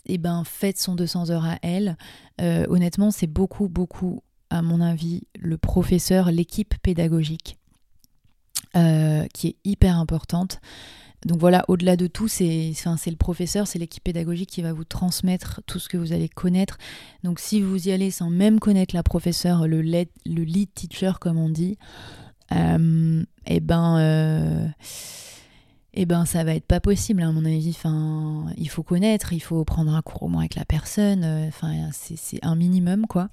eh 0.05 0.17
ben 0.17 0.43
faites 0.43 0.79
son 0.79 0.95
200 0.95 1.29
heures 1.29 1.45
à 1.45 1.57
elle. 1.61 1.97
Euh, 2.41 2.65
honnêtement, 2.69 3.11
c'est 3.11 3.27
beaucoup, 3.27 3.67
beaucoup, 3.67 4.21
à 4.49 4.61
mon 4.61 4.81
avis, 4.81 5.23
le 5.39 5.57
professeur, 5.57 6.31
l'équipe 6.31 6.75
pédagogique 6.81 7.57
euh, 8.75 9.25
qui 9.33 9.47
est 9.47 9.55
hyper 9.63 9.97
importante. 9.97 10.59
Donc 11.25 11.37
voilà, 11.39 11.65
au-delà 11.67 11.97
de 11.97 12.07
tout, 12.07 12.29
c'est 12.29 12.71
le 12.71 13.15
professeur, 13.15 13.67
c'est 13.67 13.77
l'équipe 13.77 14.03
pédagogique 14.03 14.49
qui 14.49 14.61
va 14.61 14.71
vous 14.71 14.85
transmettre 14.85 15.61
tout 15.65 15.77
ce 15.77 15.89
que 15.89 15.97
vous 15.97 16.13
allez 16.13 16.29
connaître. 16.29 16.77
Donc 17.23 17.39
si 17.39 17.61
vous 17.61 17.89
y 17.89 17.91
allez 17.91 18.09
sans 18.09 18.29
même 18.29 18.59
connaître 18.59 18.95
la 18.95 19.03
professeure, 19.03 19.67
le 19.67 19.81
lead, 19.81 20.07
le 20.25 20.43
lead 20.43 20.73
teacher 20.73 21.11
comme 21.19 21.37
on 21.37 21.49
dit, 21.49 21.77
euh, 22.53 23.23
eh 23.47 23.59
ben 23.59 24.73
eh 25.93 26.05
ben 26.05 26.25
ça 26.25 26.43
va 26.43 26.53
être 26.53 26.65
pas 26.65 26.79
possible 26.79 27.23
à 27.23 27.31
mon 27.31 27.45
avis. 27.45 27.69
Enfin, 27.69 28.45
il 28.57 28.69
faut 28.69 28.83
connaître, 28.83 29.33
il 29.33 29.39
faut 29.39 29.63
prendre 29.65 29.93
un 29.93 30.01
cours 30.01 30.23
au 30.23 30.27
moins 30.27 30.41
avec 30.41 30.55
la 30.55 30.65
personne. 30.65 31.23
Euh, 31.23 31.47
enfin, 31.47 31.89
c'est 31.91 32.39
un 32.43 32.55
minimum 32.55 33.07
quoi, 33.07 33.29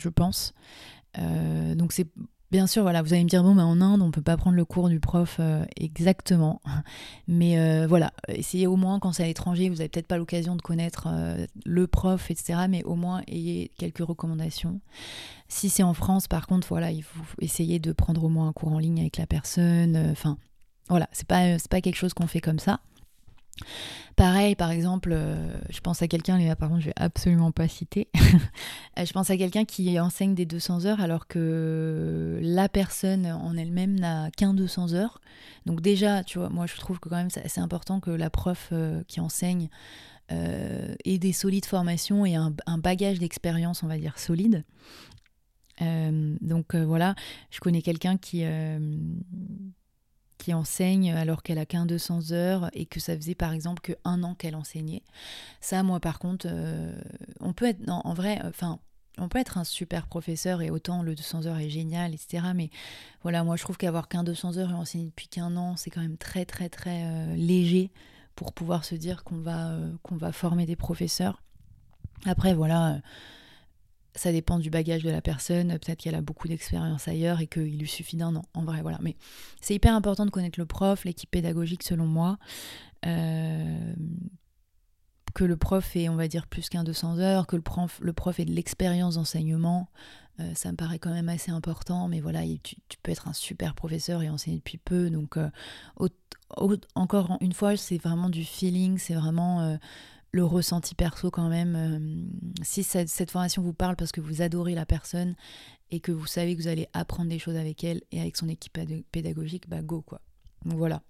je 0.00 0.08
pense. 0.08 0.52
Euh, 1.18 1.74
donc 1.74 1.92
c'est 1.92 2.08
bien 2.50 2.66
sûr, 2.66 2.82
voilà, 2.82 3.02
vous 3.02 3.12
allez 3.12 3.24
me 3.24 3.28
dire 3.28 3.42
bon, 3.42 3.54
mais 3.54 3.62
en 3.62 3.80
Inde 3.80 4.02
on 4.02 4.10
peut 4.10 4.22
pas 4.22 4.36
prendre 4.36 4.56
le 4.56 4.64
cours 4.64 4.88
du 4.88 5.00
prof 5.00 5.36
euh, 5.40 5.64
exactement, 5.76 6.60
mais 7.28 7.86
voilà, 7.86 8.12
essayez 8.28 8.66
au 8.66 8.76
moins 8.76 8.98
quand 8.98 9.12
c'est 9.12 9.22
à 9.22 9.26
l'étranger, 9.26 9.68
vous 9.68 9.80
avez 9.80 9.88
peut-être 9.88 10.06
pas 10.06 10.18
l'occasion 10.18 10.56
de 10.56 10.62
connaître 10.62 11.08
le 11.64 11.86
prof, 11.86 12.30
etc. 12.30 12.66
Mais 12.68 12.82
au 12.84 12.96
moins 12.96 13.22
ayez 13.28 13.70
quelques 13.78 14.04
recommandations. 14.04 14.80
Si 15.48 15.68
c'est 15.68 15.84
en 15.84 15.94
France, 15.94 16.26
par 16.26 16.48
contre, 16.48 16.66
voilà, 16.66 16.90
il 16.90 17.04
faut 17.04 17.22
essayer 17.40 17.78
de 17.78 17.92
prendre 17.92 18.24
au 18.24 18.28
moins 18.28 18.48
un 18.48 18.52
cours 18.52 18.72
en 18.72 18.80
ligne 18.80 19.00
avec 19.00 19.16
la 19.16 19.26
personne. 19.26 19.96
Enfin 20.10 20.36
voilà, 20.88 21.08
c'est 21.12 21.26
pas, 21.26 21.56
pas 21.70 21.80
quelque 21.80 21.96
chose 21.96 22.14
qu'on 22.14 22.26
fait 22.26 22.40
comme 22.40 22.58
ça. 22.58 22.80
Pareil, 24.16 24.54
par 24.54 24.70
exemple, 24.70 25.10
euh, 25.12 25.58
je 25.68 25.80
pense 25.80 26.00
à 26.00 26.08
quelqu'un, 26.08 26.38
là 26.38 26.56
par 26.56 26.70
contre 26.70 26.80
je 26.80 26.86
vais 26.86 26.94
absolument 26.96 27.52
pas 27.52 27.68
citer, 27.68 28.08
euh, 28.98 29.04
je 29.04 29.12
pense 29.12 29.28
à 29.28 29.36
quelqu'un 29.36 29.64
qui 29.64 29.98
enseigne 30.00 30.34
des 30.34 30.46
200 30.46 30.86
heures 30.86 31.00
alors 31.00 31.26
que 31.26 32.38
la 32.42 32.68
personne 32.68 33.26
en 33.26 33.56
elle-même 33.56 33.98
n'a 33.98 34.30
qu'un 34.30 34.54
200 34.54 34.94
heures. 34.94 35.20
Donc 35.66 35.82
déjà, 35.82 36.24
tu 36.24 36.38
vois, 36.38 36.48
moi 36.48 36.66
je 36.66 36.76
trouve 36.76 36.98
que 36.98 37.08
quand 37.08 37.16
même 37.16 37.30
c'est 37.30 37.60
important 37.60 38.00
que 38.00 38.10
la 38.10 38.30
prof 38.30 38.70
euh, 38.72 39.02
qui 39.06 39.20
enseigne 39.20 39.68
ait 40.28 41.18
des 41.18 41.32
solides 41.32 41.66
formations 41.66 42.26
et 42.26 42.34
un, 42.34 42.52
un 42.66 42.78
bagage 42.78 43.20
d'expérience, 43.20 43.84
on 43.84 43.86
va 43.86 43.96
dire, 43.96 44.18
solide. 44.18 44.64
donc 45.80 46.74
voilà, 46.74 47.14
je 47.52 47.60
connais 47.60 47.80
quelqu'un 47.80 48.16
qui 48.16 48.42
qui 50.38 50.54
enseigne 50.54 51.12
alors 51.12 51.42
qu'elle 51.42 51.58
a 51.58 51.66
qu'un 51.66 51.86
200 51.86 52.32
heures 52.32 52.70
et 52.72 52.86
que 52.86 53.00
ça 53.00 53.16
faisait 53.16 53.34
par 53.34 53.52
exemple 53.52 53.80
que 53.80 53.92
un 54.04 54.22
an 54.22 54.34
qu'elle 54.34 54.56
enseignait. 54.56 55.02
Ça, 55.60 55.82
moi 55.82 56.00
par 56.00 56.18
contre, 56.18 56.46
euh, 56.48 56.94
on 57.40 57.52
peut 57.52 57.66
être, 57.66 57.80
en 57.88 58.14
vrai, 58.14 58.40
enfin, 58.44 58.78
on 59.18 59.28
peut 59.28 59.38
être 59.38 59.58
un 59.58 59.64
super 59.64 60.06
professeur 60.06 60.62
et 60.62 60.70
autant 60.70 61.02
le 61.02 61.14
200 61.14 61.46
heures 61.46 61.58
est 61.58 61.70
génial, 61.70 62.14
etc. 62.14 62.48
Mais 62.54 62.70
voilà, 63.22 63.44
moi 63.44 63.56
je 63.56 63.62
trouve 63.62 63.76
qu'avoir 63.76 64.08
qu'un 64.08 64.24
200 64.24 64.58
heures 64.58 64.70
et 64.70 64.74
enseigner 64.74 65.06
depuis 65.06 65.28
qu'un 65.28 65.56
an, 65.56 65.76
c'est 65.76 65.90
quand 65.90 66.02
même 66.02 66.18
très 66.18 66.44
très 66.44 66.68
très 66.68 67.04
euh, 67.04 67.34
léger 67.36 67.90
pour 68.34 68.52
pouvoir 68.52 68.84
se 68.84 68.94
dire 68.94 69.24
qu'on 69.24 69.38
va, 69.38 69.70
euh, 69.70 69.92
qu'on 70.02 70.16
va 70.16 70.32
former 70.32 70.66
des 70.66 70.76
professeurs. 70.76 71.42
Après, 72.26 72.54
voilà 72.54 73.00
ça 74.16 74.32
dépend 74.32 74.58
du 74.58 74.70
bagage 74.70 75.02
de 75.02 75.10
la 75.10 75.20
personne. 75.20 75.68
Peut-être 75.78 76.00
qu'elle 76.00 76.14
a 76.14 76.22
beaucoup 76.22 76.48
d'expérience 76.48 77.06
ailleurs 77.06 77.40
et 77.40 77.46
qu'il 77.46 77.78
lui 77.78 77.88
suffit 77.88 78.16
d'un 78.16 78.34
an. 78.34 78.42
En 78.54 78.64
vrai, 78.64 78.82
voilà. 78.82 78.98
Mais 79.02 79.16
c'est 79.60 79.74
hyper 79.74 79.94
important 79.94 80.26
de 80.26 80.30
connaître 80.30 80.58
le 80.58 80.66
prof, 80.66 81.04
l'équipe 81.04 81.30
pédagogique, 81.30 81.82
selon 81.82 82.06
moi. 82.06 82.38
Euh, 83.04 83.94
que 85.34 85.44
le 85.44 85.56
prof 85.56 85.94
ait, 85.96 86.08
on 86.08 86.16
va 86.16 86.28
dire, 86.28 86.46
plus 86.46 86.70
qu'un 86.70 86.82
200 86.82 87.18
heures, 87.18 87.46
que 87.46 87.56
le 87.56 87.62
prof, 87.62 88.00
le 88.02 88.12
prof 88.14 88.40
ait 88.40 88.46
de 88.46 88.52
l'expérience 88.52 89.16
d'enseignement. 89.16 89.88
Euh, 90.40 90.52
ça 90.54 90.70
me 90.70 90.76
paraît 90.76 90.98
quand 90.98 91.12
même 91.12 91.28
assez 91.28 91.50
important. 91.50 92.08
Mais 92.08 92.20
voilà, 92.20 92.40
tu, 92.62 92.76
peux 93.02 93.12
être 93.12 93.28
un 93.28 93.34
super 93.34 93.74
professeur 93.74 94.22
et 94.22 94.30
enseigner 94.30 94.56
depuis 94.56 94.78
peu. 94.78 95.10
Donc, 95.10 95.36
euh, 95.36 95.50
encore 96.94 97.36
une 97.40 97.52
fois, 97.52 97.76
c'est 97.76 97.98
vraiment 97.98 98.30
du 98.30 98.44
feeling. 98.44 98.96
C'est 98.98 99.14
vraiment 99.14 99.78
le 100.32 100.44
ressenti 100.44 100.94
perso 100.94 101.30
quand 101.30 101.48
même. 101.48 102.28
si 102.62 102.82
cette, 102.82 103.30
formation 103.30 103.62
vous 103.62 103.72
parle 103.72 103.96
parce 103.96 104.12
que 104.12 104.20
vous 104.20 104.42
adorez 104.42 104.74
la 104.74 104.86
personne 104.86 105.34
et 105.90 106.00
que 106.00 106.12
vous 106.12 106.26
savez 106.26 106.56
que 106.56 106.62
vous 106.62 106.68
allez 106.68 106.88
apprendre 106.92 107.30
des 107.30 107.38
choses 107.38 107.56
avec 107.56 107.84
elle 107.84 108.02
et 108.10 108.20
avec 108.20 108.36
son 108.36 108.48
équipe 108.48 108.78
pédagogique, 109.12 109.68
bah 109.68 109.82
go 109.82 110.02
quoi. 110.02 110.20
Voilà, 110.64 111.02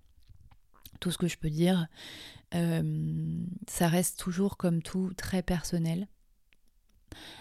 tout 1.00 1.10
ce 1.10 1.18
que 1.18 1.28
je 1.28 1.38
peux 1.38 1.50
dire. 1.50 1.86
ça 2.52 3.88
reste 3.88 4.18
toujours 4.18 4.56
comme 4.56 4.82
tout 4.82 5.12
très 5.16 5.42
personnel. 5.42 6.06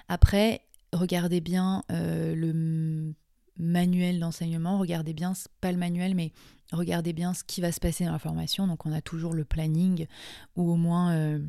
Après, 0.07 0.61
regardez 0.93 1.41
bien 1.41 1.83
le 1.89 3.13
manuel 3.57 4.19
d'enseignement, 4.19 4.79
regardez 4.79 5.13
bien, 5.13 5.33
pas 5.61 5.71
le 5.71 5.77
manuel, 5.77 6.15
mais 6.15 6.31
regardez 6.71 7.13
bien 7.13 7.34
ce 7.34 7.43
qui 7.43 7.62
va 7.62 7.71
se 7.71 7.80
passer 7.80 8.06
dans 8.06 8.12
la 8.12 8.19
formation. 8.19 8.67
Donc 8.67 8.86
on 8.86 8.91
a 8.91 9.01
toujours 9.01 9.34
le 9.34 9.45
planning 9.45 10.08
ou 10.56 10.71
au 10.71 10.75
moins 10.75 11.13
euh, 11.13 11.39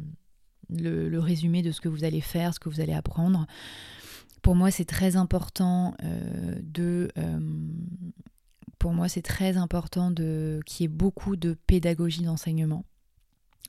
le, 0.69 1.19
résumé 1.19 1.63
de 1.63 1.73
ce 1.73 1.81
que 1.81 1.89
vous 1.89 2.05
allez 2.05 2.21
faire, 2.21 2.55
ce 2.55 2.61
que 2.61 2.69
vous 2.69 2.81
allez 2.81 2.93
apprendre. 2.93 3.47
Pour 4.43 4.55
moi, 4.55 4.71
c'est 4.71 4.85
très 4.85 5.17
important 5.17 5.95
euh, 6.03 6.59
de... 6.63 7.11
Euh, 7.19 7.41
pour 8.79 8.95
très 9.25 9.57
important 9.57 10.15
qu'il 10.15 10.65
y 10.81 10.85
ait 10.85 10.89
beaucoup 10.89 11.35
de 11.35 11.57
pédagogie 11.67 12.23
d'enseignement. 12.23 12.85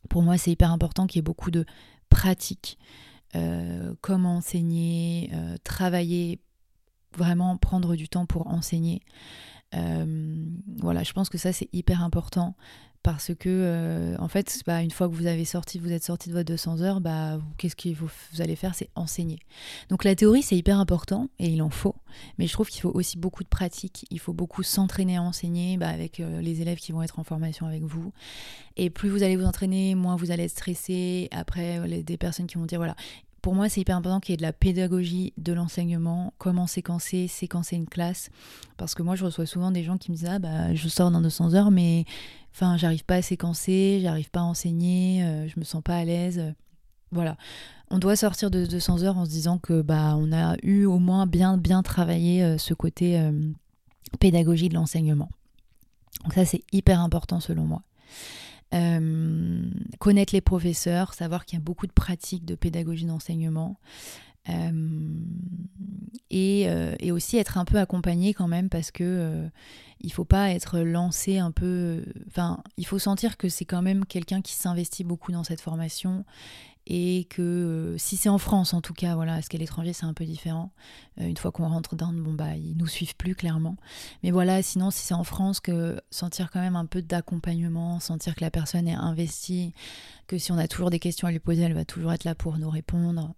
Pour 0.09 0.21
moi, 0.21 0.37
c'est 0.37 0.51
hyper 0.51 0.71
important 0.71 1.07
qu'il 1.07 1.17
y 1.17 1.21
ait 1.21 1.23
beaucoup 1.23 1.49
de 1.49 1.65
pratique. 2.09 2.77
comment 4.01 4.35
enseigner, 4.37 5.31
travailler 5.63 6.39
vraiment 7.17 7.57
prendre 7.57 7.95
du 7.95 8.07
temps 8.07 8.27
pour 8.27 8.47
enseigner. 8.47 9.01
Euh, 9.75 10.45
voilà, 10.77 11.03
je 11.03 11.13
pense 11.13 11.29
que 11.29 11.37
ça 11.37 11.51
c'est 11.51 11.69
hyper 11.73 12.01
important 12.01 12.55
parce 13.03 13.33
que 13.33 13.47
euh, 13.47 14.15
en 14.19 14.27
fait, 14.27 14.61
bah, 14.67 14.81
une 14.81 14.91
fois 14.91 15.07
que 15.07 15.13
vous 15.13 15.27
avez 15.27 15.45
sorti, 15.45 15.79
vous 15.79 15.93
êtes 15.93 16.03
sorti 16.03 16.27
de 16.27 16.33
votre 16.33 16.47
200 16.47 16.81
heures, 16.81 16.99
bah, 16.99 17.39
qu'est-ce 17.57 17.75
que 17.75 17.87
vous, 17.89 18.09
allez 18.39 18.57
faire? 18.57 18.75
C'est 18.75 18.89
enseigner. 18.95 19.39
Donc 19.89 20.03
la 20.03 20.13
théorie 20.13 20.41
c'est 20.41 20.57
hyper 20.57 20.77
important 20.77 21.29
et 21.39 21.47
il 21.47 21.61
en 21.61 21.69
faut, 21.69 21.95
mais 22.37 22.47
je 22.47 22.53
trouve 22.53 22.67
qu'il 22.67 22.81
faut 22.81 22.91
aussi 22.91 23.17
beaucoup 23.17 23.43
de 23.43 23.49
pratique. 23.49 24.05
Il 24.11 24.19
faut 24.19 24.33
beaucoup 24.33 24.61
s'entraîner 24.61 25.15
à 25.15 25.21
enseigner 25.21 25.77
bah, 25.77 25.87
avec 25.87 26.19
euh, 26.19 26.41
les 26.41 26.61
élèves 26.61 26.79
qui 26.79 26.91
vont 26.91 27.01
être 27.01 27.17
en 27.19 27.23
formation 27.23 27.65
avec 27.65 27.83
vous. 27.83 28.11
Et 28.75 28.89
plus 28.89 29.09
vous 29.09 29.23
allez 29.23 29.37
vous 29.37 29.45
entraîner, 29.45 29.95
moins 29.95 30.17
vous 30.17 30.31
allez 30.31 30.43
être 30.43 30.51
stressé. 30.51 31.29
Après, 31.31 32.03
des 32.03 32.17
personnes 32.17 32.47
qui 32.47 32.57
vont 32.57 32.65
dire 32.65 32.79
voilà, 32.79 32.95
pour 33.41 33.55
moi, 33.55 33.69
c'est 33.69 33.81
hyper 33.81 33.97
important 33.97 34.19
qu'il 34.19 34.33
y 34.33 34.35
ait 34.35 34.37
de 34.37 34.41
la 34.41 34.53
pédagogie 34.53 35.33
de 35.37 35.53
l'enseignement, 35.53 36.33
comment 36.37 36.67
séquencer, 36.67 37.27
séquencer 37.27 37.75
une 37.75 37.87
classe. 37.87 38.29
Parce 38.77 38.95
que 38.95 39.03
moi, 39.03 39.15
je 39.15 39.25
reçois 39.25 39.45
souvent 39.45 39.71
des 39.71 39.83
gens 39.83 39.97
qui 39.97 40.11
me 40.11 40.17
disent 40.17 40.29
Ah, 40.29 40.39
bah, 40.39 40.73
je 40.73 40.87
sors 40.87 41.11
dans 41.11 41.21
200 41.21 41.53
heures, 41.53 41.71
mais 41.71 42.05
enfin, 42.53 42.77
j'arrive 42.77 43.05
pas 43.05 43.15
à 43.15 43.21
séquencer, 43.21 43.99
j'arrive 44.01 44.29
pas 44.31 44.41
à 44.41 44.43
enseigner, 44.43 45.23
euh, 45.23 45.47
je 45.47 45.59
me 45.59 45.63
sens 45.63 45.81
pas 45.83 45.97
à 45.97 46.03
l'aise. 46.03 46.53
Voilà. 47.11 47.37
On 47.89 47.99
doit 47.99 48.15
sortir 48.15 48.51
de 48.51 48.65
200 48.65 49.03
heures 49.03 49.17
en 49.17 49.25
se 49.25 49.29
disant 49.29 49.59
que 49.59 49.81
bah 49.81 50.15
on 50.17 50.33
a 50.33 50.55
eu 50.61 50.85
au 50.85 50.99
moins 50.99 51.25
bien 51.25 51.57
bien 51.57 51.83
travaillé 51.83 52.43
euh, 52.43 52.57
ce 52.57 52.73
côté 52.73 53.17
euh, 53.17 53.31
pédagogie 54.19 54.67
de 54.67 54.73
l'enseignement. 54.73 55.29
Donc 56.23 56.33
ça 56.33 56.43
c'est 56.43 56.63
hyper 56.73 56.99
important 56.99 57.39
selon 57.39 57.63
moi. 57.63 57.83
Euh, 58.73 59.61
connaître 59.99 60.33
les 60.33 60.41
professeurs, 60.41 61.13
savoir 61.13 61.45
qu'il 61.45 61.57
y 61.57 61.61
a 61.61 61.63
beaucoup 61.63 61.87
de 61.87 61.93
pratiques 61.93 62.43
de 62.43 62.55
pédagogie 62.55 63.05
d'enseignement. 63.05 63.77
Euh, 64.49 65.21
et, 66.29 66.69
euh, 66.69 66.95
et, 66.99 67.11
aussi 67.11 67.37
être 67.37 67.57
un 67.57 67.65
peu 67.65 67.79
accompagné 67.79 68.33
quand 68.33 68.47
même 68.47 68.69
parce 68.69 68.91
que 68.91 69.49
il 69.99 70.13
faut 70.13 70.23
pas 70.23 70.51
être 70.51 70.79
lancé 70.79 71.37
un 71.37 71.51
peu 71.51 72.05
enfin 72.27 72.63
il 72.77 72.85
faut 72.85 72.99
sentir 72.99 73.35
que 73.35 73.49
c'est 73.49 73.65
quand 73.65 73.81
même 73.81 74.05
quelqu'un 74.05 74.41
qui 74.41 74.53
s'investit 74.53 75.03
beaucoup 75.03 75.33
dans 75.33 75.43
cette 75.43 75.59
formation 75.59 76.23
et 76.89 77.25
que 77.25 77.41
euh, 77.41 77.97
si 77.97 78.15
c'est 78.15 78.29
en 78.29 78.37
France 78.37 78.73
en 78.73 78.79
tout 78.79 78.93
cas, 78.93 79.15
voilà, 79.15 79.33
parce 79.33 79.49
qu'à 79.49 79.57
l'étranger 79.57 79.91
c'est 79.91 80.05
un 80.05 80.13
peu 80.13 80.23
différent? 80.23 80.71
Euh, 81.19 81.27
une 81.27 81.35
fois 81.35 81.51
qu'on 81.51 81.67
rentre 81.67 81.97
dans, 81.97 82.13
bon 82.13 82.33
bah 82.33 82.55
ils 82.55 82.77
nous 82.77 82.87
suivent 82.87 83.15
plus 83.15 83.35
clairement. 83.35 83.75
Mais 84.23 84.31
voilà, 84.31 84.61
sinon 84.63 84.89
si 84.89 85.05
c'est 85.05 85.13
en 85.13 85.25
France, 85.25 85.59
que 85.59 85.99
sentir 86.11 86.49
quand 86.49 86.61
même 86.61 86.77
un 86.77 86.85
peu 86.85 87.01
d'accompagnement, 87.01 87.99
sentir 87.99 88.35
que 88.35 88.41
la 88.41 88.51
personne 88.51 88.87
est 88.87 88.93
investie, 88.93 89.73
que 90.27 90.37
si 90.37 90.53
on 90.53 90.57
a 90.57 90.67
toujours 90.69 90.89
des 90.89 90.99
questions 90.99 91.27
à 91.27 91.31
lui 91.31 91.39
poser, 91.39 91.63
elle 91.63 91.73
va 91.73 91.85
toujours 91.85 92.13
être 92.13 92.23
là 92.23 92.35
pour 92.35 92.57
nous 92.57 92.69
répondre. 92.69 93.33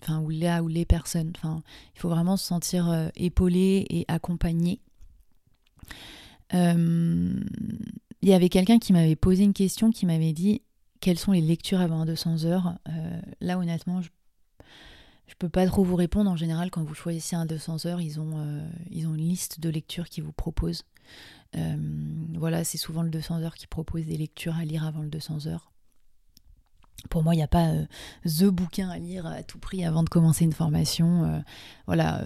Enfin, 0.00 0.20
ou 0.20 0.30
là 0.30 0.62
ou 0.62 0.68
les 0.68 0.84
personnes. 0.84 1.32
Enfin, 1.36 1.62
il 1.94 2.00
faut 2.00 2.08
vraiment 2.08 2.36
se 2.36 2.44
sentir 2.44 2.88
euh, 2.88 3.08
épaulé 3.16 3.86
et 3.90 4.04
accompagné. 4.08 4.80
Il 6.54 8.28
y 8.28 8.34
avait 8.34 8.48
quelqu'un 8.50 8.78
qui 8.78 8.92
m'avait 8.92 9.16
posé 9.16 9.42
une 9.42 9.54
question 9.54 9.90
qui 9.90 10.06
m'avait 10.06 10.32
dit 10.32 10.60
quelles 11.02 11.18
sont 11.18 11.32
les 11.32 11.40
lectures 11.40 11.80
avant 11.80 12.06
200 12.06 12.44
heures 12.44 12.78
euh, 12.88 13.20
Là, 13.40 13.58
honnêtement, 13.58 14.00
je 14.00 14.08
ne 14.60 15.34
peux 15.36 15.48
pas 15.48 15.66
trop 15.66 15.82
vous 15.84 15.96
répondre. 15.96 16.30
En 16.30 16.36
général, 16.36 16.70
quand 16.70 16.84
vous 16.84 16.94
choisissez 16.94 17.34
un 17.34 17.44
200 17.44 17.86
heures, 17.86 18.00
ils 18.00 18.20
ont, 18.20 18.34
euh, 18.36 18.66
ils 18.88 19.08
ont 19.08 19.14
une 19.16 19.28
liste 19.28 19.58
de 19.58 19.68
lectures 19.68 20.08
qu'ils 20.08 20.22
vous 20.22 20.32
proposent. 20.32 20.84
Euh, 21.56 21.76
voilà, 22.34 22.62
c'est 22.62 22.78
souvent 22.78 23.02
le 23.02 23.10
200 23.10 23.42
heures 23.42 23.56
qui 23.56 23.66
propose 23.66 24.06
des 24.06 24.16
lectures 24.16 24.56
à 24.56 24.64
lire 24.64 24.86
avant 24.86 25.02
le 25.02 25.08
200 25.08 25.48
heures. 25.48 25.72
Pour 27.10 27.24
moi, 27.24 27.34
il 27.34 27.38
n'y 27.38 27.42
a 27.42 27.48
pas 27.48 27.72
the 28.24 28.44
bouquin 28.44 28.88
à 28.88 28.98
lire 28.98 29.26
à 29.26 29.42
tout 29.42 29.58
prix 29.58 29.84
avant 29.84 30.04
de 30.04 30.08
commencer 30.08 30.44
une 30.44 30.52
formation. 30.52 31.42
voilà, 31.86 32.24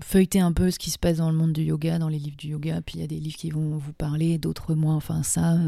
feuilleter 0.00 0.38
un 0.38 0.52
peu 0.52 0.70
ce 0.70 0.78
qui 0.78 0.90
se 0.90 0.98
passe 0.98 1.16
dans 1.16 1.28
le 1.28 1.36
monde 1.36 1.52
du 1.52 1.64
yoga, 1.64 1.98
dans 1.98 2.08
les 2.08 2.20
livres 2.20 2.36
du 2.36 2.50
yoga. 2.50 2.80
Puis 2.82 2.98
il 2.98 3.00
y 3.00 3.04
a 3.04 3.08
des 3.08 3.18
livres 3.18 3.36
qui 3.36 3.50
vont 3.50 3.76
vous 3.76 3.92
parler, 3.92 4.38
d'autres 4.38 4.76
moins. 4.76 4.94
Enfin, 4.94 5.24
ça 5.24 5.58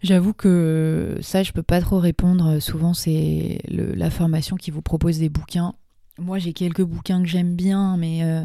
J'avoue 0.00 0.32
que 0.32 1.18
ça, 1.20 1.42
je 1.42 1.52
peux 1.52 1.62
pas 1.62 1.80
trop 1.80 1.98
répondre. 1.98 2.60
Souvent, 2.60 2.94
c'est 2.94 3.58
la 3.68 4.10
formation 4.10 4.56
qui 4.56 4.70
vous 4.70 4.82
propose 4.82 5.18
des 5.18 5.28
bouquins. 5.28 5.74
Moi, 6.18 6.38
j'ai 6.38 6.52
quelques 6.52 6.82
bouquins 6.82 7.22
que 7.22 7.28
j'aime 7.28 7.54
bien, 7.54 7.96
mais 7.96 8.22
euh, 8.22 8.44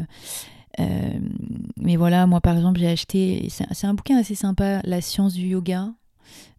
euh, 0.80 1.18
mais 1.76 1.96
voilà, 1.96 2.26
moi 2.26 2.40
par 2.40 2.56
exemple, 2.56 2.80
j'ai 2.80 2.88
acheté. 2.88 3.48
C'est 3.50 3.86
un 3.86 3.94
bouquin 3.94 4.18
assez 4.18 4.34
sympa, 4.34 4.80
La 4.84 5.00
science 5.00 5.34
du 5.34 5.46
yoga. 5.46 5.92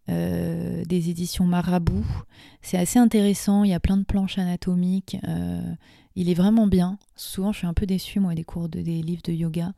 Euh, 0.08 0.86
des 0.86 1.10
éditions 1.10 1.46
Marabout. 1.46 2.06
C'est 2.62 2.78
assez 2.78 3.00
intéressant, 3.00 3.64
il 3.64 3.72
y 3.72 3.74
a 3.74 3.80
plein 3.80 3.98
de 3.98 4.04
planches 4.04 4.38
anatomiques. 4.38 5.18
il 6.16 6.30
est 6.30 6.36
vraiment 6.36 6.68
bien. 6.68 7.00
Souvent, 7.16 7.52
je 7.52 7.60
suis 7.60 7.68
un 7.68 7.74
peu 7.74 7.86
déçue, 7.86 8.20
moi, 8.20 8.36
des 8.36 8.44
cours 8.44 8.70
de, 8.70 8.82
des 8.82 9.02
livres 9.02 9.24
de 9.24 9.34
yoga. 9.34 9.74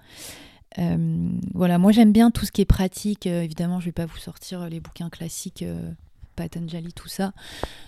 Euh, 0.79 1.29
voilà, 1.53 1.77
moi 1.77 1.91
j'aime 1.91 2.11
bien 2.11 2.31
tout 2.31 2.45
ce 2.45 2.51
qui 2.51 2.61
est 2.61 2.65
pratique. 2.65 3.27
Euh, 3.27 3.41
évidemment, 3.41 3.79
je 3.79 3.85
vais 3.85 3.91
pas 3.91 4.05
vous 4.05 4.17
sortir 4.17 4.69
les 4.69 4.79
bouquins 4.79 5.09
classiques, 5.09 5.63
euh, 5.63 5.91
Patanjali, 6.35 6.93
tout 6.93 7.07
ça. 7.07 7.33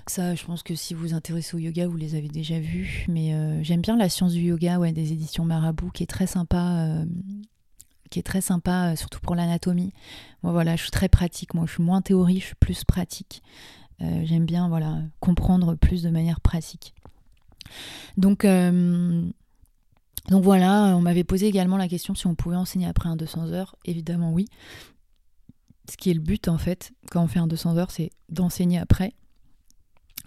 Ça, 0.07 0.33
je 0.33 0.43
pense 0.43 0.63
que 0.63 0.73
si 0.73 0.93
vous 0.93 1.01
vous 1.01 1.13
intéressez 1.13 1.55
au 1.55 1.59
yoga, 1.59 1.87
vous 1.87 1.97
les 1.97 2.15
avez 2.15 2.29
déjà 2.29 2.59
vus. 2.59 3.05
Mais 3.07 3.31
j'aime 3.63 3.81
bien 3.81 3.95
la 3.95 4.09
science 4.09 4.33
du 4.33 4.41
yoga, 4.41 4.79
ouais, 4.79 4.91
des 4.91 5.13
éditions 5.13 5.45
Marabout, 5.45 5.91
qui 5.91 6.03
est 6.03 6.07
très 6.07 6.27
sympa 6.27 7.03
qui 8.09 8.17
est 8.17 8.23
très 8.23 8.41
sympa, 8.41 8.95
surtout 8.95 9.19
pour 9.19 9.35
l'anatomie. 9.35 9.93
Moi, 10.41 10.51
voilà, 10.51 10.75
je 10.75 10.81
suis 10.81 10.89
très 10.89 11.09
pratique. 11.09 11.53
Moi, 11.53 11.67
je 11.67 11.73
suis 11.73 11.83
moins 11.83 12.01
théorie, 12.01 12.39
je 12.39 12.45
suis 12.47 12.55
plus 12.55 12.83
pratique. 12.83 13.43
J'aime 13.99 14.45
bien, 14.45 14.67
voilà, 14.67 15.03
comprendre 15.19 15.75
plus 15.75 16.01
de 16.01 16.09
manière 16.09 16.41
pratique. 16.41 16.95
Donc, 18.17 18.47
donc 20.29 20.43
voilà, 20.43 20.95
on 20.95 21.01
m'avait 21.01 21.23
posé 21.23 21.47
également 21.47 21.77
la 21.77 21.87
question 21.87 22.13
si 22.13 22.27
on 22.27 22.35
pouvait 22.35 22.55
enseigner 22.55 22.87
après 22.87 23.09
un 23.09 23.15
200 23.15 23.51
heures. 23.51 23.75
Évidemment 23.85 24.31
oui. 24.31 24.45
Ce 25.89 25.97
qui 25.97 26.11
est 26.11 26.13
le 26.13 26.19
but 26.19 26.47
en 26.47 26.59
fait, 26.59 26.91
quand 27.09 27.23
on 27.23 27.27
fait 27.27 27.39
un 27.39 27.47
200 27.47 27.77
heures, 27.77 27.91
c'est 27.91 28.11
d'enseigner 28.29 28.77
après. 28.77 29.13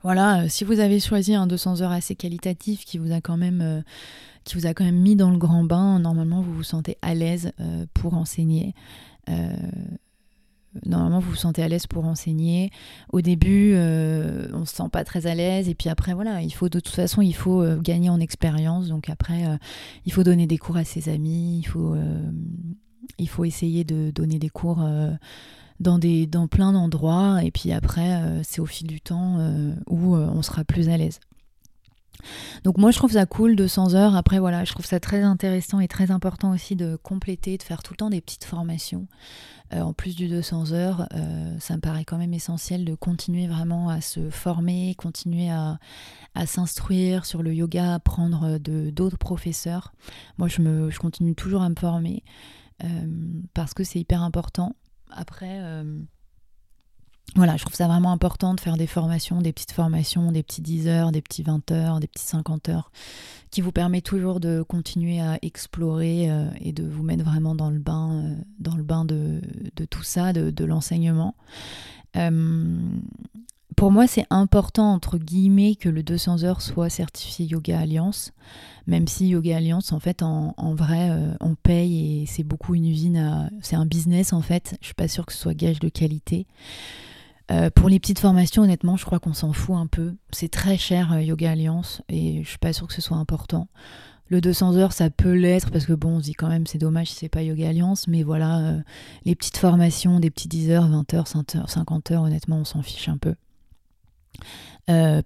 Voilà, 0.02 0.42
euh, 0.42 0.48
si 0.48 0.64
vous 0.64 0.80
avez 0.80 0.98
choisi 0.98 1.34
un 1.34 1.46
200 1.46 1.80
heures 1.82 1.92
assez 1.92 2.16
qualitatif 2.16 2.84
qui 2.84 2.98
vous 2.98 3.12
a 3.12 3.20
quand 3.20 3.36
même, 3.36 3.60
euh, 3.60 3.82
qui 4.42 4.56
vous 4.56 4.66
a 4.66 4.74
quand 4.74 4.84
même 4.84 4.98
mis 4.98 5.14
dans 5.14 5.30
le 5.30 5.38
grand 5.38 5.62
bain, 5.62 6.00
normalement 6.00 6.42
vous 6.42 6.52
vous 6.52 6.64
sentez 6.64 6.98
à 7.02 7.14
l'aise 7.14 7.52
euh, 7.60 7.86
pour 7.94 8.14
enseigner 8.14 8.74
normalement 10.86 11.20
vous 11.20 11.30
vous 11.30 11.36
sentez 11.36 11.62
à 11.62 11.68
l'aise 11.68 11.86
pour 11.86 12.04
enseigner. 12.04 12.70
Au 13.12 13.20
début, 13.20 13.72
euh, 13.74 14.48
on 14.52 14.64
se 14.64 14.74
sent 14.74 14.88
pas 14.90 15.04
très 15.04 15.26
à 15.26 15.34
l'aise 15.34 15.68
et 15.68 15.74
puis 15.74 15.88
après 15.88 16.14
voilà, 16.14 16.42
il 16.42 16.52
faut 16.52 16.68
de 16.68 16.80
toute 16.80 16.94
façon 16.94 17.22
il 17.22 17.34
faut 17.34 17.62
euh, 17.62 17.78
gagner 17.80 18.10
en 18.10 18.20
expérience. 18.20 18.88
Donc 18.88 19.10
après, 19.10 19.46
euh, 19.46 19.56
il 20.06 20.12
faut 20.12 20.22
donner 20.22 20.46
des 20.46 20.58
cours 20.58 20.76
à 20.76 20.84
ses 20.84 21.08
amis, 21.08 21.58
il 21.58 21.66
faut 21.66 21.96
il 23.18 23.28
faut 23.28 23.44
essayer 23.44 23.84
de 23.84 24.10
donner 24.10 24.38
des 24.38 24.48
cours 24.48 24.84
dans 25.80 25.98
des 25.98 26.26
dans 26.26 26.46
plein 26.46 26.72
d'endroits 26.72 27.42
et 27.42 27.50
puis 27.50 27.72
après 27.72 28.42
c'est 28.42 28.60
au 28.60 28.66
fil 28.66 28.86
du 28.86 29.00
temps 29.00 29.38
où 29.88 30.16
on 30.16 30.42
sera 30.42 30.64
plus 30.64 30.88
à 30.88 30.96
l'aise. 30.96 31.20
Donc 32.64 32.78
moi 32.78 32.90
je 32.90 32.98
trouve 32.98 33.12
ça 33.12 33.26
cool 33.26 33.56
200 33.56 33.94
heures. 33.94 34.16
Après 34.16 34.38
voilà, 34.38 34.64
je 34.64 34.72
trouve 34.72 34.86
ça 34.86 35.00
très 35.00 35.22
intéressant 35.22 35.80
et 35.80 35.88
très 35.88 36.10
important 36.10 36.52
aussi 36.52 36.76
de 36.76 36.96
compléter, 36.96 37.56
de 37.56 37.62
faire 37.62 37.82
tout 37.82 37.92
le 37.92 37.98
temps 37.98 38.10
des 38.10 38.20
petites 38.20 38.44
formations. 38.44 39.06
Euh, 39.72 39.80
en 39.80 39.92
plus 39.92 40.14
du 40.14 40.28
200 40.28 40.72
heures, 40.72 41.08
euh, 41.14 41.56
ça 41.58 41.76
me 41.76 41.80
paraît 41.80 42.04
quand 42.04 42.18
même 42.18 42.34
essentiel 42.34 42.84
de 42.84 42.94
continuer 42.94 43.46
vraiment 43.46 43.88
à 43.88 44.00
se 44.00 44.28
former, 44.30 44.94
continuer 44.96 45.50
à, 45.50 45.78
s'instruire 46.46 47.26
sur 47.26 47.42
le 47.42 47.54
yoga, 47.54 47.94
apprendre 47.94 48.58
de 48.58 48.90
d'autres 48.90 49.18
professeurs. 49.18 49.92
Moi 50.38 50.48
je, 50.48 50.62
me, 50.62 50.90
je 50.90 50.98
continue 50.98 51.34
toujours 51.34 51.62
à 51.62 51.68
me 51.68 51.74
former 51.74 52.22
euh, 52.84 52.86
parce 53.54 53.74
que 53.74 53.84
c'est 53.84 54.00
hyper 54.00 54.22
important. 54.22 54.74
Après 55.10 55.60
voilà, 57.34 57.56
je 57.56 57.62
trouve 57.62 57.74
ça 57.74 57.88
vraiment 57.88 58.12
important 58.12 58.52
de 58.52 58.60
faire 58.60 58.76
des 58.76 58.86
formations, 58.86 59.40
des 59.40 59.52
petites 59.54 59.72
formations, 59.72 60.32
des 60.32 60.42
petits 60.42 60.60
10 60.60 60.86
heures, 60.86 61.12
des 61.12 61.22
petits 61.22 61.42
20 61.42 61.70
heures, 61.70 61.98
des 61.98 62.06
petits 62.06 62.26
50 62.26 62.68
heures, 62.68 62.90
qui 63.50 63.62
vous 63.62 63.72
permet 63.72 64.02
toujours 64.02 64.38
de 64.38 64.62
continuer 64.62 65.20
à 65.20 65.38
explorer 65.40 66.30
euh, 66.30 66.50
et 66.60 66.72
de 66.72 66.84
vous 66.84 67.02
mettre 67.02 67.24
vraiment 67.24 67.54
dans 67.54 67.70
le 67.70 67.78
bain, 67.78 68.12
euh, 68.12 68.34
dans 68.58 68.76
le 68.76 68.82
bain 68.82 69.06
de, 69.06 69.40
tout 69.88 70.02
ça, 70.02 70.34
de, 70.34 70.64
l'enseignement. 70.64 71.34
Euh, 72.16 72.76
pour 73.76 73.90
moi, 73.90 74.06
c'est 74.06 74.26
important, 74.28 74.92
entre 74.92 75.16
guillemets, 75.16 75.74
que 75.74 75.88
le 75.88 76.02
200 76.02 76.44
heures 76.44 76.60
soit 76.60 76.90
certifié 76.90 77.46
Yoga 77.46 77.80
Alliance, 77.80 78.32
même 78.86 79.08
si 79.08 79.28
Yoga 79.28 79.56
Alliance, 79.56 79.92
en 79.92 80.00
fait, 80.00 80.22
en, 80.22 80.74
vrai, 80.74 81.10
on 81.40 81.54
paye 81.54 82.22
et 82.22 82.26
c'est 82.26 82.44
beaucoup 82.44 82.74
une 82.74 82.86
usine, 82.86 83.50
c'est 83.62 83.76
un 83.76 83.86
business, 83.86 84.34
en 84.34 84.42
fait. 84.42 84.76
Je 84.82 84.86
suis 84.86 84.94
pas 84.94 85.08
sûre 85.08 85.24
que 85.24 85.32
ce 85.32 85.38
soit 85.38 85.54
gage 85.54 85.80
de 85.80 85.88
qualité. 85.88 86.46
Euh, 87.52 87.70
pour 87.70 87.88
les 87.88 88.00
petites 88.00 88.18
formations, 88.18 88.62
honnêtement, 88.62 88.96
je 88.96 89.04
crois 89.04 89.18
qu'on 89.18 89.34
s'en 89.34 89.52
fout 89.52 89.76
un 89.76 89.86
peu. 89.86 90.14
C'est 90.30 90.50
très 90.50 90.78
cher 90.78 91.12
euh, 91.12 91.20
Yoga 91.20 91.50
Alliance 91.50 92.02
et 92.08 92.42
je 92.42 92.48
suis 92.48 92.58
pas 92.58 92.72
sûre 92.72 92.86
que 92.86 92.94
ce 92.94 93.02
soit 93.02 93.16
important. 93.16 93.68
Le 94.28 94.40
200 94.40 94.76
heures, 94.76 94.92
ça 94.92 95.10
peut 95.10 95.34
l'être 95.34 95.70
parce 95.70 95.84
que 95.84 95.92
bon, 95.92 96.16
on 96.16 96.18
se 96.20 96.24
dit 96.24 96.32
quand 96.32 96.48
même 96.48 96.66
c'est 96.66 96.78
dommage 96.78 97.08
si 97.08 97.16
c'est 97.16 97.28
pas 97.28 97.42
Yoga 97.42 97.68
Alliance, 97.68 98.08
mais 98.08 98.22
voilà, 98.22 98.58
euh, 98.60 98.80
les 99.26 99.34
petites 99.34 99.58
formations, 99.58 100.20
des 100.20 100.30
petits 100.30 100.48
10 100.48 100.70
heures, 100.70 100.88
20 100.88 101.14
heures, 101.14 101.28
50 101.28 102.10
heures, 102.12 102.22
honnêtement, 102.22 102.56
on 102.56 102.64
s'en 102.64 102.80
fiche 102.80 103.08
un 103.08 103.18
peu. 103.18 103.34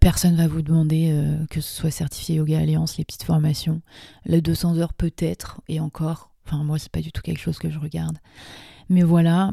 personne 0.01 0.35
va 0.35 0.49
vous 0.49 0.63
demander 0.63 1.15
que 1.51 1.61
ce 1.61 1.73
soit 1.73 1.93
certifié 1.93 2.37
Yoga 2.37 2.59
Alliance, 2.59 2.99
les 2.99 3.05
petites 3.05 3.23
formations. 3.23 3.81
Le 4.25 4.41
200 4.41 4.79
heures 4.79 4.95
peut-être, 4.95 5.61
et 5.69 5.79
encore, 5.79 6.33
enfin 6.45 6.65
moi 6.65 6.79
c'est 6.81 6.91
pas 6.91 7.01
du 7.01 7.13
tout 7.13 7.23
quelque 7.23 7.41
chose 7.41 7.59
que 7.59 7.71
je 7.71 7.79
regarde. 7.79 8.19
Mais 8.89 9.03
voilà, 9.03 9.51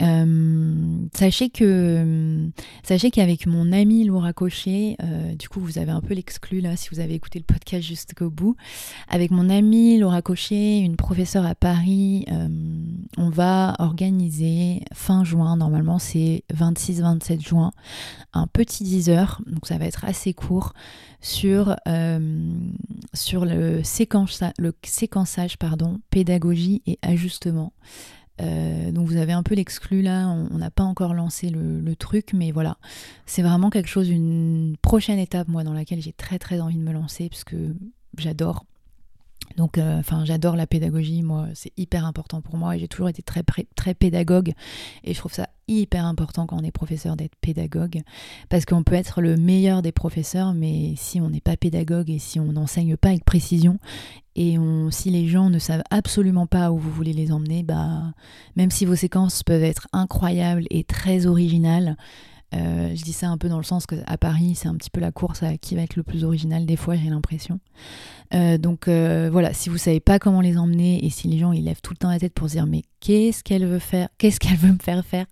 euh, 0.00 1.08
sachez 1.12 1.50
que 1.50 2.50
sachez 2.84 3.10
qu'avec 3.10 3.46
mon 3.46 3.72
ami 3.72 4.04
Laura 4.04 4.32
Cochet, 4.32 4.96
euh, 5.02 5.34
du 5.34 5.48
coup 5.48 5.58
vous 5.60 5.78
avez 5.78 5.90
un 5.90 6.00
peu 6.00 6.14
l'exclu 6.14 6.60
là 6.60 6.76
si 6.76 6.88
vous 6.92 7.00
avez 7.00 7.14
écouté 7.14 7.38
le 7.40 7.44
podcast 7.44 7.86
jusqu'au 7.86 8.30
bout. 8.30 8.54
Avec 9.08 9.30
mon 9.30 9.50
ami 9.50 9.98
Laura 9.98 10.22
Cochet, 10.22 10.80
une 10.80 10.96
professeure 10.96 11.44
à 11.44 11.54
Paris, 11.54 12.26
euh, 12.30 12.48
on 13.16 13.30
va 13.30 13.74
organiser 13.80 14.82
fin 14.94 15.24
juin, 15.24 15.56
normalement 15.56 15.98
c'est 15.98 16.44
26-27 16.54 17.44
juin, 17.44 17.72
un 18.32 18.46
petit 18.46 18.84
10 18.84 19.10
heures, 19.10 19.42
donc 19.46 19.66
ça 19.66 19.78
va 19.78 19.86
être 19.86 20.04
assez 20.04 20.32
court, 20.32 20.74
sur, 21.20 21.76
le, 23.44 23.82
séquençage 23.82 25.56
pédagogie 26.10 26.82
et 26.86 26.98
ajustement. 27.02 27.72
Euh, 28.40 28.92
donc 28.92 29.06
vous 29.08 29.16
avez 29.16 29.32
un 29.32 29.42
peu 29.42 29.54
l'exclu 29.54 30.02
là, 30.02 30.28
on 30.28 30.58
n'a 30.58 30.70
pas 30.70 30.84
encore 30.84 31.14
lancé 31.14 31.50
le, 31.50 31.96
truc, 31.96 32.32
mais 32.32 32.52
voilà, 32.52 32.76
c'est 33.26 33.42
vraiment 33.42 33.70
quelque 33.70 33.88
chose, 33.88 34.08
une 34.08 34.76
prochaine 34.82 35.18
étape 35.18 35.48
moi 35.48 35.64
dans 35.64 35.72
laquelle 35.72 36.00
j'ai 36.00 36.12
très 36.12 36.38
très 36.38 36.60
envie 36.60 36.76
de 36.76 36.82
me 36.82 36.92
lancer 36.92 37.28
parce 37.28 37.44
que 37.44 37.74
j'adore. 38.16 38.64
Donc, 39.58 39.76
euh, 39.76 39.98
enfin, 39.98 40.24
j'adore 40.24 40.54
la 40.54 40.68
pédagogie. 40.68 41.22
Moi, 41.22 41.48
c'est 41.54 41.72
hyper 41.76 42.06
important 42.06 42.40
pour 42.40 42.56
moi. 42.56 42.76
et 42.76 42.78
J'ai 42.78 42.86
toujours 42.86 43.08
été 43.08 43.22
très 43.22 43.42
très 43.74 43.92
pédagogue, 43.92 44.52
et 45.02 45.12
je 45.12 45.18
trouve 45.18 45.32
ça 45.32 45.48
hyper 45.66 46.06
important 46.06 46.46
quand 46.46 46.58
on 46.60 46.64
est 46.64 46.70
professeur 46.70 47.16
d'être 47.16 47.34
pédagogue, 47.40 48.02
parce 48.48 48.64
qu'on 48.64 48.84
peut 48.84 48.94
être 48.94 49.20
le 49.20 49.36
meilleur 49.36 49.82
des 49.82 49.90
professeurs, 49.90 50.54
mais 50.54 50.94
si 50.96 51.20
on 51.20 51.28
n'est 51.28 51.40
pas 51.40 51.56
pédagogue 51.56 52.08
et 52.08 52.20
si 52.20 52.38
on 52.38 52.52
n'enseigne 52.52 52.96
pas 52.96 53.08
avec 53.08 53.24
précision, 53.24 53.78
et 54.36 54.56
si 54.90 55.10
les 55.10 55.26
gens 55.26 55.50
ne 55.50 55.58
savent 55.58 55.82
absolument 55.90 56.46
pas 56.46 56.70
où 56.70 56.78
vous 56.78 56.92
voulez 56.92 57.12
les 57.12 57.32
emmener, 57.32 57.64
bah, 57.64 58.14
même 58.54 58.70
si 58.70 58.84
vos 58.86 58.94
séquences 58.94 59.42
peuvent 59.42 59.64
être 59.64 59.88
incroyables 59.92 60.64
et 60.70 60.84
très 60.84 61.26
originales, 61.26 61.96
euh, 62.54 62.94
je 62.94 63.02
dis 63.02 63.12
ça 63.12 63.28
un 63.28 63.36
peu 63.36 63.48
dans 63.48 63.58
le 63.58 63.64
sens 63.64 63.86
qu'à 63.86 64.16
Paris, 64.16 64.54
c'est 64.54 64.68
un 64.68 64.74
petit 64.74 64.90
peu 64.90 65.00
la 65.00 65.12
course 65.12 65.42
à 65.42 65.56
qui 65.58 65.74
va 65.74 65.82
être 65.82 65.96
le 65.96 66.02
plus 66.02 66.24
original, 66.24 66.64
des 66.64 66.76
fois, 66.76 66.96
j'ai 66.96 67.10
l'impression. 67.10 67.60
Euh, 68.34 68.58
donc 68.58 68.88
euh, 68.88 69.28
voilà, 69.30 69.52
si 69.52 69.68
vous 69.68 69.78
savez 69.78 70.00
pas 70.00 70.18
comment 70.18 70.40
les 70.40 70.58
emmener 70.58 71.04
et 71.04 71.10
si 71.10 71.28
les 71.28 71.38
gens 71.38 71.52
ils 71.52 71.64
lèvent 71.64 71.80
tout 71.82 71.92
le 71.94 71.96
temps 71.96 72.10
la 72.10 72.18
tête 72.18 72.34
pour 72.34 72.46
se 72.48 72.54
dire 72.54 72.66
mais 72.66 72.82
qu'est-ce 73.00 73.42
qu'elle 73.42 73.64
veut 73.64 73.78
faire, 73.78 74.10
qu'est-ce 74.18 74.38
qu'elle 74.38 74.56
veut 74.56 74.72
me 74.72 74.78
faire 74.78 75.02
faire, 75.02 75.24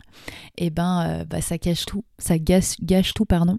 et 0.57 0.67
eh 0.67 0.71
ben 0.71 1.25
bah, 1.29 1.43
ça 1.43 1.59
cache 1.59 1.85
tout, 1.85 2.05
ça 2.19 2.39
gâche, 2.39 2.81
gâche 2.81 3.13
tout, 3.13 3.27
pardon. 3.27 3.59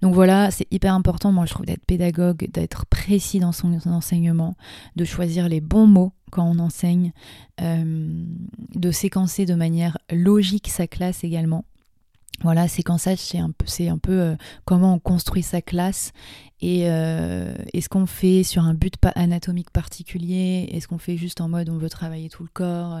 Donc 0.00 0.14
voilà, 0.14 0.50
c'est 0.50 0.66
hyper 0.70 0.94
important, 0.94 1.32
moi 1.32 1.44
je 1.44 1.52
trouve, 1.52 1.66
d'être 1.66 1.84
pédagogue, 1.84 2.48
d'être 2.50 2.86
précis 2.86 3.40
dans 3.40 3.52
son 3.52 3.78
enseignement, 3.86 4.56
de 4.96 5.04
choisir 5.04 5.50
les 5.50 5.60
bons 5.60 5.86
mots 5.86 6.12
quand 6.30 6.48
on 6.48 6.58
enseigne, 6.58 7.12
de 7.60 8.90
séquencer 8.90 9.44
de 9.44 9.54
manière 9.54 9.98
logique 10.10 10.68
sa 10.68 10.86
classe 10.86 11.24
également. 11.24 11.66
Voilà, 12.42 12.66
séquençage, 12.66 13.18
c'est 13.18 13.38
un 13.38 13.50
peu, 13.50 13.66
c'est 13.66 13.88
un 13.88 13.98
peu 13.98 14.20
euh, 14.20 14.36
comment 14.64 14.94
on 14.94 14.98
construit 14.98 15.42
sa 15.42 15.62
classe 15.62 16.12
et 16.60 16.90
euh, 16.90 17.54
est-ce 17.72 17.88
qu'on 17.88 18.06
fait 18.06 18.42
sur 18.42 18.64
un 18.64 18.74
but 18.74 18.94
anatomique 19.14 19.70
particulier, 19.70 20.68
est-ce 20.72 20.88
qu'on 20.88 20.98
fait 20.98 21.16
juste 21.16 21.40
en 21.40 21.48
mode 21.48 21.68
on 21.68 21.78
veut 21.78 21.88
travailler 21.88 22.28
tout 22.28 22.42
le 22.42 22.48
corps? 22.52 23.00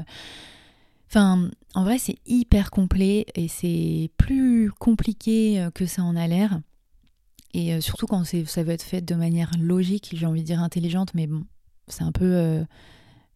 Enfin, 1.08 1.50
en 1.74 1.84
vrai, 1.84 1.98
c'est 1.98 2.16
hyper 2.24 2.70
complet 2.70 3.26
et 3.34 3.48
c'est 3.48 4.10
plus 4.16 4.70
compliqué 4.70 5.60
euh, 5.60 5.70
que 5.70 5.86
ça 5.86 6.02
en 6.02 6.14
a 6.14 6.26
l'air. 6.26 6.60
Et 7.54 7.78
surtout 7.82 8.06
quand 8.06 8.24
ça 8.24 8.62
veut 8.62 8.72
être 8.72 8.82
fait 8.82 9.02
de 9.02 9.14
manière 9.14 9.50
logique, 9.60 10.08
j'ai 10.14 10.24
envie 10.24 10.40
de 10.40 10.46
dire 10.46 10.62
intelligente, 10.62 11.12
mais 11.14 11.26
bon, 11.26 11.44
un 12.00 12.10
peu 12.10 12.64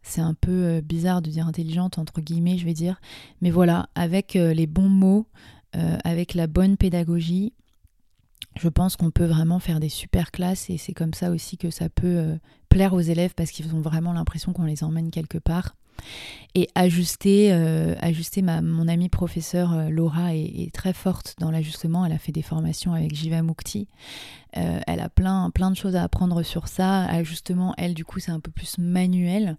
c'est 0.01 0.23
un 0.23 0.33
peu 0.33 0.81
bizarre 0.81 1.21
de 1.21 1.29
dire 1.29 1.47
intelligente 1.47 1.99
entre 1.99 2.23
guillemets, 2.23 2.57
je 2.57 2.64
vais 2.64 2.73
dire. 2.73 2.99
Mais 3.42 3.51
voilà, 3.51 3.90
avec 3.95 4.33
les 4.33 4.66
bons 4.66 4.88
mots, 4.88 5.27
euh, 5.77 5.99
avec 6.05 6.35
la 6.35 6.47
bonne 6.47 6.77
pédagogie, 6.77 7.53
je 8.57 8.69
pense 8.69 8.97
qu'on 8.97 9.11
peut 9.11 9.27
vraiment 9.27 9.59
faire 9.59 9.81
des 9.81 9.89
super 9.89 10.31
classes 10.31 10.71
et 10.71 10.79
c'est 10.79 10.95
comme 10.95 11.15
ça 11.15 11.31
aussi 11.31 11.59
que 11.59 11.71
ça 11.71 11.89
peut 11.89 12.07
euh, 12.07 12.37
plaire 12.69 12.95
aux 12.95 13.01
élèves 13.01 13.35
parce 13.35 13.51
qu'ils 13.51 13.75
ont 13.75 13.81
vraiment 13.81 14.12
l'impression 14.12 14.53
qu'on 14.53 14.65
les 14.65 14.83
emmène 14.85 15.11
quelque 15.11 15.39
part. 15.39 15.77
Et 16.55 16.69
ajuster, 16.75 17.53
euh, 17.53 17.95
ajuster 18.01 18.41
ma, 18.41 18.63
mon 18.63 18.89
amie 18.89 19.11
professeure 19.11 19.91
Laura 19.91 20.35
est, 20.35 20.73
très 20.73 20.95
forte 20.95 21.35
dans 21.39 21.51
l'ajustement. 21.51 22.07
Elle 22.07 22.13
a 22.13 22.19
fait 22.19 22.33
des 22.33 22.43
formations 22.43 22.95
avec 22.95 23.15
Jiva 23.15 23.43
Mukti. 23.43 23.89
elle 24.53 25.01
a 25.01 25.11
plein, 25.11 25.51
de 25.51 25.77
choses 25.77 25.97
à 25.97 26.03
apprendre 26.03 26.43
sur 26.43 26.69
ça. 26.69 27.05
Ajustement, 27.05 27.75
elle, 27.77 27.93
du 27.93 28.07
coup, 28.07 28.21
c'est 28.21 28.33
un 28.33 28.41
peu 28.41 28.51
plus 28.51 28.79
manuel. 28.79 29.59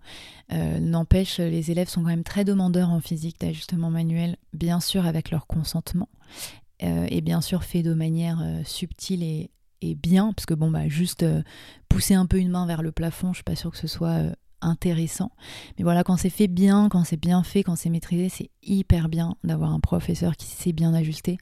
N'empêche, 0.52 1.38
les 1.38 1.69
élèves 1.69 1.88
sont 1.88 2.02
quand 2.02 2.08
même 2.08 2.23
très 2.23 2.45
demandeurs 2.45 2.89
en 2.89 3.00
physique 3.00 3.39
d'ajustement 3.39 3.91
manuel, 3.91 4.38
bien 4.54 4.80
sûr 4.80 5.06
avec 5.06 5.30
leur 5.30 5.45
consentement. 5.45 6.10
Euh, 6.84 7.08
et 7.10 7.21
bien 7.21 7.41
sûr 7.41 7.63
fait 7.63 7.82
de 7.82 7.93
manière 7.93 8.39
euh, 8.41 8.62
subtile 8.63 9.23
et, 9.23 9.50
bien, 9.95 10.34
parce 10.34 10.45
que 10.45 10.54
bon, 10.54 10.69
bah, 10.69 10.88
juste 10.88 11.23
euh, 11.23 11.41
pousser 11.88 12.13
un 12.13 12.26
peu 12.26 12.38
une 12.38 12.50
main 12.50 12.65
vers 12.65 12.82
le 12.82 12.91
plafond, 12.91 13.32
je 13.32 13.38
suis 13.38 13.43
pas 13.43 13.56
sûre 13.56 13.71
que 13.71 13.78
ce 13.78 13.88
soit 13.88 14.23
intéressant. 14.61 15.31
Mais 15.77 15.83
voilà, 15.83 16.03
quand 16.03 16.17
c'est 16.17 16.29
fait 16.29 16.47
bien, 16.47 16.89
quand 16.89 17.03
c'est 17.03 17.19
bien 17.19 17.43
fait, 17.43 17.63
quand 17.63 17.75
c'est 17.75 17.89
maîtrisé, 17.89 18.29
c'est 18.29 18.49
hyper 18.63 19.09
bien 19.09 19.35
d'avoir 19.43 19.71
un 19.71 19.79
professeur 19.79 20.35
qui 20.35 20.47
sait 20.47 20.73
bien 20.73 20.93
ajuster. 20.93 21.37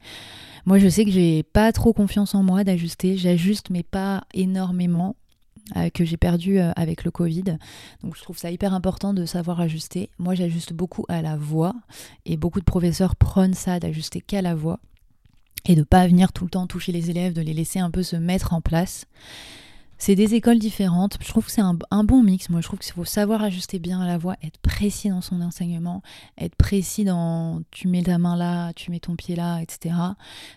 Moi, 0.64 0.78
je 0.78 0.88
sais 0.88 1.04
que 1.04 1.10
j'ai 1.10 1.42
pas 1.42 1.72
trop 1.72 1.92
confiance 1.92 2.34
en 2.34 2.42
moi 2.42 2.64
d'ajuster. 2.64 3.16
J'ajuste, 3.16 3.70
mais 3.70 3.82
pas 3.82 4.24
énormément. 4.34 5.16
que 5.94 6.04
j'ai 6.04 6.16
perdu 6.16 6.60
avec 6.60 7.02
le 7.04 7.10
Covid. 7.10 7.58
Donc 8.02 8.16
je 8.16 8.22
trouve 8.22 8.38
ça 8.38 8.50
hyper 8.52 8.72
important 8.72 9.12
de 9.12 9.26
savoir 9.26 9.60
ajuster. 9.60 10.10
Moi 10.18 10.36
j'ajuste 10.36 10.72
beaucoup 10.72 11.04
à 11.08 11.22
la 11.22 11.36
voix 11.36 11.74
et 12.24 12.36
beaucoup 12.36 12.60
de 12.60 12.64
professeurs 12.64 13.16
prônent 13.16 13.54
ça 13.54 13.80
d'ajuster 13.80 14.20
qu'à 14.20 14.42
la 14.42 14.54
voix 14.54 14.78
et 15.64 15.74
de 15.74 15.82
pas 15.82 16.06
venir 16.06 16.32
tout 16.32 16.44
le 16.44 16.50
temps 16.50 16.66
toucher 16.68 16.92
les 16.92 17.10
élèves, 17.10 17.32
de 17.32 17.42
les 17.42 17.52
laisser 17.52 17.80
un 17.80 17.90
peu 17.90 18.04
se 18.04 18.14
mettre 18.16 18.52
en 18.52 18.60
place. 18.60 19.06
C'est 19.98 20.14
des 20.14 20.34
écoles 20.34 20.58
différentes. 20.58 21.16
Je 21.20 21.28
trouve 21.28 21.46
que 21.46 21.50
c'est 21.50 21.62
un, 21.62 22.04
bon 22.04 22.22
mix. 22.22 22.50
Moi, 22.50 22.60
je 22.60 22.66
trouve 22.66 22.78
qu'il 22.78 22.92
faut 22.92 23.04
savoir 23.04 23.42
ajuster 23.42 23.78
bien 23.78 24.04
la 24.06 24.18
voix, 24.18 24.36
être 24.42 24.58
précis 24.58 25.08
dans 25.08 25.22
son 25.22 25.40
enseignement, 25.40 26.02
être 26.38 26.54
précis 26.54 27.04
dans 27.04 27.62
tu 27.70 27.88
mets 27.88 28.02
ta 28.02 28.18
main 28.18 28.36
là, 28.36 28.72
tu 28.74 28.90
mets 28.90 29.00
ton 29.00 29.16
pied 29.16 29.36
là, 29.36 29.60
etc. 29.60 29.94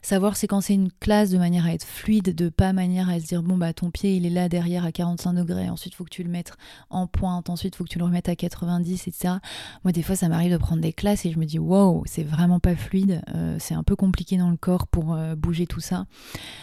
Savoir 0.01 0.35
séquencer 0.35 0.73
une 0.73 0.91
classe 0.91 1.29
de 1.29 1.37
manière 1.37 1.65
à 1.65 1.73
être 1.73 1.85
fluide, 1.85 2.35
de 2.35 2.49
pas 2.49 2.73
manière 2.73 3.09
à 3.09 3.19
se 3.19 3.27
dire 3.27 3.41
bon 3.41 3.57
bah 3.57 3.73
ton 3.73 3.91
pied 3.91 4.17
il 4.17 4.25
est 4.25 4.29
là 4.29 4.49
derrière 4.49 4.83
à 4.83 4.91
45 4.91 5.33
degrés, 5.33 5.69
ensuite 5.69 5.95
faut 5.95 6.03
que 6.03 6.09
tu 6.09 6.23
le 6.23 6.29
mettes 6.29 6.51
en 6.89 7.07
pointe, 7.07 7.49
ensuite 7.49 7.75
faut 7.75 7.83
que 7.83 7.89
tu 7.89 7.99
le 7.99 8.05
remettes 8.05 8.29
à 8.29 8.35
90, 8.35 9.07
etc. 9.07 9.35
Moi, 9.83 9.91
des 9.93 10.03
fois, 10.03 10.15
ça 10.15 10.27
m'arrive 10.27 10.51
de 10.51 10.57
prendre 10.57 10.81
des 10.81 10.93
classes 10.93 11.25
et 11.25 11.31
je 11.31 11.39
me 11.39 11.45
dis 11.45 11.59
wow, 11.59 12.03
c'est 12.05 12.23
vraiment 12.23 12.59
pas 12.59 12.75
fluide, 12.75 13.21
euh, 13.35 13.55
c'est 13.59 13.73
un 13.73 13.83
peu 13.83 13.95
compliqué 13.95 14.37
dans 14.37 14.49
le 14.49 14.57
corps 14.57 14.87
pour 14.87 15.13
euh, 15.13 15.35
bouger 15.35 15.65
tout 15.65 15.79
ça. 15.79 16.05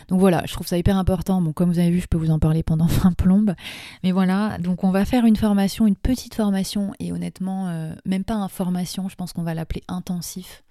Donc 0.08 0.20
voilà, 0.20 0.42
je 0.46 0.52
trouve 0.52 0.66
ça 0.66 0.76
hyper 0.76 0.96
important. 0.96 1.40
Bon, 1.40 1.52
comme 1.52 1.70
vous 1.70 1.78
avez 1.78 1.90
vu, 1.90 2.00
je 2.00 2.06
peux 2.06 2.18
vous 2.18 2.30
en 2.30 2.38
parler 2.38 2.62
pendant 2.66 2.86
20 2.86 3.12
plombes. 3.12 3.54
Mais 4.02 4.12
voilà, 4.12 4.58
donc 4.58 4.84
on 4.84 4.90
va 4.90 5.06
faire 5.06 5.24
une 5.24 5.36
formation, 5.36 5.86
une 5.86 5.96
petite 5.96 6.34
formation, 6.34 6.92
et 7.00 7.12
honnêtement, 7.12 7.68
euh, 7.68 7.94
même 8.04 8.24
pas 8.24 8.34
une 8.34 8.48
formation, 8.50 9.08
je 9.08 9.14
pense 9.16 9.32
qu'on 9.32 9.42
va 9.42 9.54
l'appeler 9.54 9.82
intensif, 9.88 10.62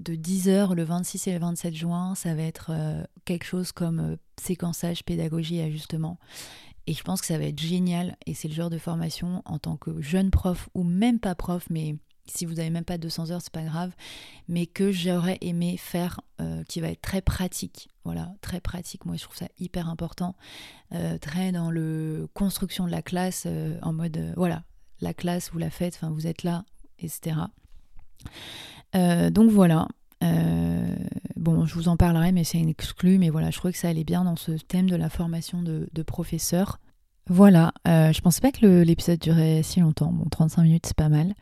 de 0.00 0.16
10 0.16 0.48
heures 0.48 0.74
le 0.74 0.82
26 0.82 1.28
et 1.28 1.32
le 1.32 1.38
27 1.38 1.74
juin. 1.74 2.14
Ça 2.16 2.34
va 2.34 2.42
être 2.42 2.70
euh, 2.70 3.04
quelque 3.24 3.44
chose 3.44 3.70
comme 3.70 4.00
euh, 4.00 4.16
séquençage, 4.40 5.04
pédagogie 5.04 5.60
ajustement. 5.60 6.18
Et 6.86 6.94
je 6.94 7.02
pense 7.02 7.20
que 7.20 7.28
ça 7.28 7.38
va 7.38 7.44
être 7.44 7.60
génial, 7.60 8.16
et 8.26 8.34
c'est 8.34 8.48
le 8.48 8.54
genre 8.54 8.70
de 8.70 8.78
formation 8.78 9.42
en 9.44 9.58
tant 9.58 9.76
que 9.76 10.00
jeune 10.02 10.30
prof, 10.30 10.68
ou 10.74 10.82
même 10.82 11.20
pas 11.20 11.34
prof, 11.34 11.64
mais 11.70 11.96
si 12.26 12.46
vous 12.46 12.54
n'avez 12.54 12.70
même 12.70 12.84
pas 12.84 12.98
200 12.98 13.30
heures, 13.30 13.42
c'est 13.42 13.52
pas 13.52 13.62
grave, 13.62 13.92
mais 14.48 14.66
que 14.66 14.92
j'aurais 14.92 15.38
aimé 15.40 15.76
faire, 15.76 16.20
euh, 16.40 16.62
qui 16.64 16.80
va 16.80 16.88
être 16.88 17.02
très 17.02 17.20
pratique. 17.20 17.88
Voilà, 18.04 18.34
très 18.40 18.60
pratique. 18.60 19.04
Moi, 19.04 19.16
je 19.16 19.24
trouve 19.24 19.36
ça 19.36 19.48
hyper 19.58 19.88
important. 19.88 20.34
Euh, 20.92 21.18
très 21.18 21.52
dans 21.52 21.70
le 21.70 22.28
construction 22.34 22.86
de 22.86 22.90
la 22.90 23.02
classe, 23.02 23.44
euh, 23.46 23.78
en 23.82 23.92
mode, 23.92 24.32
voilà, 24.36 24.62
la 25.00 25.14
classe, 25.14 25.50
vous 25.52 25.58
la 25.58 25.70
faites, 25.70 25.94
enfin, 25.96 26.10
vous 26.10 26.26
êtes 26.26 26.42
là, 26.42 26.64
etc. 26.98 27.36
donc 28.94 29.50
voilà. 29.50 29.88
bon, 31.36 31.66
je 31.66 31.74
vous 31.74 31.88
en 31.88 31.96
parlerai, 31.96 32.32
mais 32.32 32.44
c'est 32.44 32.58
une 32.58 32.68
exclu. 32.68 33.18
Mais 33.18 33.28
voilà, 33.28 33.50
je 33.50 33.58
trouvais 33.58 33.72
que 33.72 33.78
ça 33.78 33.88
allait 33.88 34.04
bien 34.04 34.24
dans 34.24 34.36
ce 34.36 34.52
thème 34.52 34.88
de 34.88 34.96
la 34.96 35.10
formation 35.10 35.62
de, 35.62 35.88
de 35.92 36.02
professeurs. 36.02 36.78
Voilà, 37.26 37.72
euh, 37.88 38.12
je 38.12 38.20
pensais 38.20 38.42
pas 38.42 38.52
que 38.52 38.82
l'épisode 38.82 39.18
durait 39.18 39.62
si 39.62 39.80
longtemps. 39.80 40.12
Bon, 40.12 40.26
35 40.28 40.62
minutes, 40.62 40.84
c'est 40.86 40.96
pas 40.96 41.08
mal. 41.08 41.34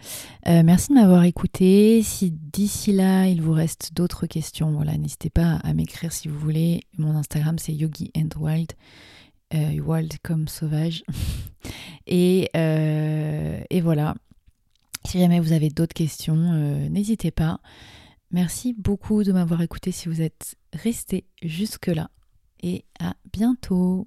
Euh, 0.47 0.63
merci 0.63 0.91
de 0.91 0.95
m'avoir 0.95 1.25
écouté. 1.25 2.03
Si 2.05 2.31
d'ici 2.31 2.93
là, 2.93 3.27
il 3.27 3.43
vous 3.43 3.53
reste 3.53 3.93
d'autres 3.93 4.29
questions, 4.29 4.71
voilà, 4.71 4.97
n'hésitez 4.97 5.29
pas 5.29 5.57
à 5.65 5.75
m'écrire 5.75 6.13
si 6.13 6.29
vous 6.29 6.39
voulez. 6.39 6.83
Mon 6.99 7.17
Instagram, 7.17 7.59
c'est 7.59 7.75
Yogi 7.75 8.13
and 8.17 8.29
Wild. 8.39 8.73
Euh, 9.55 9.81
wild 9.81 10.15
comme 10.23 10.47
sauvage. 10.47 11.03
et, 12.07 12.49
et 12.55 13.81
voilà. 13.81 14.15
Si 15.05 15.19
jamais 15.19 15.41
vous 15.41 15.53
avez 15.53 15.69
d'autres 15.69 15.95
questions, 15.95 16.37
n'hésitez 16.91 17.33
pas. 17.33 17.59
Merci 18.31 18.73
beaucoup 18.79 19.25
de 19.25 19.33
m'avoir 19.33 19.61
écouté 19.63 19.91
si 19.91 20.09
vous 20.09 20.23
êtes 20.23 20.55
resté 20.73 21.25
jusque-là. 21.43 22.09
Et 22.63 22.85
à 23.01 23.15
bientôt. 23.33 24.07